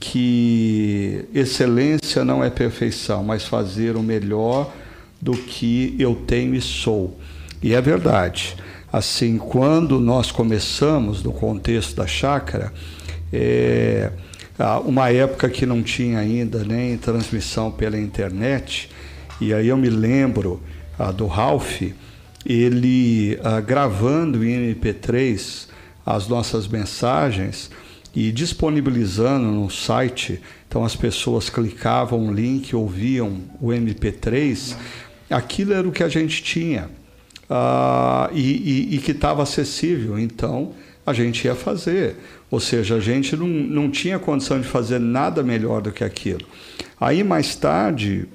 que 0.00 1.24
excelência 1.34 2.24
não 2.24 2.42
é 2.42 2.50
perfeição, 2.50 3.22
mas 3.22 3.44
fazer 3.44 3.96
o 3.96 4.02
melhor 4.02 4.72
do 5.20 5.32
que 5.32 5.94
eu 5.98 6.14
tenho 6.14 6.54
e 6.54 6.60
sou. 6.60 7.18
E 7.62 7.74
é 7.74 7.80
verdade. 7.80 8.56
Assim, 8.92 9.36
quando 9.38 10.00
nós 10.00 10.30
começamos 10.30 11.22
no 11.22 11.32
contexto 11.32 11.96
da 11.96 12.06
chácara, 12.06 12.72
é, 13.32 14.10
uma 14.84 15.10
época 15.10 15.48
que 15.48 15.66
não 15.66 15.82
tinha 15.82 16.18
ainda 16.18 16.64
nem 16.64 16.96
transmissão 16.96 17.70
pela 17.70 17.98
internet, 17.98 18.90
e 19.40 19.54
aí 19.54 19.68
eu 19.68 19.76
me 19.76 19.90
lembro 19.90 20.60
do 21.16 21.26
Ralph, 21.26 21.82
ele 22.44 23.38
gravando 23.66 24.44
em 24.44 24.74
MP3 24.74 25.67
as 26.08 26.26
nossas 26.26 26.66
mensagens 26.66 27.70
e 28.16 28.32
disponibilizando 28.32 29.44
no 29.44 29.68
site. 29.68 30.40
Então 30.66 30.82
as 30.82 30.96
pessoas 30.96 31.50
clicavam 31.50 32.28
o 32.28 32.32
link, 32.32 32.74
ouviam 32.74 33.42
o 33.60 33.68
MP3. 33.68 34.74
Aquilo 35.28 35.74
era 35.74 35.86
o 35.86 35.92
que 35.92 36.02
a 36.02 36.08
gente 36.08 36.42
tinha 36.42 36.88
uh, 37.44 38.32
e, 38.32 38.40
e, 38.40 38.94
e, 38.96 38.98
que 38.98 39.10
estava 39.10 39.42
acessível. 39.42 40.18
Então 40.18 40.72
a 41.04 41.12
gente 41.12 41.44
ia 41.44 41.54
fazer. 41.54 42.16
Ou 42.50 42.58
seja, 42.58 42.94
a 42.94 43.00
gente 43.00 43.36
não, 43.36 43.46
não 43.46 43.90
tinha 43.90 44.18
condição 44.18 44.58
de 44.58 44.66
fazer 44.66 44.98
nada 44.98 45.42
melhor 45.42 45.82
do 45.82 45.92
que 45.92 46.02
aquilo. 46.02 46.46
Aí 46.98 47.22
mais 47.22 47.54
tarde 47.54 48.26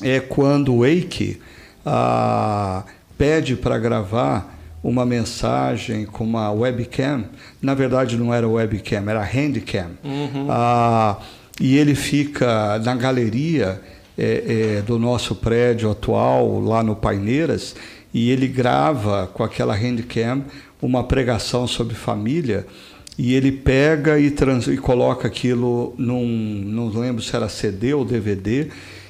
é 0.00 0.20
quando 0.20 0.72
o 0.72 0.86
Eike 0.86 1.40
uh, 1.84 2.84
pede 3.18 3.56
para 3.56 3.78
gravar 3.78 4.53
uma 4.84 5.06
mensagem 5.06 6.04
com 6.04 6.22
uma 6.22 6.52
webcam. 6.52 7.24
Na 7.62 7.72
verdade, 7.72 8.18
não 8.18 8.34
era 8.34 8.46
webcam, 8.46 9.08
era 9.08 9.24
handcam. 9.24 9.92
Uhum. 10.04 10.46
Ah, 10.50 11.18
e 11.58 11.78
ele 11.78 11.94
fica 11.94 12.78
na 12.80 12.94
galeria 12.94 13.80
é, 14.16 14.76
é, 14.76 14.82
do 14.82 14.98
nosso 14.98 15.34
prédio 15.34 15.90
atual, 15.90 16.60
lá 16.60 16.82
no 16.82 16.94
Paineiras, 16.94 17.74
e 18.12 18.30
ele 18.30 18.46
grava 18.46 19.26
com 19.32 19.42
aquela 19.42 19.74
handcam 19.74 20.44
uma 20.82 21.02
pregação 21.02 21.66
sobre 21.66 21.94
família. 21.94 22.66
E 23.16 23.32
ele 23.32 23.52
pega 23.52 24.18
e, 24.18 24.30
trans, 24.30 24.66
e 24.66 24.76
coloca 24.76 25.26
aquilo 25.26 25.94
num, 25.96 26.26
não 26.66 26.88
lembro 26.88 27.22
se 27.22 27.34
era 27.34 27.48
CD 27.48 27.94
ou 27.94 28.04
DVD, 28.04 28.68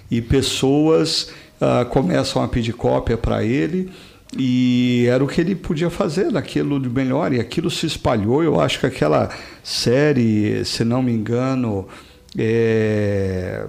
e 0.09 0.22
pessoas 0.22 1.31
ah, 1.61 1.85
começam 1.85 2.43
a 2.43 2.47
pedir 2.47 2.75
cópia 2.75 3.16
para 3.16 3.43
ele 3.43 3.91
E 4.37 5.07
era 5.09 5.22
o 5.22 5.28
que 5.28 5.41
ele 5.41 5.55
podia 5.55 5.91
fazer 5.91 6.32
daquilo 6.32 6.80
de 6.80 6.89
melhor, 6.89 7.32
e 7.32 7.41
aquilo 7.41 7.70
se 7.70 7.87
espalhou. 7.87 8.43
Eu 8.43 8.61
acho 8.61 8.80
que 8.80 8.87
aquela 8.87 9.30
série, 9.62 10.64
se 10.64 10.85
não 10.85 11.03
me 11.03 11.12
engano, 11.12 11.87
é, 12.37 13.66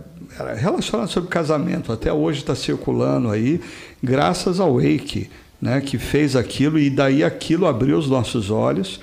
relacionada 0.57 1.07
sobre 1.07 1.29
casamento, 1.29 1.91
até 1.91 2.11
hoje 2.11 2.39
está 2.39 2.55
circulando 2.55 3.29
aí, 3.29 3.61
graças 4.01 4.59
ao 4.59 4.75
Wake, 4.75 5.29
né, 5.61 5.81
que 5.81 5.97
fez 5.97 6.35
aquilo, 6.35 6.79
e 6.79 6.89
daí 6.89 7.23
aquilo 7.23 7.67
abriu 7.67 7.97
os 7.97 8.09
nossos 8.09 8.49
olhos 8.49 8.99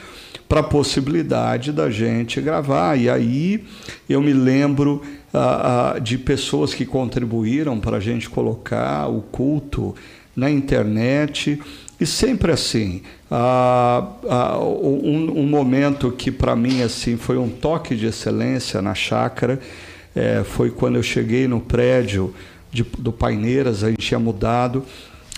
para 0.49 0.61
a 0.61 0.65
possibilidade 0.65 1.73
da 1.73 1.91
gente 1.91 2.41
gravar. 2.41 2.99
E 2.99 3.09
aí 3.09 3.65
eu 4.07 4.21
me 4.21 4.35
lembro 4.35 5.01
ah, 5.33 5.95
ah, 5.95 5.99
de 5.99 6.19
pessoas 6.19 6.75
que 6.75 6.85
contribuíram 6.85 7.81
para 7.81 7.97
a 7.97 8.01
gente 8.01 8.29
colocar 8.29 9.09
o 9.09 9.23
culto 9.23 9.95
na 10.35 10.51
internet. 10.51 11.61
E 12.01 12.07
sempre 12.07 12.53
assim, 12.53 13.03
ah, 13.31 14.09
ah, 14.29 14.59
um, 14.59 15.41
um, 15.41 15.47
momento 15.47 16.11
que 16.11 16.31
para 16.31 16.57
mim 16.57 16.83
assim 16.83 17.17
foi 17.17 17.39
um 17.39 17.49
toque 17.49 17.95
de 17.95 18.07
excelência 18.07 18.83
na 18.83 18.95
chácara 18.95 19.61
é, 20.15 20.43
foi 20.45 20.71
quando 20.71 20.97
eu 20.97 21.03
cheguei 21.03 21.49
no 21.49 21.61
prédio 21.61 22.35
de, 22.71 22.83
do 22.83 23.13
Paineiras, 23.13 23.83
a 23.83 23.91
gente 23.91 24.07
tinha 24.07 24.21
mudado, 24.21 24.85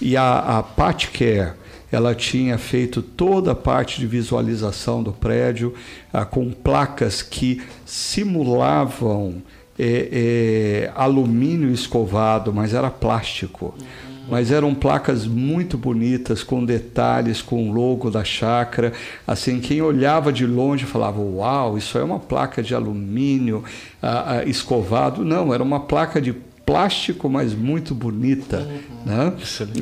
e 0.00 0.16
a, 0.16 0.58
a 0.58 0.62
Pat 0.62 1.06
Care, 1.10 1.52
ela 1.90 2.14
tinha 2.14 2.58
feito 2.58 3.00
toda 3.00 3.52
a 3.52 3.54
parte 3.54 4.00
de 4.00 4.06
visualização 4.06 5.02
do 5.02 5.12
prédio 5.12 5.74
ah, 6.12 6.24
com 6.24 6.50
placas 6.50 7.22
que 7.22 7.62
simulavam 7.84 9.42
é, 9.78 10.08
é, 10.12 10.92
alumínio 10.94 11.70
escovado, 11.70 12.52
mas 12.52 12.74
era 12.74 12.90
plástico. 12.90 13.74
Uhum 13.78 14.03
mas 14.28 14.50
eram 14.50 14.74
placas 14.74 15.26
muito 15.26 15.76
bonitas, 15.76 16.42
com 16.42 16.64
detalhes, 16.64 17.42
com 17.42 17.68
o 17.68 17.72
logo 17.72 18.10
da 18.10 18.24
chácara. 18.24 18.92
Assim, 19.26 19.60
quem 19.60 19.82
olhava 19.82 20.32
de 20.32 20.46
longe 20.46 20.84
falava: 20.84 21.20
Uau, 21.20 21.76
isso 21.76 21.98
é 21.98 22.04
uma 22.04 22.18
placa 22.18 22.62
de 22.62 22.74
alumínio 22.74 23.64
ah, 24.02 24.38
ah, 24.38 24.44
escovado. 24.44 25.24
Não, 25.24 25.52
era 25.52 25.62
uma 25.62 25.80
placa 25.80 26.20
de 26.20 26.32
plástico, 26.64 27.28
mas 27.28 27.54
muito 27.54 27.94
bonita. 27.94 28.58
Uhum. 28.58 29.04
Né? 29.04 29.32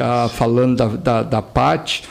Ah, 0.00 0.28
falando 0.28 0.76
da, 0.76 0.86
da, 0.86 1.22
da 1.22 1.42
Pat, 1.42 2.02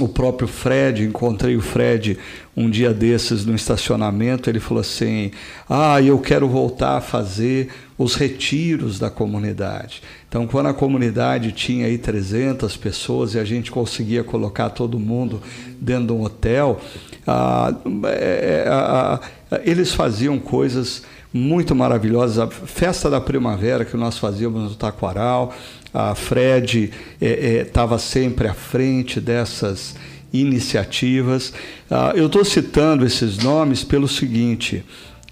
o 0.00 0.08
próprio 0.08 0.48
Fred, 0.48 1.04
encontrei 1.04 1.56
o 1.56 1.60
Fred 1.60 2.18
um 2.56 2.70
dia 2.70 2.92
desses 2.94 3.44
no 3.44 3.54
estacionamento, 3.54 4.48
ele 4.48 4.60
falou 4.60 4.80
assim: 4.80 5.30
Ah, 5.68 6.00
eu 6.00 6.18
quero 6.18 6.48
voltar 6.48 6.98
a 6.98 7.00
fazer 7.00 7.68
os 7.98 8.14
retiros 8.14 8.98
da 8.98 9.10
comunidade. 9.10 10.02
Então, 10.28 10.46
quando 10.46 10.66
a 10.66 10.74
comunidade 10.74 11.52
tinha 11.52 11.86
aí 11.86 11.98
300 11.98 12.76
pessoas 12.76 13.34
e 13.34 13.38
a 13.38 13.44
gente 13.44 13.70
conseguia 13.70 14.24
colocar 14.24 14.70
todo 14.70 14.98
mundo 14.98 15.40
dentro 15.80 16.06
de 16.06 16.12
um 16.12 16.22
hotel, 16.22 16.80
ah, 17.26 17.74
é, 18.06 18.64
ah, 18.68 19.20
eles 19.64 19.92
faziam 19.92 20.38
coisas 20.38 21.02
muito 21.32 21.74
maravilhosas. 21.74 22.38
A 22.38 22.46
festa 22.46 23.10
da 23.10 23.20
primavera 23.20 23.84
que 23.84 23.96
nós 23.96 24.16
fazíamos 24.18 24.70
no 24.70 24.76
Taquaral, 24.76 25.52
a 25.92 26.14
Fred 26.14 26.92
estava 27.20 27.94
é, 27.94 27.96
é, 27.96 27.98
sempre 27.98 28.48
à 28.48 28.54
frente 28.54 29.20
dessas 29.20 29.96
iniciativas. 30.34 31.52
Ah, 31.88 32.12
eu 32.14 32.26
estou 32.26 32.44
citando 32.44 33.06
esses 33.06 33.38
nomes 33.38 33.84
pelo 33.84 34.08
seguinte: 34.08 34.84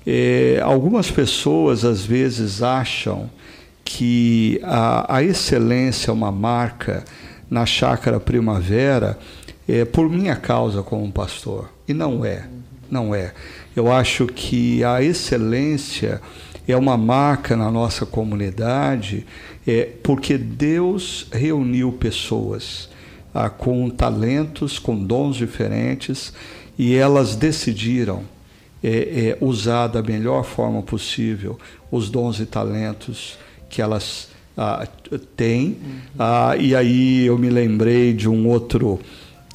é, 0.06 0.60
algumas 0.62 1.10
pessoas 1.10 1.84
às 1.84 2.06
vezes 2.06 2.62
acham 2.62 3.28
que 3.84 4.60
a, 4.62 5.16
a 5.16 5.22
excelência 5.22 6.10
é 6.10 6.14
uma 6.14 6.30
marca 6.30 7.04
na 7.50 7.66
chácara 7.66 8.20
primavera 8.20 9.18
é, 9.68 9.84
por 9.84 10.08
minha 10.08 10.36
causa 10.36 10.82
como 10.82 11.10
pastor. 11.10 11.68
E 11.86 11.92
não 11.92 12.24
é, 12.24 12.46
não 12.88 13.14
é. 13.14 13.34
Eu 13.74 13.90
acho 13.90 14.26
que 14.26 14.84
a 14.84 15.02
excelência 15.02 16.20
é 16.66 16.76
uma 16.76 16.96
marca 16.96 17.56
na 17.56 17.70
nossa 17.70 18.06
comunidade 18.06 19.26
é, 19.66 19.88
porque 20.02 20.38
Deus 20.38 21.26
reuniu 21.32 21.92
pessoas 21.92 22.91
ah, 23.34 23.48
com 23.48 23.88
talentos, 23.90 24.78
com 24.78 24.96
dons 24.96 25.36
diferentes 25.36 26.32
e 26.78 26.94
elas 26.94 27.36
decidiram 27.36 28.22
é, 28.82 28.88
é, 28.88 29.38
usar 29.40 29.86
da 29.86 30.02
melhor 30.02 30.44
forma 30.44 30.82
possível 30.82 31.58
os 31.90 32.10
dons 32.10 32.40
e 32.40 32.46
talentos 32.46 33.38
que 33.68 33.80
elas 33.80 34.28
ah, 34.56 34.86
têm. 35.36 35.66
Uhum. 35.66 35.98
Ah, 36.18 36.56
e 36.58 36.74
aí 36.74 37.26
eu 37.26 37.38
me 37.38 37.48
lembrei 37.48 38.12
de 38.12 38.28
um 38.28 38.48
outro 38.48 39.00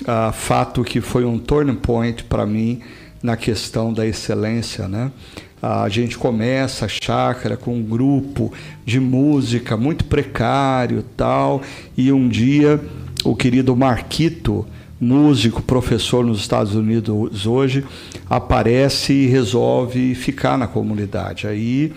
ah, 0.06 0.32
fato 0.32 0.84
que 0.84 1.02
foi 1.02 1.26
um 1.26 1.38
turning 1.38 1.76
point 1.76 2.24
para 2.24 2.46
mim 2.46 2.82
na 3.22 3.36
questão 3.36 3.92
da 3.92 4.06
excelência, 4.06 4.88
né? 4.88 5.12
A 5.60 5.90
gente 5.90 6.20
começa 6.20 6.86
a 6.86 6.88
chácara 6.88 7.58
com 7.58 7.76
um 7.76 7.84
grupo 7.84 8.54
de 8.86 9.00
música 9.00 9.76
muito 9.76 10.06
precário 10.06 11.04
tal, 11.16 11.64
e 11.98 12.12
um 12.12 12.30
dia 12.30 12.80
o 13.24 13.36
querido 13.36 13.76
Marquito, 13.76 14.66
músico, 15.00 15.62
professor 15.62 16.26
nos 16.26 16.40
Estados 16.40 16.76
Unidos 16.76 17.46
hoje, 17.46 17.84
aparece 18.30 19.14
e 19.14 19.28
resolve 19.28 20.16
ficar 20.16 20.58
na 20.58 20.68
comunidade. 20.68 21.48
Aí 21.48 21.94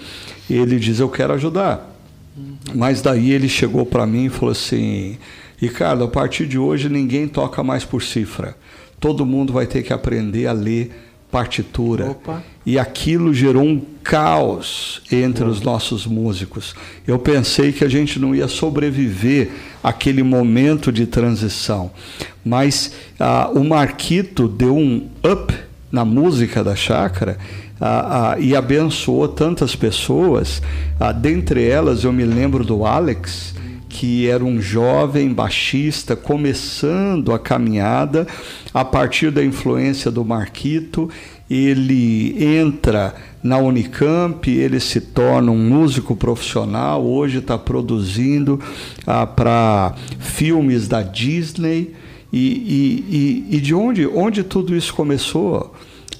ele 0.48 0.78
diz: 0.78 1.00
Eu 1.00 1.08
quero 1.08 1.32
ajudar. 1.34 1.88
Mas 2.74 3.02
daí 3.02 3.32
ele 3.32 3.48
chegou 3.48 3.84
para 3.84 4.06
mim 4.06 4.26
e 4.26 4.30
falou 4.30 4.52
assim: 4.52 5.18
Ricardo, 5.58 6.04
a 6.04 6.08
partir 6.08 6.46
de 6.46 6.58
hoje 6.58 6.88
ninguém 6.88 7.28
toca 7.28 7.62
mais 7.62 7.84
por 7.84 8.02
cifra. 8.02 8.56
Todo 8.98 9.26
mundo 9.26 9.52
vai 9.52 9.66
ter 9.66 9.82
que 9.82 9.92
aprender 9.92 10.46
a 10.46 10.52
ler 10.52 10.90
partitura. 11.30 12.10
Opa. 12.10 12.42
E 12.70 12.78
aquilo 12.78 13.34
gerou 13.34 13.64
um 13.64 13.82
caos 14.04 15.02
entre 15.10 15.42
os 15.42 15.60
nossos 15.60 16.06
músicos. 16.06 16.72
Eu 17.04 17.18
pensei 17.18 17.72
que 17.72 17.82
a 17.82 17.88
gente 17.88 18.20
não 18.20 18.32
ia 18.32 18.46
sobreviver 18.46 19.50
àquele 19.82 20.22
momento 20.22 20.92
de 20.92 21.04
transição. 21.04 21.90
Mas 22.44 22.92
ah, 23.18 23.50
o 23.52 23.64
Marquito 23.64 24.46
deu 24.46 24.76
um 24.76 25.08
up 25.28 25.52
na 25.90 26.04
música 26.04 26.62
da 26.62 26.76
chácara 26.76 27.38
ah, 27.80 28.34
ah, 28.34 28.38
e 28.38 28.54
abençoou 28.54 29.26
tantas 29.26 29.74
pessoas. 29.74 30.62
Ah, 31.00 31.10
dentre 31.10 31.66
elas, 31.66 32.04
eu 32.04 32.12
me 32.12 32.24
lembro 32.24 32.62
do 32.62 32.86
Alex, 32.86 33.52
que 33.88 34.28
era 34.28 34.44
um 34.44 34.62
jovem 34.62 35.34
baixista 35.34 36.14
começando 36.14 37.32
a 37.32 37.38
caminhada 37.40 38.28
a 38.72 38.84
partir 38.84 39.32
da 39.32 39.44
influência 39.44 40.08
do 40.08 40.24
Marquito. 40.24 41.10
Ele 41.50 42.36
entra 42.42 43.14
na 43.42 43.58
Unicamp, 43.58 44.48
ele 44.48 44.78
se 44.78 45.00
torna 45.00 45.50
um 45.50 45.58
músico 45.58 46.14
profissional, 46.14 47.04
hoje 47.04 47.38
está 47.38 47.58
produzindo 47.58 48.60
ah, 49.06 49.26
para 49.26 49.94
filmes 50.18 50.86
da 50.86 51.02
Disney. 51.02 51.94
E, 52.32 52.38
e, 52.38 53.46
e, 53.50 53.56
e 53.56 53.60
de 53.60 53.74
onde, 53.74 54.06
onde 54.06 54.44
tudo 54.44 54.76
isso 54.76 54.94
começou? 54.94 55.74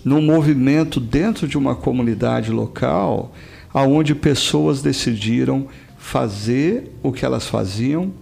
num 0.05 0.23
movimento 0.23 0.99
dentro 0.99 1.47
de 1.47 1.59
uma 1.59 1.75
comunidade 1.75 2.51
local, 2.51 3.33
aonde 3.73 4.15
pessoas 4.15 4.83
decidiram 4.83 5.67
fazer 5.99 6.91
o 7.03 7.13
que 7.13 7.25
elas 7.25 7.47
faziam 7.47 8.13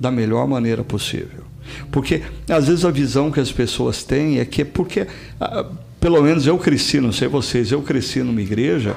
da 0.00 0.10
melhor 0.10 0.46
maneira 0.48 0.82
possível. 0.82 1.47
Porque 1.90 2.22
às 2.48 2.68
vezes 2.68 2.84
a 2.84 2.90
visão 2.90 3.30
que 3.30 3.40
as 3.40 3.52
pessoas 3.52 4.04
têm 4.04 4.38
é 4.38 4.44
que 4.44 4.64
porque 4.64 5.06
ah, 5.40 5.66
pelo 6.00 6.22
menos 6.22 6.46
eu 6.46 6.58
cresci, 6.58 7.00
não 7.00 7.12
sei 7.12 7.28
vocês, 7.28 7.72
eu 7.72 7.82
cresci 7.82 8.22
numa 8.22 8.40
igreja 8.40 8.96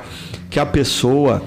que 0.50 0.60
a 0.60 0.66
pessoa 0.66 1.42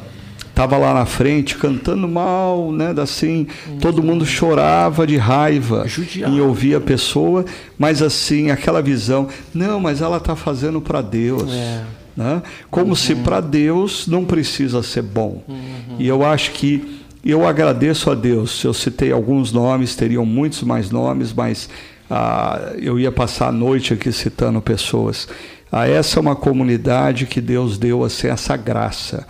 estava 0.54 0.76
lá 0.78 0.94
na 0.94 1.04
frente 1.04 1.56
cantando 1.56 2.06
mal, 2.06 2.70
né? 2.70 2.94
Assim, 2.96 3.46
todo 3.80 4.02
mundo 4.02 4.24
chorava 4.24 5.04
de 5.04 5.16
raiva 5.16 5.86
Judiado. 5.86 6.32
em 6.32 6.40
ouvir 6.40 6.76
a 6.76 6.80
pessoa, 6.80 7.44
mas 7.76 8.00
assim, 8.00 8.50
aquela 8.50 8.80
visão, 8.80 9.28
não, 9.52 9.80
mas 9.80 10.00
ela 10.00 10.18
está 10.18 10.36
fazendo 10.36 10.80
para 10.80 11.02
Deus. 11.02 11.52
É. 11.52 11.82
Né? 12.16 12.40
Como 12.70 12.90
uhum. 12.90 12.94
se 12.94 13.16
para 13.16 13.40
Deus 13.40 14.06
não 14.06 14.24
precisa 14.24 14.80
ser 14.84 15.02
bom. 15.02 15.42
Uhum. 15.48 15.96
E 15.98 16.06
eu 16.06 16.24
acho 16.24 16.52
que 16.52 17.02
eu 17.30 17.46
agradeço 17.46 18.10
a 18.10 18.14
Deus. 18.14 18.62
Eu 18.62 18.74
citei 18.74 19.10
alguns 19.10 19.52
nomes, 19.52 19.96
teriam 19.96 20.26
muitos 20.26 20.62
mais 20.62 20.90
nomes, 20.90 21.32
mas 21.32 21.68
ah, 22.10 22.72
eu 22.76 22.98
ia 22.98 23.10
passar 23.10 23.48
a 23.48 23.52
noite 23.52 23.94
aqui 23.94 24.12
citando 24.12 24.60
pessoas. 24.60 25.28
Ah, 25.72 25.88
essa 25.88 26.18
é 26.18 26.20
uma 26.20 26.36
comunidade 26.36 27.26
que 27.26 27.40
Deus 27.40 27.78
deu 27.78 28.04
assim, 28.04 28.28
essa 28.28 28.56
graça 28.56 29.26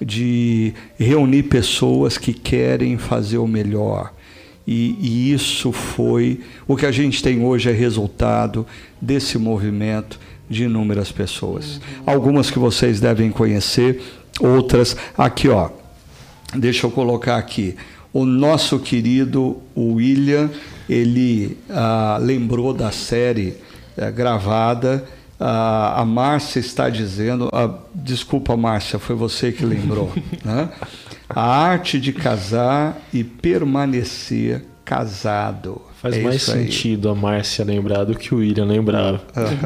de 0.00 0.74
reunir 0.98 1.44
pessoas 1.44 2.18
que 2.18 2.32
querem 2.32 2.98
fazer 2.98 3.38
o 3.38 3.46
melhor. 3.46 4.12
E, 4.66 4.96
e, 5.00 5.32
isso 5.32 5.70
foi 5.70 6.40
o 6.66 6.76
que 6.76 6.86
a 6.86 6.90
gente 6.90 7.22
tem 7.22 7.44
hoje 7.44 7.70
é 7.70 7.72
resultado 7.72 8.66
desse 9.00 9.38
movimento 9.38 10.18
de 10.50 10.64
inúmeras 10.64 11.12
pessoas. 11.12 11.80
Algumas 12.04 12.50
que 12.50 12.58
vocês 12.58 12.98
devem 12.98 13.30
conhecer, 13.30 14.02
outras 14.40 14.96
aqui, 15.16 15.48
ó. 15.48 15.70
Deixa 16.54 16.86
eu 16.86 16.90
colocar 16.90 17.36
aqui 17.36 17.76
o 18.12 18.24
nosso 18.24 18.78
querido 18.78 19.58
William 19.76 20.50
ele 20.88 21.58
ah, 21.68 22.18
lembrou 22.20 22.72
da 22.72 22.90
série 22.90 23.56
eh, 23.96 24.10
gravada. 24.10 25.04
Ah, 25.38 26.00
a 26.00 26.04
Márcia 26.04 26.60
está 26.60 26.88
dizendo, 26.88 27.50
ah, 27.52 27.74
desculpa 27.94 28.56
Márcia, 28.56 28.98
foi 28.98 29.14
você 29.14 29.52
que 29.52 29.64
lembrou, 29.64 30.12
né? 30.44 30.70
A 31.28 31.42
arte 31.42 32.00
de 32.00 32.12
casar 32.12 32.96
e 33.12 33.24
permanecer 33.24 34.64
casado. 34.84 35.82
Faz 36.00 36.16
É 36.16 36.22
mais 36.22 36.42
sentido 36.42 37.08
a 37.08 37.14
Márcia 37.14 37.64
lembrar 37.64 38.04
do 38.04 38.14
que 38.14 38.34
o 38.34 38.38
William 38.38 38.64
lembrava. 38.64 39.20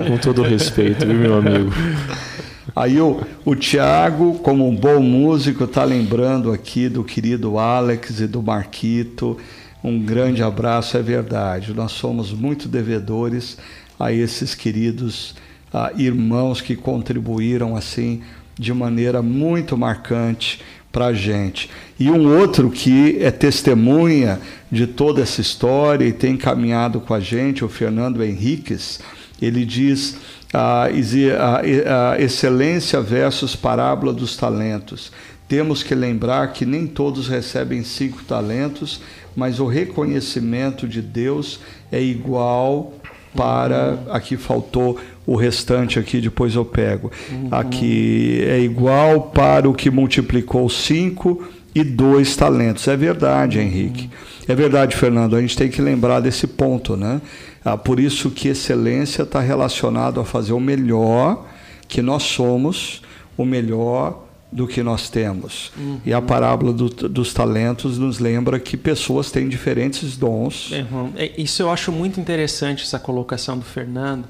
Com 0.09 0.17
todo 0.17 0.43
respeito, 0.43 1.07
viu, 1.07 1.15
meu 1.15 1.39
amigo? 1.39 1.71
Aí 2.75 3.01
o, 3.01 3.21
o 3.45 3.55
Tiago, 3.55 4.39
como 4.41 4.69
um 4.69 4.75
bom 4.75 5.01
músico, 5.01 5.65
está 5.65 5.85
lembrando 5.85 6.53
aqui 6.53 6.89
do 6.89 7.03
querido 7.03 7.59
Alex 7.59 8.21
e 8.21 8.27
do 8.27 8.43
Marquito. 8.43 9.37
Um 9.83 9.99
grande 9.99 10.43
abraço, 10.43 10.97
é 10.97 11.03
verdade. 11.03 11.75
Nós 11.75 11.93
somos 11.93 12.33
muito 12.33 12.69
devedores 12.69 13.59
a 13.99 14.13
esses 14.13 14.55
queridos 14.55 15.35
ah, 15.73 15.93
irmãos 15.97 16.61
que 16.61 16.77
contribuíram 16.77 17.77
assim 17.77 18.23
de 18.59 18.73
maneira 18.73 19.23
muito 19.23 19.77
marcante 19.77 20.61
para 20.93 21.07
a 21.07 21.15
gente. 21.15 21.71
E 21.99 22.11
um 22.11 22.39
outro 22.39 22.71
que 22.71 23.19
é 23.21 23.31
testemunha 23.31 24.41
de 24.71 24.87
toda 24.87 25.23
essa 25.23 25.41
história 25.41 26.05
e 26.05 26.13
tem 26.13 26.37
caminhado 26.37 27.01
com 27.01 27.15
a 27.15 27.21
gente, 27.21 27.65
o 27.65 27.69
Fernando 27.69 28.23
Henriques, 28.23 29.01
ele 29.41 29.65
diz 29.65 30.17
a, 30.53 30.85
a- 30.85 32.21
excelência 32.21 33.01
versus 33.01 33.55
parábola 33.57 34.13
dos 34.13 34.37
talentos. 34.37 35.13
Temos 35.49 35.83
que 35.83 35.95
lembrar 35.95 36.53
que 36.53 36.65
nem 36.65 36.87
todos 36.87 37.27
recebem 37.29 37.83
cinco 37.83 38.23
talentos, 38.25 39.01
mas 39.35 39.59
o 39.59 39.67
reconhecimento 39.67 40.87
de 40.87 41.03
Deus 41.03 41.61
é 41.91 42.01
igual 42.01 42.93
para. 43.35 43.99
Aqui 44.11 44.37
faltou 44.37 44.99
o 45.27 45.35
restante 45.37 45.99
aqui, 45.99 46.21
depois 46.21 46.55
eu 46.55 46.65
pego. 46.65 47.11
Aqui 47.51 48.43
é 48.47 48.61
igual 48.61 49.23
para 49.35 49.69
o 49.69 49.75
que 49.75 49.91
multiplicou 49.91 50.69
cinco 50.69 51.45
e 51.75 51.83
dois 51.85 52.37
talentos. 52.37 52.87
É 52.89 52.97
verdade, 52.97 53.59
Henrique. 53.59 54.09
É 54.49 54.55
verdade, 54.55 54.97
Fernando. 54.97 55.37
A 55.37 55.41
gente 55.41 55.57
tem 55.57 55.69
que 55.69 55.81
lembrar 55.83 56.21
desse 56.21 56.47
ponto, 56.47 56.97
né? 56.97 57.21
Ah, 57.65 57.77
por 57.77 58.01
isso 58.01 58.31
que 58.31 58.49
excelência 58.49 59.23
está 59.23 59.41
relacionado 59.41 60.21
a 60.21 60.25
fazer 60.25 60.53
o 60.53 60.61
melhor 60.61 61.47
que 61.87 62.01
nós 62.01 62.23
somos, 62.23 63.03
o 63.37 63.45
melhor 63.45 64.25
do 64.53 64.67
que 64.67 64.83
nós 64.83 65.09
temos. 65.09 65.71
E 66.05 66.13
a 66.13 66.21
parábola 66.21 66.73
do- 66.73 66.89
dos 67.09 67.33
talentos 67.33 67.99
nos 67.99 68.19
lembra 68.19 68.59
que 68.59 68.77
pessoas 68.77 69.31
têm 69.31 69.49
diferentes 69.49 70.17
dons. 70.17 70.73
Uhum. 70.73 71.13
Isso 71.39 71.63
eu 71.63 71.71
acho 71.71 71.93
muito 71.93 72.19
interessante, 72.19 72.83
essa 72.83 72.99
colocação 72.99 73.57
do 73.59 73.65
Fernando, 73.65 74.25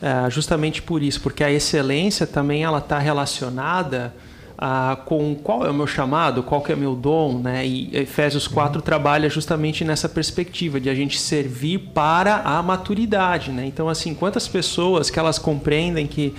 é, 0.00 0.30
justamente 0.30 0.80
por 0.80 1.02
isso, 1.02 1.20
porque 1.20 1.42
a 1.42 1.50
excelência 1.50 2.24
também 2.26 2.62
ela 2.62 2.78
está 2.78 2.98
relacionada 3.00 4.14
ah, 4.60 4.98
com 5.04 5.36
qual 5.36 5.64
é 5.64 5.70
o 5.70 5.74
meu 5.74 5.86
chamado, 5.86 6.42
qual 6.42 6.60
que 6.60 6.72
é 6.72 6.74
o 6.74 6.78
meu 6.78 6.96
dom, 6.96 7.38
né? 7.38 7.64
E 7.64 7.96
Efésios 7.96 8.48
4 8.48 8.82
trabalha 8.82 9.30
justamente 9.30 9.84
nessa 9.84 10.08
perspectiva 10.08 10.80
de 10.80 10.90
a 10.90 10.94
gente 10.94 11.16
servir 11.16 11.78
para 11.94 12.38
a 12.38 12.60
maturidade, 12.60 13.52
né? 13.52 13.64
Então, 13.64 13.88
assim, 13.88 14.14
quantas 14.14 14.48
pessoas 14.48 15.10
que 15.10 15.18
elas 15.18 15.38
compreendem 15.38 16.08
que 16.08 16.34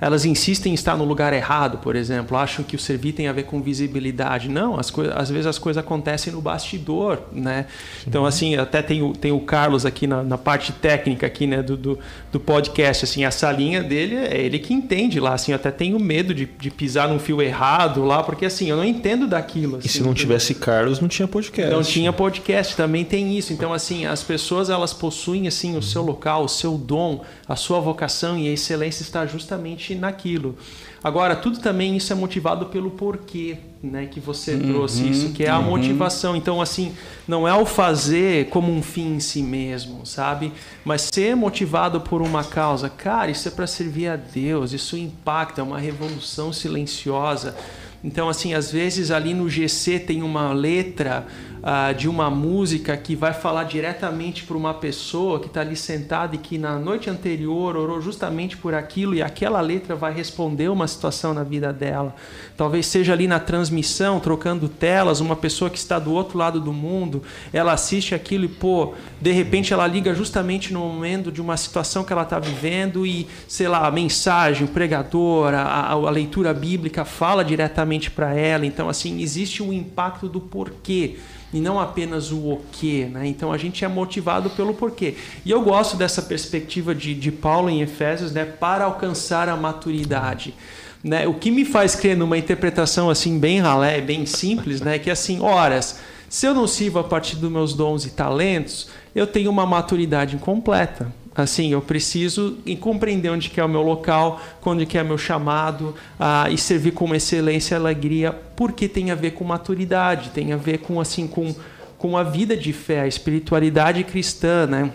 elas 0.00 0.24
insistem 0.24 0.72
em 0.72 0.74
estar 0.74 0.96
no 0.96 1.04
lugar 1.04 1.32
errado, 1.32 1.78
por 1.78 1.94
exemplo, 1.94 2.36
acham 2.36 2.64
que 2.64 2.74
o 2.74 2.78
servir 2.78 3.12
tem 3.12 3.28
a 3.28 3.32
ver 3.32 3.44
com 3.44 3.60
visibilidade. 3.60 4.48
Não, 4.48 4.78
as 4.78 4.92
às 5.14 5.30
vezes 5.30 5.46
as 5.46 5.58
coisas 5.58 5.82
acontecem 5.82 6.32
no 6.32 6.40
bastidor, 6.40 7.20
né? 7.32 7.66
Então, 8.06 8.24
assim, 8.24 8.56
até 8.56 8.82
tem 8.82 9.02
o, 9.02 9.12
tem 9.12 9.32
o 9.32 9.40
Carlos 9.40 9.84
aqui 9.84 10.06
na, 10.06 10.22
na 10.22 10.38
parte 10.38 10.72
técnica 10.72 11.26
aqui, 11.26 11.46
né, 11.46 11.62
do, 11.62 11.76
do, 11.76 11.98
do 12.32 12.40
podcast, 12.40 13.04
assim, 13.04 13.24
a 13.24 13.30
salinha 13.30 13.82
dele 13.82 14.16
é 14.16 14.40
ele 14.40 14.58
que 14.58 14.72
entende 14.72 15.20
lá, 15.20 15.34
assim, 15.34 15.52
eu 15.52 15.56
até 15.56 15.70
tenho 15.70 15.98
medo 15.98 16.34
de, 16.34 16.46
de 16.46 16.70
pisar 16.70 17.08
num 17.08 17.18
fio 17.18 17.42
errado 17.42 18.04
lá, 18.04 18.22
porque, 18.22 18.46
assim, 18.46 18.70
eu 18.70 18.76
não 18.76 18.84
entendo 18.84 19.26
daquilo. 19.26 19.78
E 19.78 19.88
se 19.88 19.98
assim, 19.98 20.06
não 20.06 20.14
tivesse 20.14 20.54
Carlos, 20.54 21.00
não 21.00 21.08
tinha 21.08 21.28
podcast. 21.28 21.70
Não 21.70 21.82
tinha 21.82 22.12
podcast, 22.12 22.76
também 22.76 23.04
tem 23.04 23.36
isso. 23.36 23.52
Então, 23.52 23.72
assim, 23.72 24.06
as 24.06 24.22
pessoas 24.22 24.70
elas 24.70 24.92
possuem 24.92 25.46
assim 25.46 25.76
o 25.76 25.82
seu 25.82 26.02
local, 26.02 26.44
o 26.44 26.48
seu 26.48 26.76
dom, 26.76 27.22
a 27.48 27.56
sua 27.56 27.80
vocação 27.80 28.38
e 28.38 28.48
a 28.48 28.52
excelência 28.52 29.02
está 29.02 29.26
justamente 29.26 29.89
naquilo. 29.94 30.56
Agora, 31.02 31.34
tudo 31.34 31.58
também 31.58 31.96
isso 31.96 32.12
é 32.12 32.16
motivado 32.16 32.66
pelo 32.66 32.90
porquê, 32.90 33.56
né, 33.82 34.06
que 34.06 34.20
você 34.20 34.58
trouxe 34.58 35.08
isso, 35.08 35.32
que 35.32 35.44
é 35.44 35.48
a 35.48 35.58
motivação. 35.58 36.36
Então, 36.36 36.60
assim, 36.60 36.94
não 37.26 37.48
é 37.48 37.54
o 37.54 37.64
fazer 37.64 38.48
como 38.50 38.70
um 38.70 38.82
fim 38.82 39.14
em 39.14 39.20
si 39.20 39.42
mesmo, 39.42 40.04
sabe? 40.04 40.52
Mas 40.84 41.08
ser 41.12 41.34
motivado 41.34 42.00
por 42.02 42.20
uma 42.20 42.44
causa. 42.44 42.90
Cara, 42.90 43.30
isso 43.30 43.48
é 43.48 43.50
para 43.50 43.66
servir 43.66 44.08
a 44.08 44.16
Deus, 44.16 44.72
isso 44.72 44.96
impacta, 44.96 45.62
é 45.62 45.64
uma 45.64 45.78
revolução 45.78 46.52
silenciosa. 46.52 47.56
Então, 48.02 48.28
assim, 48.28 48.54
às 48.54 48.72
vezes 48.72 49.10
ali 49.10 49.34
no 49.34 49.48
GC 49.48 49.98
tem 50.00 50.22
uma 50.22 50.52
letra 50.52 51.26
ah, 51.62 51.92
de 51.92 52.08
uma 52.08 52.30
música 52.30 52.96
que 52.96 53.14
vai 53.14 53.32
falar 53.32 53.64
diretamente 53.64 54.44
para 54.44 54.56
uma 54.56 54.72
pessoa 54.74 55.38
que 55.40 55.46
está 55.46 55.60
ali 55.60 55.76
sentada 55.76 56.34
e 56.34 56.38
que 56.38 56.56
na 56.58 56.78
noite 56.78 57.10
anterior 57.10 57.76
orou 57.76 58.00
justamente 58.00 58.56
por 58.56 58.74
aquilo 58.74 59.14
e 59.14 59.22
aquela 59.22 59.60
letra 59.60 59.94
vai 59.94 60.12
responder 60.12 60.68
uma 60.68 60.86
situação 60.88 61.34
na 61.34 61.42
vida 61.44 61.72
dela. 61.72 62.14
Talvez 62.56 62.86
seja 62.86 63.12
ali 63.12 63.26
na 63.26 63.38
transmissão, 63.40 64.20
trocando 64.20 64.68
telas, 64.68 65.20
uma 65.20 65.36
pessoa 65.36 65.68
que 65.70 65.78
está 65.78 65.98
do 65.98 66.12
outro 66.12 66.38
lado 66.38 66.60
do 66.60 66.72
mundo, 66.72 67.22
ela 67.52 67.72
assiste 67.72 68.14
aquilo 68.14 68.44
e, 68.44 68.48
pô, 68.48 68.94
de 69.20 69.32
repente 69.32 69.72
ela 69.72 69.86
liga 69.86 70.14
justamente 70.14 70.72
no 70.72 70.80
momento 70.80 71.30
de 71.30 71.40
uma 71.40 71.56
situação 71.56 72.04
que 72.04 72.12
ela 72.12 72.22
está 72.22 72.38
vivendo 72.38 73.06
e, 73.06 73.26
sei 73.46 73.68
lá, 73.68 73.86
a 73.86 73.90
mensagem, 73.90 74.64
o 74.64 74.68
pregador, 74.68 75.52
a, 75.54 75.62
a- 75.62 75.90
a 75.92 76.10
leitura 76.10 76.54
bíblica 76.54 77.04
fala 77.04 77.44
diretamente 77.44 78.10
para 78.10 78.34
ela. 78.34 78.64
Então, 78.64 78.88
assim, 78.88 79.20
existe 79.20 79.62
o 79.62 79.72
impacto 79.72 80.28
do 80.28 80.40
porquê 80.40 81.16
e 81.52 81.60
não 81.60 81.78
apenas 81.78 82.30
o 82.30 82.40
o 82.40 82.60
quê, 82.72 83.08
né? 83.10 83.26
Então 83.26 83.52
a 83.52 83.58
gente 83.58 83.84
é 83.84 83.88
motivado 83.88 84.50
pelo 84.50 84.74
porquê. 84.74 85.14
E 85.44 85.50
eu 85.50 85.60
gosto 85.62 85.96
dessa 85.96 86.22
perspectiva 86.22 86.94
de, 86.94 87.14
de 87.14 87.30
Paulo 87.30 87.68
em 87.68 87.82
Efésios, 87.82 88.32
né? 88.32 88.44
Para 88.44 88.84
alcançar 88.84 89.48
a 89.48 89.56
maturidade. 89.56 90.54
Né? 91.02 91.26
O 91.26 91.34
que 91.34 91.50
me 91.50 91.64
faz 91.64 91.94
crer 91.94 92.16
numa 92.16 92.36
interpretação 92.36 93.08
assim 93.08 93.38
bem 93.38 93.58
ralé, 93.60 94.00
bem 94.00 94.26
simples, 94.26 94.80
né? 94.80 94.98
Que 94.98 95.10
assim, 95.10 95.40
horas, 95.40 96.00
se 96.28 96.46
eu 96.46 96.54
não 96.54 96.66
sirvo 96.66 96.98
a 96.98 97.04
partir 97.04 97.36
dos 97.36 97.50
meus 97.50 97.74
dons 97.74 98.04
e 98.04 98.10
talentos, 98.10 98.88
eu 99.14 99.26
tenho 99.26 99.50
uma 99.50 99.66
maturidade 99.66 100.36
incompleta. 100.36 101.12
Assim, 101.42 101.72
eu 101.72 101.80
preciso 101.80 102.58
compreender 102.80 103.30
onde 103.30 103.50
que 103.50 103.60
é 103.60 103.64
o 103.64 103.68
meu 103.68 103.82
local, 103.82 104.40
onde 104.64 104.86
que 104.86 104.98
é 104.98 105.02
meu 105.02 105.18
chamado, 105.18 105.94
ah, 106.18 106.48
e 106.50 106.58
servir 106.58 106.92
com 106.92 107.14
excelência 107.14 107.74
e 107.74 107.76
alegria, 107.76 108.32
porque 108.54 108.88
tem 108.88 109.10
a 109.10 109.14
ver 109.14 109.32
com 109.32 109.44
maturidade, 109.44 110.30
tem 110.30 110.52
a 110.52 110.56
ver 110.56 110.78
com 110.78 111.00
assim 111.00 111.26
com, 111.26 111.54
com 111.98 112.16
a 112.16 112.22
vida 112.22 112.56
de 112.56 112.72
fé, 112.72 113.00
a 113.00 113.06
espiritualidade 113.06 114.04
cristã, 114.04 114.66
né? 114.66 114.92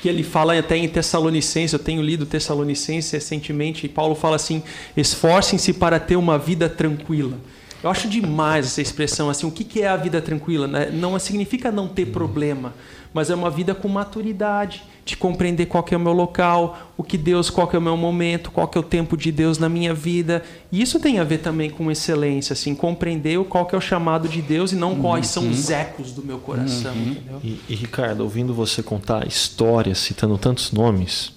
que 0.00 0.08
ele 0.08 0.22
fala 0.22 0.56
até 0.56 0.76
em 0.76 0.88
Tessalonicenses, 0.88 1.72
eu 1.72 1.78
tenho 1.78 2.00
lido 2.02 2.24
Tessalonicenses 2.24 3.10
recentemente, 3.10 3.86
e 3.86 3.88
Paulo 3.88 4.14
fala 4.14 4.36
assim: 4.36 4.62
esforcem-se 4.96 5.72
para 5.72 5.98
ter 5.98 6.16
uma 6.16 6.38
vida 6.38 6.68
tranquila. 6.68 7.36
Eu 7.82 7.90
acho 7.90 8.08
demais 8.08 8.66
essa 8.66 8.82
expressão 8.82 9.30
assim. 9.30 9.46
O 9.46 9.50
que 9.50 9.64
que 9.64 9.82
é 9.82 9.88
a 9.88 9.96
vida 9.96 10.20
tranquila? 10.20 10.66
né? 10.66 10.90
Não 10.92 11.18
significa 11.18 11.70
não 11.70 11.86
ter 11.86 12.06
problema, 12.06 12.74
mas 13.14 13.30
é 13.30 13.34
uma 13.34 13.50
vida 13.50 13.74
com 13.74 13.88
maturidade, 13.88 14.82
de 15.04 15.16
compreender 15.16 15.66
qual 15.66 15.82
que 15.82 15.94
é 15.94 15.96
o 15.96 16.00
meu 16.00 16.12
local, 16.12 16.92
o 16.96 17.02
que 17.02 17.16
Deus, 17.16 17.48
qual 17.48 17.66
que 17.66 17.74
é 17.74 17.78
o 17.78 17.82
meu 17.82 17.96
momento, 17.96 18.50
qual 18.50 18.68
que 18.68 18.76
é 18.76 18.80
o 18.80 18.84
tempo 18.84 19.16
de 19.16 19.32
Deus 19.32 19.58
na 19.58 19.66
minha 19.66 19.94
vida. 19.94 20.42
E 20.70 20.82
isso 20.82 21.00
tem 21.00 21.18
a 21.18 21.24
ver 21.24 21.38
também 21.38 21.70
com 21.70 21.90
excelência, 21.90 22.52
assim, 22.52 22.74
compreender 22.74 23.42
qual 23.44 23.64
que 23.64 23.74
é 23.74 23.78
o 23.78 23.80
chamado 23.80 24.28
de 24.28 24.42
Deus 24.42 24.72
e 24.72 24.76
não 24.76 24.96
quais 24.96 25.28
são 25.28 25.48
os 25.48 25.70
ecos 25.70 26.12
do 26.12 26.22
meu 26.22 26.38
coração, 26.38 26.94
entendeu? 26.94 27.40
E, 27.42 27.58
e, 27.70 27.74
Ricardo, 27.74 28.20
ouvindo 28.20 28.52
você 28.52 28.82
contar 28.82 29.26
histórias, 29.26 29.96
citando 29.98 30.36
tantos 30.36 30.72
nomes, 30.72 31.32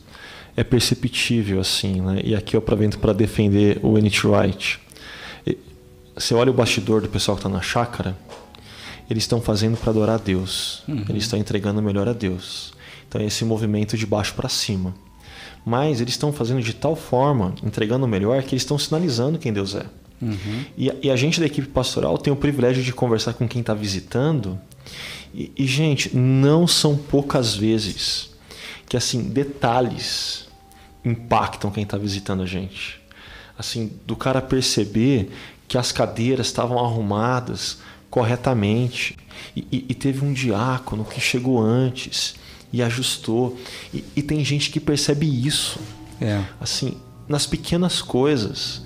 é 0.57 0.65
perceptível 0.65 1.61
assim, 1.61 2.01
né? 2.01 2.19
E 2.25 2.35
aqui 2.35 2.57
eu 2.57 2.59
aproveito 2.59 2.99
para 2.99 3.13
defender 3.13 3.79
o 3.81 3.97
Enid 3.97 4.27
Wright. 4.27 4.81
E 6.17 6.21
Você 6.21 6.33
olha 6.33 6.51
o 6.51 6.53
bastidor 6.53 7.01
do 7.01 7.09
pessoal 7.09 7.35
que 7.37 7.41
está 7.45 7.49
na 7.49 7.61
chácara, 7.61 8.17
eles 9.09 9.23
estão 9.23 9.41
fazendo 9.41 9.77
para 9.77 9.89
adorar 9.91 10.15
a 10.15 10.23
Deus. 10.23 10.83
Eles 11.09 11.23
estão 11.23 11.37
entregando 11.39 11.79
o 11.79 11.83
melhor 11.83 12.07
a 12.07 12.13
Deus. 12.13 12.73
Então 13.07 13.19
é 13.21 13.25
esse 13.25 13.43
movimento 13.43 13.97
de 13.97 14.05
baixo 14.05 14.33
para 14.33 14.47
cima. 14.49 14.93
Mas 15.65 16.01
eles 16.01 16.13
estão 16.13 16.31
fazendo 16.31 16.61
de 16.61 16.73
tal 16.73 16.95
forma, 16.95 17.53
entregando 17.63 18.05
o 18.05 18.07
melhor, 18.07 18.41
que 18.43 18.53
eles 18.55 18.63
estão 18.63 18.77
sinalizando 18.79 19.37
quem 19.37 19.51
Deus 19.53 19.75
é. 19.75 19.85
E, 20.77 20.89
a- 20.89 20.95
e 21.01 21.09
a 21.11 21.15
gente 21.15 21.39
da 21.39 21.45
equipe 21.47 21.67
pastoral 21.67 22.17
tem 22.17 22.31
o 22.31 22.35
privilégio 22.35 22.83
de 22.83 22.93
conversar 22.93 23.33
com 23.33 23.47
quem 23.47 23.61
está 23.61 23.73
visitando. 23.73 24.59
E, 25.33 25.51
e, 25.57 25.65
gente, 25.65 26.15
não 26.15 26.67
são 26.67 26.95
poucas 26.95 27.55
vezes 27.55 28.29
que 28.87 28.95
assim 28.97 29.23
detalhes 29.29 30.47
impactam 31.03 31.71
quem 31.71 31.83
está 31.83 31.97
visitando 31.97 32.43
a 32.43 32.45
gente. 32.45 32.99
Assim, 33.57 33.91
do 34.05 34.15
cara 34.15 34.41
perceber 34.41 35.31
que 35.71 35.77
as 35.77 35.89
cadeiras 35.89 36.47
estavam 36.47 36.77
arrumadas 36.77 37.77
corretamente. 38.09 39.17
E, 39.55 39.65
e, 39.71 39.85
e, 39.87 39.95
teve 39.95 40.25
um 40.25 40.33
diácono 40.33 41.05
que 41.05 41.21
chegou 41.21 41.61
antes 41.61 42.35
e 42.73 42.83
ajustou. 42.83 43.57
E, 43.93 44.03
e 44.13 44.21
tem 44.21 44.43
gente 44.43 44.69
que 44.69 44.81
percebe 44.81 45.25
isso. 45.25 45.79
É. 46.19 46.41
Assim, 46.59 46.97
nas 47.25 47.47
pequenas 47.47 48.01
coisas. 48.01 48.81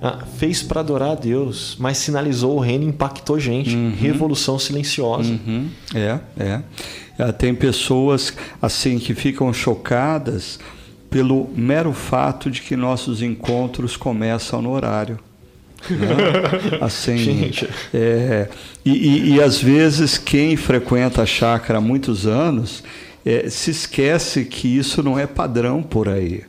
Ah, 0.00 0.24
fez 0.36 0.62
para 0.62 0.78
adorar 0.78 1.10
a 1.10 1.14
Deus, 1.16 1.74
mas 1.76 1.98
sinalizou 1.98 2.56
o 2.56 2.60
reino 2.60 2.84
e 2.84 2.86
impactou 2.86 3.40
gente. 3.40 3.74
Uhum. 3.74 3.92
Revolução 3.98 4.60
silenciosa. 4.60 5.32
Uhum. 5.32 5.68
É, 5.92 6.20
é, 6.38 6.62
é. 7.18 7.32
Tem 7.32 7.52
pessoas 7.52 8.32
assim 8.62 9.00
que 9.00 9.12
ficam 9.12 9.52
chocadas 9.52 10.60
pelo 11.10 11.50
mero 11.56 11.92
fato 11.92 12.48
de 12.48 12.62
que 12.62 12.76
nossos 12.76 13.22
encontros 13.22 13.96
começam 13.96 14.62
no 14.62 14.70
horário. 14.70 15.18
Né? 15.90 16.78
Assim, 16.80 17.50
é, 17.94 18.48
e, 18.84 18.90
e, 18.90 19.34
e, 19.34 19.42
às 19.42 19.60
vezes 19.60 20.18
quem 20.18 20.56
frequenta 20.56 21.22
a 21.22 21.26
chácara 21.26 21.78
há 21.78 21.80
muitos 21.80 22.26
anos 22.26 22.82
é, 23.24 23.48
se 23.48 23.70
esquece 23.70 24.44
que 24.44 24.76
isso 24.76 25.02
não 25.02 25.18
é 25.18 25.26
padrão 25.26 25.82
por 25.82 26.08
aí. 26.08 26.42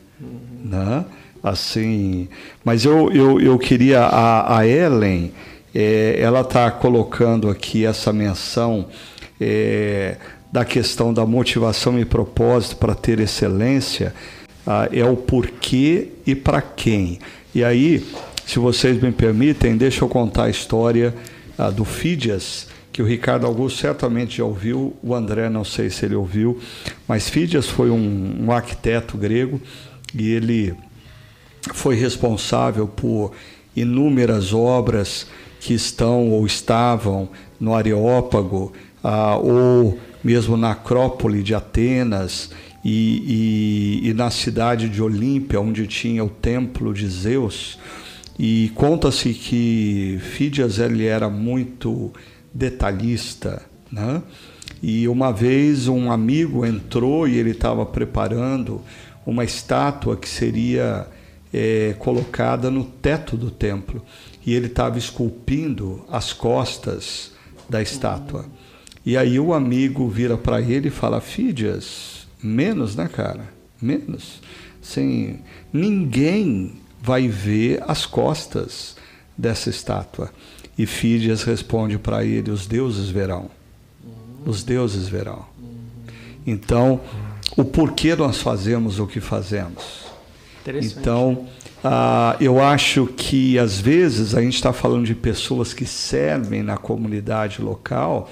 Né? 0.64 1.04
Assim, 1.42 2.28
mas 2.64 2.84
eu, 2.84 3.10
eu, 3.12 3.40
eu 3.40 3.58
queria 3.58 4.00
a, 4.00 4.58
a 4.58 4.66
Ellen, 4.66 5.32
é, 5.74 6.16
ela 6.20 6.40
está 6.40 6.70
colocando 6.70 7.48
aqui 7.48 7.86
essa 7.86 8.12
menção 8.12 8.86
é, 9.40 10.16
da 10.52 10.64
questão 10.64 11.14
da 11.14 11.24
motivação 11.24 11.98
e 11.98 12.04
propósito 12.04 12.76
para 12.76 12.94
ter 12.94 13.20
excelência, 13.20 14.12
ah, 14.66 14.88
é 14.92 15.04
o 15.04 15.16
porquê 15.16 16.08
e 16.26 16.34
para 16.34 16.60
quem. 16.60 17.18
E 17.54 17.64
aí, 17.64 18.04
se 18.50 18.58
vocês 18.58 19.00
me 19.00 19.12
permitem, 19.12 19.76
deixa 19.76 20.02
eu 20.02 20.08
contar 20.08 20.46
a 20.46 20.50
história 20.50 21.14
ah, 21.56 21.70
do 21.70 21.84
Fídias, 21.84 22.66
que 22.92 23.00
o 23.00 23.06
Ricardo 23.06 23.46
Augusto 23.46 23.78
certamente 23.78 24.38
já 24.38 24.44
ouviu, 24.44 24.96
o 25.00 25.14
André 25.14 25.48
não 25.48 25.64
sei 25.64 25.88
se 25.88 26.04
ele 26.04 26.16
ouviu, 26.16 26.60
mas 27.06 27.28
Fídias 27.28 27.68
foi 27.68 27.90
um, 27.90 28.38
um 28.40 28.50
arquiteto 28.50 29.16
grego 29.16 29.60
e 30.12 30.32
ele 30.32 30.74
foi 31.72 31.94
responsável 31.94 32.88
por 32.88 33.30
inúmeras 33.76 34.52
obras 34.52 35.28
que 35.60 35.72
estão 35.72 36.30
ou 36.30 36.44
estavam 36.44 37.28
no 37.60 37.72
Areópago, 37.72 38.72
ah, 39.00 39.36
ou 39.36 39.96
mesmo 40.24 40.56
na 40.56 40.72
Acrópole 40.72 41.44
de 41.44 41.54
Atenas 41.54 42.50
e, 42.84 44.00
e, 44.02 44.10
e 44.10 44.12
na 44.12 44.28
cidade 44.28 44.88
de 44.88 45.00
Olímpia, 45.00 45.60
onde 45.60 45.86
tinha 45.86 46.24
o 46.24 46.28
templo 46.28 46.92
de 46.92 47.08
Zeus. 47.08 47.78
E 48.42 48.72
conta-se 48.74 49.34
que 49.34 50.18
Fídias 50.22 50.78
ele 50.78 51.04
era 51.04 51.28
muito 51.28 52.10
detalhista, 52.54 53.60
né? 53.92 54.22
E 54.82 55.06
uma 55.08 55.30
vez 55.30 55.88
um 55.88 56.10
amigo 56.10 56.64
entrou 56.64 57.28
e 57.28 57.36
ele 57.36 57.50
estava 57.50 57.84
preparando 57.84 58.80
uma 59.26 59.44
estátua 59.44 60.16
que 60.16 60.26
seria 60.26 61.06
é, 61.52 61.94
colocada 61.98 62.70
no 62.70 62.82
teto 62.82 63.36
do 63.36 63.50
templo 63.50 64.02
e 64.46 64.54
ele 64.54 64.68
estava 64.68 64.96
esculpindo 64.96 66.02
as 66.10 66.32
costas 66.32 67.32
da 67.68 67.82
estátua. 67.82 68.46
E 69.04 69.18
aí 69.18 69.38
o 69.38 69.52
amigo 69.52 70.08
vira 70.08 70.38
para 70.38 70.62
ele 70.62 70.88
e 70.88 70.90
fala: 70.90 71.20
Fídias, 71.20 72.26
menos, 72.42 72.96
né, 72.96 73.06
cara? 73.06 73.52
Menos. 73.82 74.40
Sim, 74.80 75.40
ninguém 75.70 76.79
vai 77.02 77.28
ver 77.28 77.82
as 77.86 78.06
costas 78.06 78.96
dessa 79.36 79.70
estátua. 79.70 80.30
E 80.76 80.86
Fídias 80.86 81.42
responde 81.42 81.98
para 81.98 82.24
ele: 82.24 82.50
Os 82.50 82.66
deuses 82.66 83.08
verão. 83.08 83.50
Os 84.44 84.62
deuses 84.62 85.08
verão. 85.08 85.44
Então, 86.46 87.00
o 87.56 87.64
porquê 87.64 88.14
nós 88.14 88.40
fazemos 88.40 88.98
o 88.98 89.06
que 89.06 89.20
fazemos? 89.20 90.10
Então, 90.82 91.46
ah, 91.82 92.36
eu 92.40 92.60
acho 92.60 93.06
que 93.06 93.58
às 93.58 93.80
vezes 93.80 94.34
a 94.34 94.42
gente 94.42 94.54
está 94.54 94.72
falando 94.72 95.06
de 95.06 95.14
pessoas 95.14 95.72
que 95.72 95.86
servem 95.86 96.62
na 96.62 96.76
comunidade 96.76 97.62
local. 97.62 98.30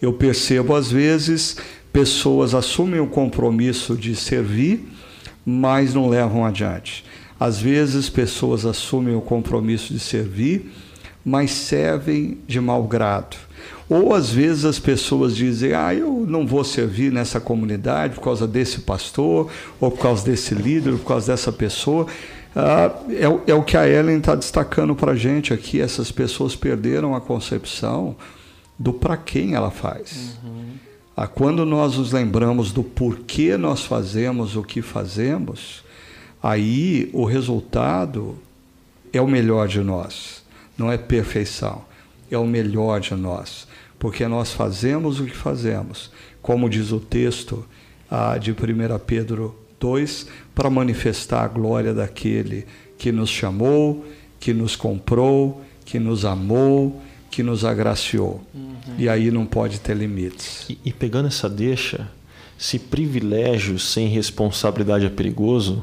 Eu 0.00 0.12
percebo 0.12 0.74
às 0.74 0.90
vezes 0.90 1.56
pessoas 1.92 2.54
assumem 2.54 3.00
o 3.00 3.06
compromisso 3.06 3.96
de 3.96 4.16
servir, 4.16 4.88
mas 5.44 5.94
não 5.94 6.08
levam 6.08 6.44
adiante. 6.44 7.04
Às 7.42 7.60
vezes 7.60 8.08
pessoas 8.08 8.64
assumem 8.64 9.16
o 9.16 9.20
compromisso 9.20 9.92
de 9.92 9.98
servir, 9.98 10.70
mas 11.24 11.50
servem 11.50 12.38
de 12.46 12.60
mau 12.60 12.84
grado. 12.84 13.36
Ou 13.90 14.14
às 14.14 14.30
vezes 14.30 14.64
as 14.64 14.78
pessoas 14.78 15.34
dizem: 15.34 15.74
Ah, 15.74 15.92
eu 15.92 16.24
não 16.28 16.46
vou 16.46 16.62
servir 16.62 17.10
nessa 17.10 17.40
comunidade 17.40 18.14
por 18.14 18.22
causa 18.22 18.46
desse 18.46 18.82
pastor, 18.82 19.50
ou 19.80 19.90
por 19.90 20.00
causa 20.00 20.24
desse 20.24 20.54
líder, 20.54 20.92
ou 20.92 20.98
por 21.00 21.08
causa 21.08 21.32
dessa 21.32 21.50
pessoa. 21.50 22.06
Ah, 22.54 22.92
é, 23.10 23.50
é, 23.50 23.54
o 23.56 23.64
que 23.64 23.76
a 23.76 23.88
Ellen 23.88 24.18
está 24.18 24.36
destacando 24.36 24.94
para 24.94 25.10
a 25.10 25.16
gente 25.16 25.52
aqui. 25.52 25.80
Essas 25.80 26.12
pessoas 26.12 26.54
perderam 26.54 27.12
a 27.12 27.20
concepção 27.20 28.14
do 28.78 28.92
para 28.92 29.16
quem 29.16 29.54
ela 29.54 29.72
faz. 29.72 30.38
Uhum. 30.44 30.74
Ah, 31.16 31.26
quando 31.26 31.66
nós 31.66 31.98
nos 31.98 32.12
lembramos 32.12 32.70
do 32.70 32.84
porquê 32.84 33.56
nós 33.56 33.84
fazemos 33.84 34.54
o 34.54 34.62
que 34.62 34.80
fazemos, 34.80 35.82
aí 36.42 37.08
o 37.12 37.24
resultado 37.24 38.36
é 39.12 39.20
o 39.20 39.28
melhor 39.28 39.68
de 39.68 39.80
nós. 39.80 40.42
Não 40.76 40.90
é 40.90 40.98
perfeição, 40.98 41.84
é 42.30 42.38
o 42.38 42.46
melhor 42.46 43.00
de 43.00 43.14
nós 43.14 43.66
porque 44.02 44.26
nós 44.26 44.50
fazemos 44.50 45.20
o 45.20 45.26
que 45.26 45.36
fazemos, 45.36 46.10
como 46.42 46.68
diz 46.68 46.90
o 46.90 46.98
texto 46.98 47.64
ah, 48.10 48.36
de 48.36 48.50
1 48.50 48.56
Pedro 49.06 49.56
2, 49.78 50.26
para 50.52 50.68
manifestar 50.68 51.44
a 51.44 51.46
glória 51.46 51.94
daquele 51.94 52.66
que 52.98 53.12
nos 53.12 53.30
chamou, 53.30 54.04
que 54.40 54.52
nos 54.52 54.74
comprou, 54.74 55.62
que 55.84 56.00
nos 56.00 56.24
amou, 56.24 57.00
que 57.30 57.44
nos 57.44 57.64
agraciou. 57.64 58.44
Uhum. 58.52 58.74
E 58.98 59.08
aí 59.08 59.30
não 59.30 59.46
pode 59.46 59.78
ter 59.78 59.96
limites. 59.96 60.66
E, 60.68 60.78
e 60.86 60.92
pegando 60.92 61.28
essa 61.28 61.48
deixa, 61.48 62.10
se 62.58 62.80
privilégio 62.80 63.78
sem 63.78 64.08
responsabilidade 64.08 65.06
é 65.06 65.10
perigoso, 65.10 65.80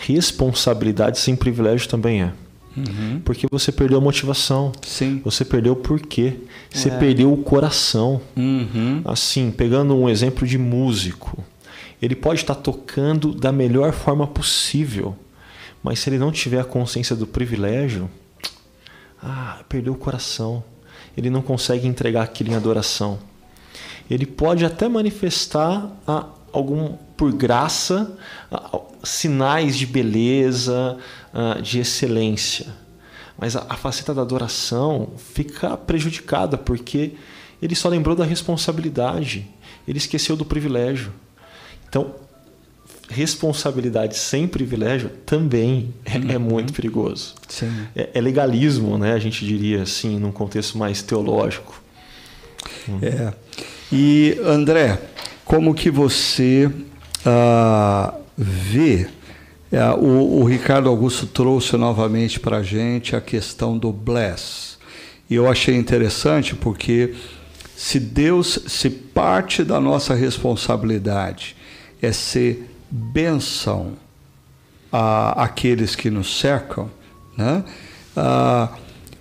responsabilidade 0.00 1.18
sem 1.18 1.34
privilégio 1.34 1.88
também 1.88 2.22
é. 2.22 2.32
Uhum. 2.76 3.20
Porque 3.24 3.46
você 3.50 3.72
perdeu 3.72 3.98
a 3.98 4.00
motivação. 4.00 4.72
Sim. 4.82 5.20
Você 5.24 5.44
perdeu 5.44 5.72
o 5.72 5.76
porquê. 5.76 6.34
Você 6.70 6.88
é. 6.88 6.96
perdeu 6.96 7.32
o 7.32 7.38
coração. 7.38 8.20
Uhum. 8.36 9.02
Assim, 9.04 9.50
pegando 9.50 9.96
um 9.96 10.08
exemplo 10.08 10.46
de 10.46 10.56
músico. 10.56 11.44
Ele 12.00 12.14
pode 12.14 12.40
estar 12.40 12.54
tocando 12.54 13.34
da 13.34 13.50
melhor 13.50 13.92
forma 13.92 14.26
possível. 14.26 15.16
Mas 15.82 15.98
se 16.00 16.10
ele 16.10 16.18
não 16.18 16.30
tiver 16.30 16.60
a 16.60 16.64
consciência 16.64 17.16
do 17.16 17.26
privilégio, 17.26 18.08
ah, 19.22 19.60
perdeu 19.68 19.92
o 19.92 19.96
coração. 19.96 20.62
Ele 21.16 21.30
não 21.30 21.42
consegue 21.42 21.86
entregar 21.86 22.22
aquilo 22.22 22.50
em 22.50 22.54
adoração. 22.54 23.18
Ele 24.10 24.24
pode 24.24 24.64
até 24.64 24.88
manifestar 24.88 25.90
a, 26.06 26.26
algum 26.52 26.92
por 27.16 27.32
graça 27.32 28.16
sinais 29.02 29.76
de 29.76 29.86
beleza, 29.86 30.96
de 31.62 31.80
excelência. 31.80 32.66
Mas 33.38 33.54
a, 33.54 33.76
faceta 33.76 34.12
da 34.12 34.22
adoração 34.22 35.10
fica 35.16 35.76
prejudicada 35.76 36.58
porque 36.58 37.12
ele 37.62 37.74
só 37.74 37.88
lembrou 37.88 38.16
da 38.16 38.24
responsabilidade, 38.24 39.46
ele 39.86 39.98
esqueceu 39.98 40.36
do 40.36 40.44
privilégio. 40.44 41.12
Então, 41.88 42.14
responsabilidade 43.08 44.16
sem 44.16 44.46
privilégio 44.46 45.10
também 45.24 45.94
é, 46.04 46.34
é 46.34 46.36
uhum. 46.36 46.42
muito 46.42 46.72
perigoso. 46.72 47.34
É, 47.96 48.10
é, 48.14 48.20
legalismo, 48.20 48.98
né? 48.98 49.12
A 49.12 49.18
gente 49.18 49.46
diria 49.46 49.82
assim, 49.82 50.18
num 50.18 50.32
contexto 50.32 50.76
mais 50.76 51.00
teológico. 51.00 51.82
É. 53.02 53.32
E 53.90 54.38
André, 54.44 55.00
como 55.48 55.74
que 55.74 55.90
você 55.90 56.66
uh, 57.24 58.14
vê. 58.36 59.08
É, 59.72 59.82
o, 59.92 60.40
o, 60.40 60.44
Ricardo 60.44 60.90
Augusto 60.90 61.26
trouxe 61.26 61.74
novamente 61.76 62.38
para 62.38 62.58
a 62.58 62.62
gente 62.62 63.16
a 63.16 63.20
questão 63.20 63.76
do 63.76 63.90
bless. 63.90 64.76
E 65.28 65.34
eu 65.34 65.48
achei 65.48 65.74
interessante 65.74 66.54
porque 66.54 67.14
se 67.74 67.98
Deus, 67.98 68.60
se 68.66 68.90
parte 68.90 69.64
da 69.64 69.80
nossa 69.80 70.14
responsabilidade 70.14 71.56
é 72.00 72.12
ser 72.12 72.68
bênção 72.90 73.94
a 74.92 75.44
aqueles 75.44 75.96
que 75.96 76.10
nos 76.10 76.38
cercam, 76.38 76.90
né? 77.36 77.64
Ah, 78.16 78.70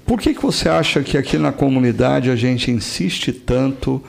por 0.05 0.19
que, 0.19 0.33
que 0.33 0.41
você 0.41 0.69
acha 0.69 1.03
que 1.03 1.17
aqui 1.17 1.37
na 1.37 1.51
comunidade 1.51 2.29
a 2.29 2.35
gente 2.35 2.71
insiste 2.71 3.31
tanto 3.31 4.01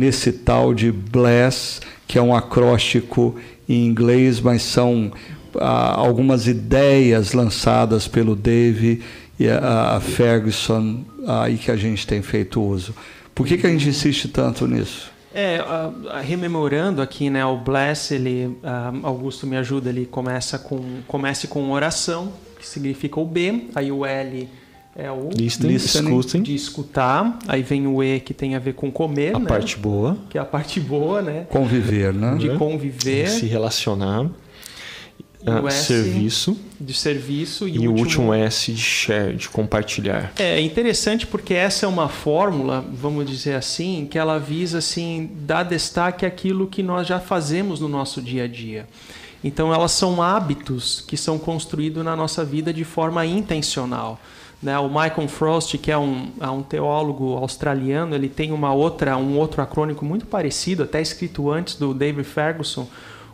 nesse 0.00 0.32
tal 0.32 0.72
de 0.72 0.90
bless, 0.90 1.80
que 2.08 2.18
é 2.18 2.22
um 2.22 2.34
acróstico 2.34 3.36
em 3.68 3.86
inglês, 3.86 4.40
mas 4.40 4.62
são 4.62 5.12
ah, 5.60 5.94
algumas 5.94 6.46
ideias 6.46 7.34
lançadas 7.34 8.08
pelo 8.08 8.34
Dave 8.34 9.02
e 9.38 9.48
a, 9.48 9.96
a 9.96 10.00
Ferguson 10.00 11.04
aí 11.26 11.58
que 11.58 11.70
a 11.70 11.76
gente 11.76 12.06
tem 12.06 12.22
feito 12.22 12.62
uso. 12.62 12.94
Por 13.34 13.46
que, 13.46 13.58
que 13.58 13.66
a 13.66 13.70
gente 13.70 13.88
insiste 13.88 14.28
tanto 14.28 14.66
nisso? 14.66 15.10
É, 15.32 15.62
uh, 15.62 16.20
rememorando 16.22 17.00
aqui, 17.00 17.30
né, 17.30 17.44
o 17.44 17.56
Bless, 17.56 18.12
ele, 18.12 18.46
uh, 18.46 19.06
Augusto 19.06 19.46
me 19.46 19.56
ajuda, 19.56 19.90
ele 19.90 20.04
começa 20.04 20.58
com, 20.58 21.02
comece 21.06 21.46
com 21.46 21.70
oração, 21.70 22.32
que 22.58 22.66
significa 22.66 23.20
o 23.20 23.24
B, 23.24 23.68
aí 23.74 23.92
o 23.92 24.04
L 24.04 24.48
é 24.96 25.10
o 25.10 25.30
listening, 25.30 25.74
listening 25.74 26.42
de 26.42 26.54
escutar, 26.54 27.38
aí 27.46 27.62
vem 27.62 27.86
o 27.86 28.02
E 28.02 28.20
que 28.20 28.34
tem 28.34 28.54
a 28.54 28.58
ver 28.58 28.74
com 28.74 28.90
comer, 28.90 29.36
a 29.36 29.38
né? 29.38 29.46
parte 29.46 29.76
boa, 29.76 30.18
que 30.28 30.36
é 30.36 30.40
a 30.40 30.44
parte 30.44 30.80
boa, 30.80 31.22
né? 31.22 31.46
Conviver, 31.48 32.12
né? 32.12 32.36
De 32.36 32.50
conviver, 32.56 33.24
de 33.24 33.30
se 33.30 33.46
relacionar. 33.46 34.28
Ah, 35.46 35.62
S 35.68 35.84
serviço. 35.84 36.58
De 36.78 36.92
serviço. 36.92 37.66
E, 37.66 37.76
e 37.76 37.88
o 37.88 37.92
último, 37.92 38.26
último 38.30 38.34
S 38.34 38.72
de 38.72 38.80
share, 38.80 39.36
de 39.36 39.48
compartilhar. 39.48 40.32
É 40.38 40.60
interessante 40.60 41.26
porque 41.26 41.54
essa 41.54 41.86
é 41.86 41.88
uma 41.88 42.08
fórmula, 42.08 42.84
vamos 42.92 43.28
dizer 43.28 43.54
assim, 43.54 44.06
que 44.10 44.18
ela 44.18 44.38
visa 44.38 44.78
assim, 44.78 45.30
dar 45.32 45.62
destaque 45.62 46.26
àquilo 46.26 46.66
que 46.66 46.82
nós 46.82 47.06
já 47.06 47.18
fazemos 47.18 47.80
no 47.80 47.88
nosso 47.88 48.20
dia 48.20 48.44
a 48.44 48.48
dia. 48.48 48.86
Então 49.42 49.72
elas 49.72 49.92
são 49.92 50.20
hábitos 50.20 51.02
que 51.06 51.16
são 51.16 51.38
construídos 51.38 52.04
na 52.04 52.14
nossa 52.14 52.44
vida 52.44 52.72
de 52.72 52.84
forma 52.84 53.24
intencional. 53.24 54.20
Né? 54.62 54.78
O 54.78 54.88
Michael 54.88 55.28
Frost, 55.28 55.76
que 55.78 55.90
é 55.90 55.96
um, 55.96 56.30
é 56.40 56.48
um 56.48 56.62
teólogo 56.62 57.36
australiano, 57.36 58.14
ele 58.14 58.28
tem 58.28 58.52
uma 58.52 58.72
outra, 58.72 59.16
um 59.16 59.38
outro 59.38 59.62
acrônico 59.62 60.04
muito 60.04 60.26
parecido, 60.26 60.82
até 60.82 61.00
escrito 61.00 61.50
antes 61.50 61.76
do 61.76 61.94
David 61.94 62.24
Ferguson, 62.24 62.86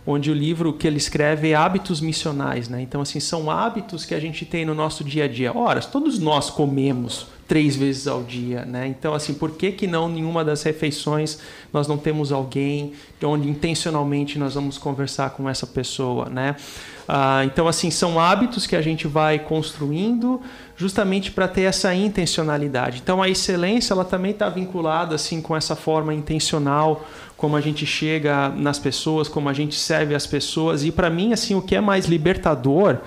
onde 0.07 0.31
o 0.31 0.35
livro 0.35 0.73
que 0.73 0.87
ele 0.87 0.99
escreve 0.99 1.51
é 1.51 1.55
Hábitos 1.55 2.01
Missionais. 2.01 2.69
Né? 2.69 2.81
Então, 2.81 3.01
assim, 3.01 3.19
são 3.19 3.51
hábitos 3.51 4.05
que 4.05 4.15
a 4.15 4.21
gente 4.21 4.45
tem 4.45 4.65
no 4.65 4.75
nosso 4.75 5.03
dia 5.03 5.25
a 5.25 5.29
dia. 5.29 5.57
Ora, 5.57 5.81
todos 5.81 6.19
nós 6.19 6.49
comemos 6.49 7.27
três 7.47 7.77
vezes 7.77 8.07
ao 8.07 8.23
dia, 8.23 8.65
né? 8.65 8.87
Então, 8.89 9.15
assim, 9.15 9.35
por 9.35 9.53
que 9.53 9.73
que 9.73 9.87
não 9.87 10.09
nenhuma 10.09 10.45
das 10.45 10.63
refeições 10.63 11.39
nós 11.73 11.87
não 11.87 11.97
temos 11.97 12.33
alguém 12.33 12.93
onde 13.23 13.49
intencionalmente 13.49 14.39
nós 14.39 14.55
vamos 14.55 14.79
conversar 14.79 15.31
com 15.31 15.49
essa 15.49 15.67
pessoa, 15.67 16.29
né? 16.29 16.57
Ah, 17.09 17.45
então, 17.45 17.69
assim, 17.69 17.89
são 17.89 18.19
hábitos 18.19 18.67
que 18.67 18.75
a 18.75 18.83
gente 18.83 19.07
vai 19.07 19.39
construindo 19.39 20.41
justamente 20.77 21.31
para 21.31 21.47
ter 21.47 21.63
essa 21.63 21.95
intencionalidade. 21.95 23.01
Então, 23.03 23.23
a 23.23 23.29
excelência 23.29 23.95
ela 23.95 24.05
também 24.05 24.33
está 24.33 24.49
vinculada 24.49 25.15
assim 25.15 25.41
com 25.41 25.57
essa 25.57 25.77
forma 25.77 26.13
intencional 26.13 27.07
como 27.37 27.55
a 27.55 27.61
gente 27.61 27.85
chega 27.85 28.49
nas 28.49 28.79
pessoas, 28.79 29.29
como 29.29 29.49
a 29.49 29.53
gente 29.53 29.75
serve 29.75 30.15
as 30.15 30.27
pessoas. 30.27 30.85
E 30.85 30.91
para 30.91 31.11
mim, 31.11 31.33
assim, 31.33 31.55
o 31.55 31.61
que 31.61 31.77
é 31.77 31.81
mais 31.81 32.07
libertador 32.07 32.99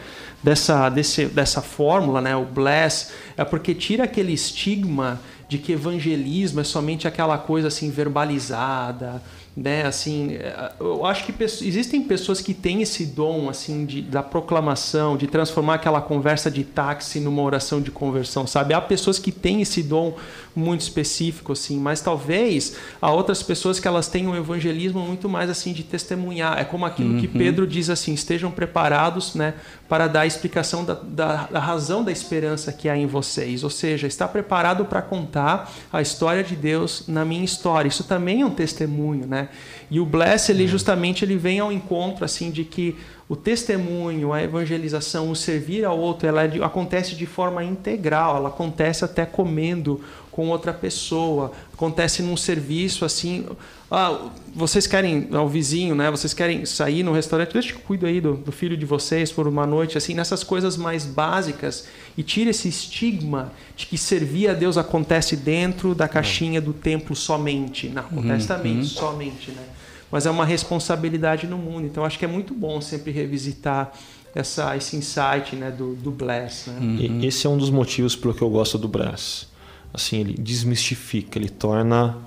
dessa, 0.42 0.90
desse, 0.90 1.26
dessa 1.26 1.62
fórmula, 1.62 2.22
né, 2.22 2.36
o 2.36 2.46
bless, 2.46 3.12
é 3.36 3.44
porque 3.44 3.74
tira 3.74 4.06
aquele 4.06 4.34
estigma 4.34 5.20
de 5.48 5.58
que 5.58 5.72
evangelismo 5.72 6.62
é 6.62 6.64
somente 6.64 7.08
aquela 7.08 7.38
coisa 7.38 7.70
assim 7.70 7.90
verbalizada, 7.90 9.22
né? 9.58 9.86
Assim, 9.86 10.36
é, 10.36 10.72
eu 10.80 11.06
acho 11.06 11.26
que 11.26 11.44
existem 11.44 12.04
pessoas 12.04 12.40
que 12.40 12.54
têm 12.54 12.84
esse 12.84 13.06
dom 13.06 13.50
assim 13.50 13.84
de, 13.84 14.02
da 14.02 14.22
proclamação, 14.22 15.18
de 15.18 15.26
transformar 15.26 15.76
aquela 15.76 16.02
conversa 16.02 16.52
de 16.52 16.64
táxi 16.64 17.20
numa 17.20 17.42
oração 17.42 17.82
de 17.82 17.90
conversão, 17.90 18.46
sabe? 18.46 18.76
Há 18.76 18.80
pessoas 18.80 19.18
que 19.18 19.32
têm 19.32 19.62
esse 19.62 19.82
dom 19.82 20.16
muito 20.56 20.82
específico 20.82 21.54
assim, 21.54 21.80
mas 21.80 22.02
talvez 22.02 22.76
há 23.02 23.12
outras 23.12 23.42
pessoas 23.44 23.80
que 23.80 23.88
elas 23.88 24.08
têm 24.08 24.28
um 24.28 24.36
evangelismo 24.36 25.00
muito 25.00 25.30
mais 25.30 25.50
assim 25.50 25.74
de 25.74 25.84
testemunhar. 25.84 26.60
É 26.60 26.64
como 26.64 26.86
aquilo 26.86 27.14
uhum. 27.14 27.20
que 27.20 27.28
Pedro 27.28 27.66
diz 27.66 27.90
assim: 27.90 28.14
estejam 28.14 28.52
preparados, 28.52 29.36
né, 29.36 29.54
para 29.88 30.08
dar 30.08 30.22
a 30.22 30.26
explicação 30.26 30.84
da, 30.84 30.94
da, 30.94 31.48
da 31.48 31.60
razão 31.60 32.04
da 32.04 32.12
esperança 32.12 32.72
que 32.72 32.90
há 32.90 32.98
em 32.98 33.06
vocês. 33.06 33.64
Ou 33.64 33.70
seja, 33.70 34.08
está 34.08 34.28
preparado 34.28 34.86
para 34.86 35.02
contar 35.02 35.72
a 35.92 36.02
história 36.02 36.44
de 36.44 36.56
Deus 36.56 37.04
na 37.08 37.24
minha 37.24 37.44
história. 37.44 37.88
Isso 37.88 38.04
também 38.04 38.42
é 38.42 38.46
um 38.46 38.52
testemunho, 38.52 39.26
né? 39.28 39.50
E 39.92 40.00
o 40.00 40.06
Bless, 40.06 40.52
ele 40.52 40.68
justamente 40.68 41.26
ele 41.26 41.36
vem 41.36 41.60
ao 41.60 41.72
encontro 41.72 42.24
assim 42.24 42.52
de 42.52 42.64
que 42.64 42.96
o 43.30 43.36
testemunho, 43.36 44.34
a 44.34 44.42
evangelização, 44.42 45.30
o 45.30 45.36
servir 45.36 45.86
ao 45.86 46.00
outro, 46.00 46.28
ela 46.28 46.44
é 46.44 46.64
acontece 46.64 47.16
de 47.16 47.28
forma 47.28 47.64
integral, 47.64 48.38
ela 48.38 48.50
acontece 48.50 49.06
até 49.06 49.24
comendo 49.24 50.02
com 50.32 50.50
outra 50.50 50.74
pessoa, 50.74 51.52
acontece 51.72 52.24
num 52.24 52.36
serviço 52.36 53.06
assim, 53.06 53.46
ah, 53.92 54.30
vocês 54.56 54.88
querem 54.88 55.30
ao 55.32 55.48
vizinho, 55.48 55.94
né? 55.94 56.10
Vocês 56.10 56.34
querem 56.34 56.66
sair 56.66 57.04
no 57.04 57.12
restaurante, 57.12 57.54
deixa 57.54 57.74
que 57.74 57.80
cuido 57.80 58.08
aí 58.08 58.20
do, 58.20 58.34
do, 58.36 58.52
filho 58.52 58.76
de 58.76 58.86
vocês 58.86 59.32
por 59.32 59.48
uma 59.48 59.68
noite, 59.68 59.96
assim, 59.96 60.16
nessas 60.16 60.44
coisas 60.44 60.76
mais 60.76 61.06
básicas 61.06 61.88
e 62.18 62.24
tira 62.24 62.50
esse 62.50 62.68
estigma 62.68 63.52
de 63.76 63.86
que 63.86 63.98
servir 63.98 64.50
a 64.50 64.54
Deus 64.54 64.76
acontece 64.76 65.36
dentro 65.36 65.94
da 65.94 66.08
caixinha 66.08 66.60
do 66.60 66.74
templo 66.74 67.16
somente, 67.16 67.90
não 67.90 68.02
acontece 68.02 68.50
uhum. 68.50 68.58
também 68.58 68.84
somente, 68.84 69.52
né? 69.52 69.64
Mas 70.12 70.26
é 70.26 70.32
uma 70.32 70.46
responsabilidade 70.46 71.48
no 71.48 71.58
mundo. 71.58 71.86
Então 71.86 72.04
acho 72.04 72.18
que 72.18 72.26
é 72.26 72.28
muito 72.28 72.54
bom 72.54 72.82
sempre 72.82 73.12
revisitar 73.12 73.92
essa, 74.34 74.76
esse 74.76 74.96
insight 74.96 75.56
né, 75.56 75.72
do, 75.72 75.96
do 75.96 76.12
Bless. 76.12 76.70
Né? 76.70 76.80
Uhum. 76.80 77.24
Esse 77.24 77.48
é 77.48 77.50
um 77.50 77.58
dos 77.58 77.70
motivos 77.70 78.16
pelo 78.16 78.34
que 78.34 78.42
eu 78.42 78.50
gosto 78.50 78.78
do 78.78 78.88
Bless. 78.88 79.48
Assim, 79.94 80.20
ele 80.20 80.34
desmistifica, 80.34 81.38
ele 81.38 81.50
torna 81.50 82.18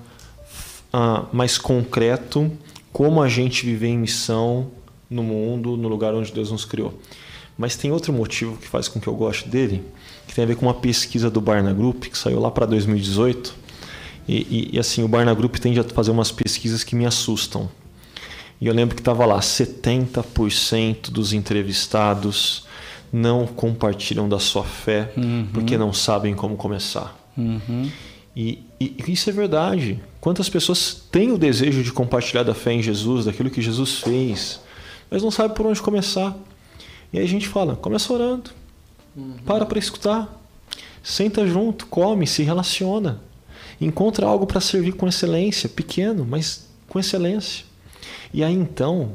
uh, 0.93 1.25
mais 1.31 1.57
concreto 1.57 2.51
como 2.91 3.21
a 3.21 3.29
gente 3.29 3.65
vive 3.65 3.87
em 3.87 3.97
missão 3.97 4.69
no 5.09 5.23
mundo, 5.23 5.77
no 5.77 5.87
lugar 5.87 6.13
onde 6.13 6.31
Deus 6.31 6.51
nos 6.51 6.65
criou. 6.65 6.99
Mas 7.57 7.75
tem 7.75 7.91
outro 7.91 8.11
motivo 8.11 8.57
que 8.57 8.67
faz 8.67 8.87
com 8.87 8.99
que 8.99 9.07
eu 9.07 9.15
goste 9.15 9.47
dele, 9.47 9.83
que 10.27 10.33
tem 10.33 10.43
a 10.43 10.47
ver 10.47 10.55
com 10.55 10.65
uma 10.65 10.73
pesquisa 10.73 11.29
do 11.29 11.39
Barna 11.39 11.73
Group, 11.73 12.05
que 12.05 12.17
saiu 12.17 12.39
lá 12.39 12.51
para 12.51 12.65
2018, 12.65 13.55
e, 14.27 14.35
e, 14.35 14.69
e, 14.73 14.79
assim, 14.79 15.03
o 15.03 15.07
Barna 15.07 15.33
Group 15.33 15.55
tende 15.57 15.79
a 15.79 15.83
fazer 15.83 16.11
umas 16.11 16.31
pesquisas 16.31 16.83
que 16.83 16.95
me 16.95 17.05
assustam. 17.05 17.69
E 18.59 18.67
eu 18.67 18.73
lembro 18.73 18.95
que 18.95 19.01
estava 19.01 19.25
lá: 19.25 19.39
70% 19.39 21.11
dos 21.11 21.33
entrevistados 21.33 22.65
não 23.11 23.45
compartilham 23.45 24.27
da 24.27 24.39
sua 24.39 24.63
fé 24.63 25.11
uhum. 25.15 25.47
porque 25.53 25.77
não 25.77 25.93
sabem 25.93 26.33
como 26.33 26.55
começar. 26.55 27.15
Uhum. 27.37 27.91
E, 28.35 28.63
e, 28.79 28.95
isso 29.07 29.29
é 29.29 29.33
verdade. 29.33 29.99
Quantas 30.19 30.49
pessoas 30.49 31.03
têm 31.11 31.31
o 31.31 31.37
desejo 31.37 31.83
de 31.83 31.91
compartilhar 31.91 32.43
da 32.43 32.55
fé 32.55 32.73
em 32.73 32.81
Jesus, 32.81 33.25
daquilo 33.25 33.49
que 33.49 33.61
Jesus 33.61 33.99
fez, 33.99 34.61
mas 35.11 35.21
não 35.21 35.29
sabem 35.29 35.55
por 35.55 35.65
onde 35.67 35.81
começar. 35.81 36.35
E 37.11 37.19
aí 37.19 37.25
a 37.25 37.27
gente 37.27 37.47
fala: 37.47 37.75
começa 37.75 38.11
orando, 38.11 38.49
uhum. 39.15 39.35
para 39.45 39.65
para 39.65 39.77
escutar, 39.77 40.41
senta 41.03 41.45
junto, 41.45 41.85
come, 41.87 42.25
se 42.25 42.43
relaciona. 42.43 43.21
Encontra 43.79 44.25
algo 44.25 44.45
para 44.45 44.61
servir 44.61 44.93
com 44.93 45.07
excelência, 45.07 45.67
pequeno, 45.67 46.25
mas 46.25 46.67
com 46.87 46.99
excelência. 46.99 47.65
E 48.33 48.43
aí 48.43 48.53
então, 48.53 49.13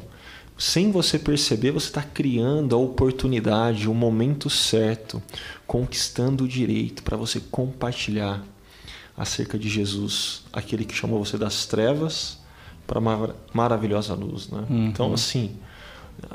sem 0.57 0.91
você 0.91 1.19
perceber, 1.19 1.71
você 1.71 1.87
está 1.87 2.03
criando 2.03 2.75
a 2.75 2.79
oportunidade, 2.79 3.89
o 3.89 3.95
momento 3.95 4.51
certo, 4.51 5.23
conquistando 5.67 6.45
o 6.45 6.49
direito 6.49 7.03
para 7.03 7.17
você 7.17 7.41
compartilhar 7.41 8.43
acerca 9.17 9.59
de 9.59 9.69
Jesus, 9.69 10.43
aquele 10.53 10.85
que 10.85 10.95
chamou 10.95 11.25
você 11.25 11.37
das 11.37 11.67
trevas 11.67 12.39
para 12.87 12.99
uma 12.99 13.35
maravilhosa 13.53 14.15
luz, 14.15 14.49
né? 14.49 14.65
Uhum. 14.71 14.87
Então 14.87 15.13
assim, 15.13 15.51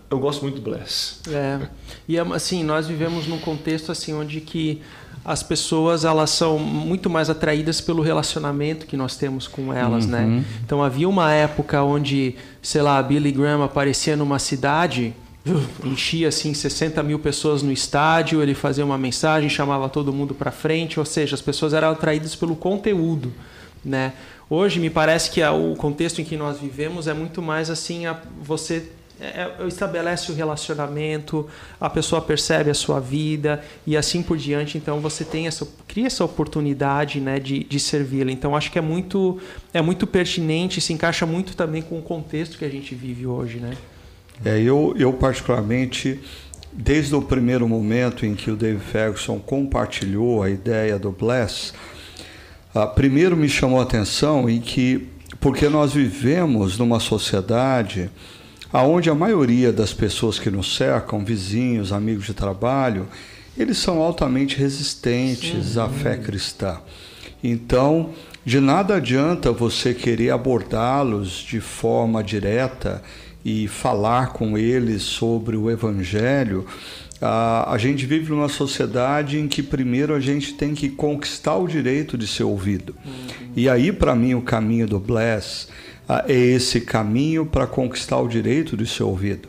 eu 0.09 0.19
gosto 0.19 0.41
muito 0.43 0.55
do 0.55 0.61
Bless. 0.61 1.19
É. 1.29 1.59
E 2.07 2.17
assim, 2.17 2.63
nós 2.63 2.87
vivemos 2.87 3.27
num 3.27 3.39
contexto 3.39 3.91
assim 3.91 4.13
onde 4.13 4.41
que 4.41 4.81
as 5.25 5.41
pessoas 5.41 6.03
elas 6.03 6.29
são 6.29 6.59
muito 6.59 7.09
mais 7.09 7.29
atraídas 7.29 7.79
pelo 7.79 8.01
relacionamento 8.01 8.85
que 8.85 8.97
nós 8.97 9.15
temos 9.15 9.47
com 9.47 9.73
elas, 9.73 10.05
né? 10.05 10.21
uhum. 10.21 10.37
né? 10.37 10.45
Então 10.65 10.83
havia 10.83 11.07
uma 11.07 11.31
época 11.31 11.81
onde, 11.81 12.35
sei 12.61 12.81
lá, 12.81 13.01
Billy 13.01 13.31
Graham 13.31 13.63
aparecia 13.63 14.17
numa 14.17 14.37
cidade, 14.37 15.13
enchia 15.83 16.27
assim 16.27 16.53
60 16.53 17.01
mil 17.03 17.19
pessoas 17.19 17.63
no 17.63 17.71
estádio, 17.71 18.41
ele 18.41 18.53
fazia 18.53 18.83
uma 18.83 18.97
mensagem, 18.97 19.49
chamava 19.49 19.87
todo 19.87 20.11
mundo 20.11 20.33
para 20.35 20.51
frente, 20.51 20.99
ou 20.99 21.05
seja, 21.05 21.35
as 21.35 21.41
pessoas 21.41 21.73
eram 21.73 21.91
atraídas 21.91 22.35
pelo 22.35 22.55
conteúdo, 22.55 23.31
né? 23.83 24.13
Hoje 24.49 24.79
me 24.79 24.89
parece 24.89 25.31
que 25.31 25.41
o 25.41 25.73
contexto 25.75 26.19
em 26.19 26.25
que 26.25 26.35
nós 26.35 26.59
vivemos 26.59 27.07
é 27.07 27.13
muito 27.13 27.41
mais 27.41 27.69
assim 27.69 28.05
a 28.05 28.19
você 28.41 28.91
é, 29.23 29.51
é, 29.57 29.67
estabelece 29.67 30.33
o 30.33 30.35
relacionamento, 30.35 31.47
a 31.79 31.89
pessoa 31.89 32.21
percebe 32.21 32.69
a 32.69 32.73
sua 32.73 32.99
vida 32.99 33.63
e 33.87 33.95
assim 33.95 34.21
por 34.21 34.37
diante. 34.37 34.77
Então 34.77 34.99
você 34.99 35.23
tem 35.23 35.47
essa, 35.47 35.65
cria 35.87 36.07
essa 36.07 36.25
oportunidade 36.25 37.21
né, 37.21 37.39
de, 37.39 37.63
de 37.63 37.79
servi-la. 37.79 38.33
Então 38.33 38.53
acho 38.53 38.69
que 38.69 38.77
é 38.77 38.81
muito, 38.81 39.39
é 39.73 39.81
muito 39.81 40.05
pertinente, 40.05 40.81
se 40.81 40.91
encaixa 40.91 41.25
muito 41.25 41.55
também 41.55 41.81
com 41.81 41.97
o 41.97 42.01
contexto 42.01 42.57
que 42.57 42.65
a 42.65 42.69
gente 42.69 42.93
vive 42.93 43.25
hoje. 43.25 43.59
Né? 43.59 43.77
É, 44.43 44.59
eu, 44.59 44.93
eu 44.97 45.13
particularmente, 45.13 46.19
desde 46.73 47.15
o 47.15 47.21
primeiro 47.21 47.65
momento 47.65 48.25
em 48.25 48.35
que 48.35 48.51
o 48.51 48.57
David 48.57 48.83
Ferguson 48.83 49.39
compartilhou 49.39 50.43
a 50.43 50.49
ideia 50.49 50.99
do 50.99 51.13
Bless, 51.13 51.71
uh, 52.75 52.87
primeiro 52.93 53.37
me 53.37 53.47
chamou 53.47 53.79
a 53.79 53.83
atenção 53.83 54.49
em 54.49 54.59
que, 54.59 55.07
porque 55.39 55.69
nós 55.69 55.93
vivemos 55.93 56.77
numa 56.77 56.99
sociedade 56.99 58.11
aonde 58.73 59.07
a 59.07 59.15
maioria 59.15 59.71
das 59.71 59.93
pessoas 59.93 60.39
que 60.39 60.49
nos 60.49 60.75
cercam, 60.75 61.23
vizinhos, 61.23 61.93
amigos 61.93 62.25
de 62.25 62.33
trabalho, 62.33 63.07
eles 63.55 63.77
são 63.77 64.01
altamente 64.01 64.57
resistentes 64.57 65.77
à 65.77 65.87
fé 65.87 66.17
cristã. 66.17 66.79
Então, 67.43 68.09
de 68.43 68.59
nada 68.59 68.95
adianta 68.95 69.51
você 69.51 69.93
querer 69.93 70.31
abordá-los 70.31 71.29
de 71.29 71.61
forma 71.61 72.23
direta 72.23 73.03
e 73.45 73.67
falar 73.67 74.33
com 74.33 74.57
eles 74.57 75.03
sobre 75.03 75.55
o 75.55 75.69
Evangelho. 75.69 76.65
a 77.21 77.77
gente 77.77 78.05
vive 78.05 78.31
numa 78.31 78.49
sociedade 78.49 79.37
em 79.37 79.47
que 79.47 79.61
primeiro 79.61 80.15
a 80.15 80.19
gente 80.19 80.55
tem 80.55 80.73
que 80.73 80.89
conquistar 80.89 81.55
o 81.57 81.67
direito 81.67 82.17
de 82.17 82.25
ser 82.25 82.43
ouvido. 82.43 82.95
Uhum. 83.05 83.51
E 83.55 83.69
aí, 83.69 83.91
para 83.91 84.15
mim, 84.15 84.33
o 84.33 84.41
caminho 84.41 84.87
do 84.87 84.99
Bless 84.99 85.67
é 86.27 86.33
esse 86.33 86.81
caminho 86.81 87.45
para 87.45 87.65
conquistar 87.65 88.19
o 88.19 88.27
direito 88.27 88.75
de 88.75 88.85
ser 88.85 89.03
ouvido. 89.03 89.47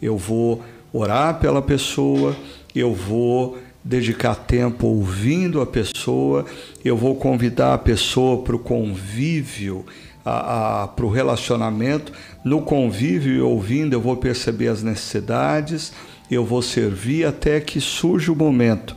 Eu 0.00 0.16
vou 0.16 0.62
orar 0.92 1.38
pela 1.38 1.60
pessoa, 1.60 2.36
eu 2.74 2.94
vou 2.94 3.58
dedicar 3.82 4.34
tempo 4.34 4.86
ouvindo 4.86 5.60
a 5.60 5.66
pessoa, 5.66 6.44
eu 6.84 6.96
vou 6.96 7.16
convidar 7.16 7.74
a 7.74 7.78
pessoa 7.78 8.42
para 8.42 8.56
o 8.56 8.58
convívio, 8.58 9.84
para 10.24 11.04
o 11.04 11.10
relacionamento. 11.10 12.12
No 12.44 12.62
convívio 12.62 13.34
e 13.34 13.40
ouvindo, 13.40 13.94
eu 13.94 14.00
vou 14.00 14.16
perceber 14.16 14.68
as 14.68 14.82
necessidades, 14.82 15.92
eu 16.30 16.44
vou 16.44 16.62
servir 16.62 17.26
até 17.26 17.60
que 17.60 17.80
surja 17.80 18.32
o 18.32 18.36
momento 18.36 18.96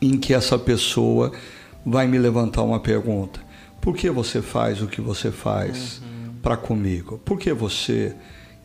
em 0.00 0.18
que 0.18 0.34
essa 0.34 0.58
pessoa 0.58 1.32
vai 1.84 2.06
me 2.06 2.18
levantar 2.18 2.62
uma 2.62 2.80
pergunta. 2.80 3.45
Por 3.80 3.96
que 3.96 4.10
você 4.10 4.42
faz 4.42 4.82
o 4.82 4.86
que 4.86 5.00
você 5.00 5.30
faz 5.30 6.00
uhum. 6.02 6.34
para 6.42 6.56
comigo? 6.56 7.20
Por 7.24 7.38
que 7.38 7.52
você 7.52 8.14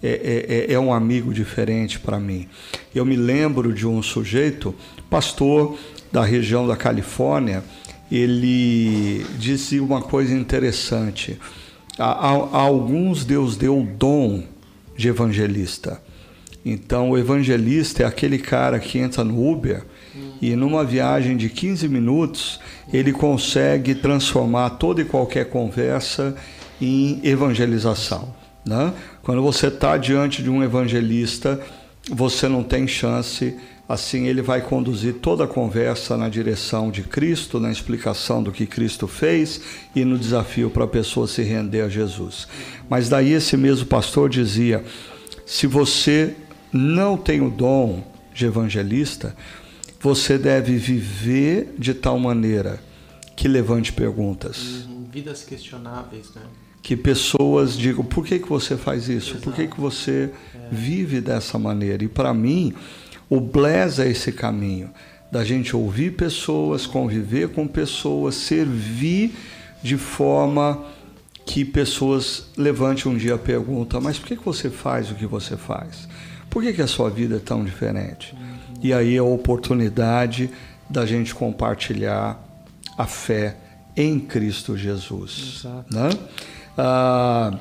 é, 0.01 0.09
é, 0.09 0.72
é, 0.72 0.74
é 0.74 0.80
um 0.80 0.93
amigo 0.93 1.34
diferente 1.34 1.99
para 1.99 2.20
mim? 2.20 2.47
Eu 2.93 3.05
me 3.05 3.16
lembro 3.16 3.74
de 3.74 3.88
um 3.88 4.01
sujeito, 4.01 4.74
pastor 5.09 5.78
da 6.12 6.24
região 6.24 6.68
da 6.68 6.76
Califórnia, 6.76 7.64
ele 8.12 9.26
disse 9.39 9.80
uma 9.80 10.01
coisa 10.01 10.34
interessante. 10.34 11.39
A, 11.97 12.30
a, 12.30 12.32
a 12.32 12.62
alguns 12.62 13.24
Deus 13.24 13.55
deu 13.55 13.80
o 13.80 13.86
dom 13.86 14.43
de 14.97 15.07
evangelista. 15.07 16.01
Então, 16.64 17.09
o 17.12 17.18
evangelista 17.18 18.03
é 18.03 18.05
aquele 18.05 18.38
cara 18.38 18.80
que 18.80 18.99
entra 18.99 19.24
no 19.24 19.49
Uber 19.49 19.84
e 20.42 20.56
numa 20.56 20.84
viagem 20.84 21.38
de 21.38 21.50
15 21.50 21.88
minutos 21.88 22.60
ele 22.92 23.14
consegue 23.14 23.94
transformar 23.94 24.72
toda 24.72 25.02
e 25.02 25.06
qualquer 25.06 25.46
conversa 25.46 26.36
em 26.82 27.20
evangelização. 27.24 28.34
Né? 28.66 28.92
Quando 29.22 29.42
você 29.42 29.68
está 29.68 29.98
diante 29.98 30.42
de 30.42 30.50
um 30.50 30.64
evangelista, 30.64 31.60
você 32.10 32.48
não 32.48 32.64
tem 32.64 32.88
chance. 32.88 33.56
Assim, 33.88 34.26
ele 34.26 34.42
vai 34.42 34.62
conduzir 34.62 35.16
toda 35.16 35.44
a 35.44 35.48
conversa 35.48 36.16
na 36.16 36.30
direção 36.30 36.89
de 36.89 37.04
Cristo, 37.04 37.60
na 37.60 37.72
explicação 37.72 38.42
do 38.42 38.52
que 38.52 38.66
Cristo 38.66 39.06
fez 39.08 39.62
e 39.94 40.06
no 40.06 40.18
desafio 40.18 40.70
para 40.70 40.86
a 40.86 40.88
pessoa 40.88 41.28
se 41.28 41.44
render 41.44 41.82
a 41.82 41.89
Jesus. 41.89 42.48
Mas 42.89 43.10
daí 43.10 43.34
esse 43.34 43.58
mesmo 43.58 43.86
pastor 43.86 44.30
dizia: 44.30 44.84
se 45.46 45.68
você 45.68 46.36
não 46.72 47.18
tem 47.18 47.42
o 47.42 47.50
dom 47.50 48.02
de 48.34 48.46
evangelista, 48.46 49.36
você 50.02 50.38
deve 50.38 50.78
viver 50.78 51.76
de 51.78 51.93
tal 51.93 52.18
maneira 52.18 52.82
que 53.36 53.47
levante 53.47 53.93
perguntas. 53.93 54.86
Uhum, 54.86 55.06
vidas 55.12 55.43
questionáveis, 55.43 56.32
né? 56.36 56.41
Que 56.82 56.97
pessoas 56.97 57.78
digam: 57.78 58.04
por 58.04 58.26
que, 58.26 58.39
que 58.39 58.49
você 58.49 58.76
faz 58.76 59.08
isso? 59.08 59.32
Exato. 59.32 59.43
Por 59.43 59.54
que, 59.54 59.68
que 59.68 59.80
você 59.80 60.32
é. 60.56 60.60
vive 60.72 61.22
dessa 61.22 61.60
maneira? 61.60 62.04
E 62.04 62.08
para 62.08 62.34
mim, 62.34 62.74
o 63.30 63.39
Bless 63.39 64.02
é 64.02 64.10
esse 64.10 64.32
caminho 64.32 64.89
da 65.32 65.43
gente 65.45 65.76
ouvir 65.76 66.16
pessoas, 66.16 66.88
conviver 66.88 67.49
com 67.49 67.68
pessoas, 67.68 68.36
servir 68.36 69.34
de 69.84 69.97
forma 69.97 70.84
que 71.45 71.64
pessoas 71.64 72.47
levantem 72.58 73.12
um 73.12 73.16
dia 73.16 73.36
a 73.36 73.38
pergunta: 73.38 74.02
mas 74.02 74.18
por 74.18 74.28
que, 74.28 74.36
que 74.36 74.45
você 74.45 74.70
faz 74.70 75.12
o 75.12 75.16
que 75.16 75.28
você 75.28 75.56
faz? 75.56 76.08
Por 76.49 76.64
que, 76.64 76.74
que 76.74 76.82
a 76.82 76.88
sua 76.88 77.10
vida 77.10 77.36
é 77.36 77.39
tão 77.39 77.64
diferente? 77.64 78.36
E 78.82 78.93
aí 78.93 79.17
a 79.17 79.23
oportunidade 79.23 80.49
da 80.89 81.05
gente 81.05 81.34
compartilhar 81.34 82.39
a 82.97 83.05
fé 83.05 83.55
em 83.95 84.19
Cristo 84.19 84.77
Jesus. 84.77 85.65
Né? 85.89 86.09
Ah, 86.77 87.53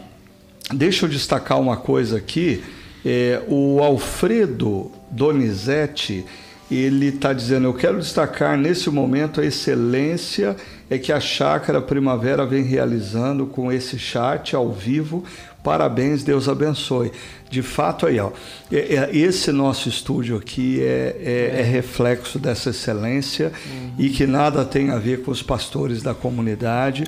deixa 0.73 1.07
eu 1.07 1.11
destacar 1.11 1.61
uma 1.61 1.77
coisa 1.77 2.17
aqui. 2.17 2.63
É, 3.05 3.43
o 3.49 3.81
Alfredo 3.81 4.91
Donizete 5.11 6.25
ele 6.71 7.07
está 7.07 7.33
dizendo: 7.33 7.67
Eu 7.67 7.75
quero 7.75 7.99
destacar 7.99 8.57
nesse 8.57 8.89
momento 8.91 9.41
a 9.41 9.45
excelência 9.45 10.57
é 10.89 10.99
que 10.99 11.13
a 11.13 11.19
Chácara 11.19 11.81
Primavera 11.81 12.47
vem 12.47 12.63
realizando 12.63 13.47
com 13.47 13.73
esse 13.73 13.99
chat 13.99 14.55
ao 14.55 14.73
vivo. 14.73 15.25
Parabéns, 15.63 16.23
Deus 16.23 16.49
abençoe 16.49 17.13
de 17.51 17.63
fato 17.63 18.07
aí, 18.07 18.21
ó, 18.21 18.31
é, 18.71 18.95
é, 18.95 19.11
esse 19.13 19.51
nosso 19.51 19.89
estúdio 19.89 20.37
aqui 20.37 20.81
é, 20.81 21.17
é, 21.21 21.61
é 21.61 21.63
reflexo 21.63 22.39
dessa 22.39 22.71
excelência 22.71 23.53
uhum. 23.67 23.91
e 23.99 24.09
que 24.09 24.25
nada 24.25 24.65
tem 24.65 24.91
a 24.91 24.99
ver 24.99 25.23
com 25.25 25.33
os 25.33 25.43
pastores 25.43 26.01
da 26.01 26.15
comunidade, 26.15 27.03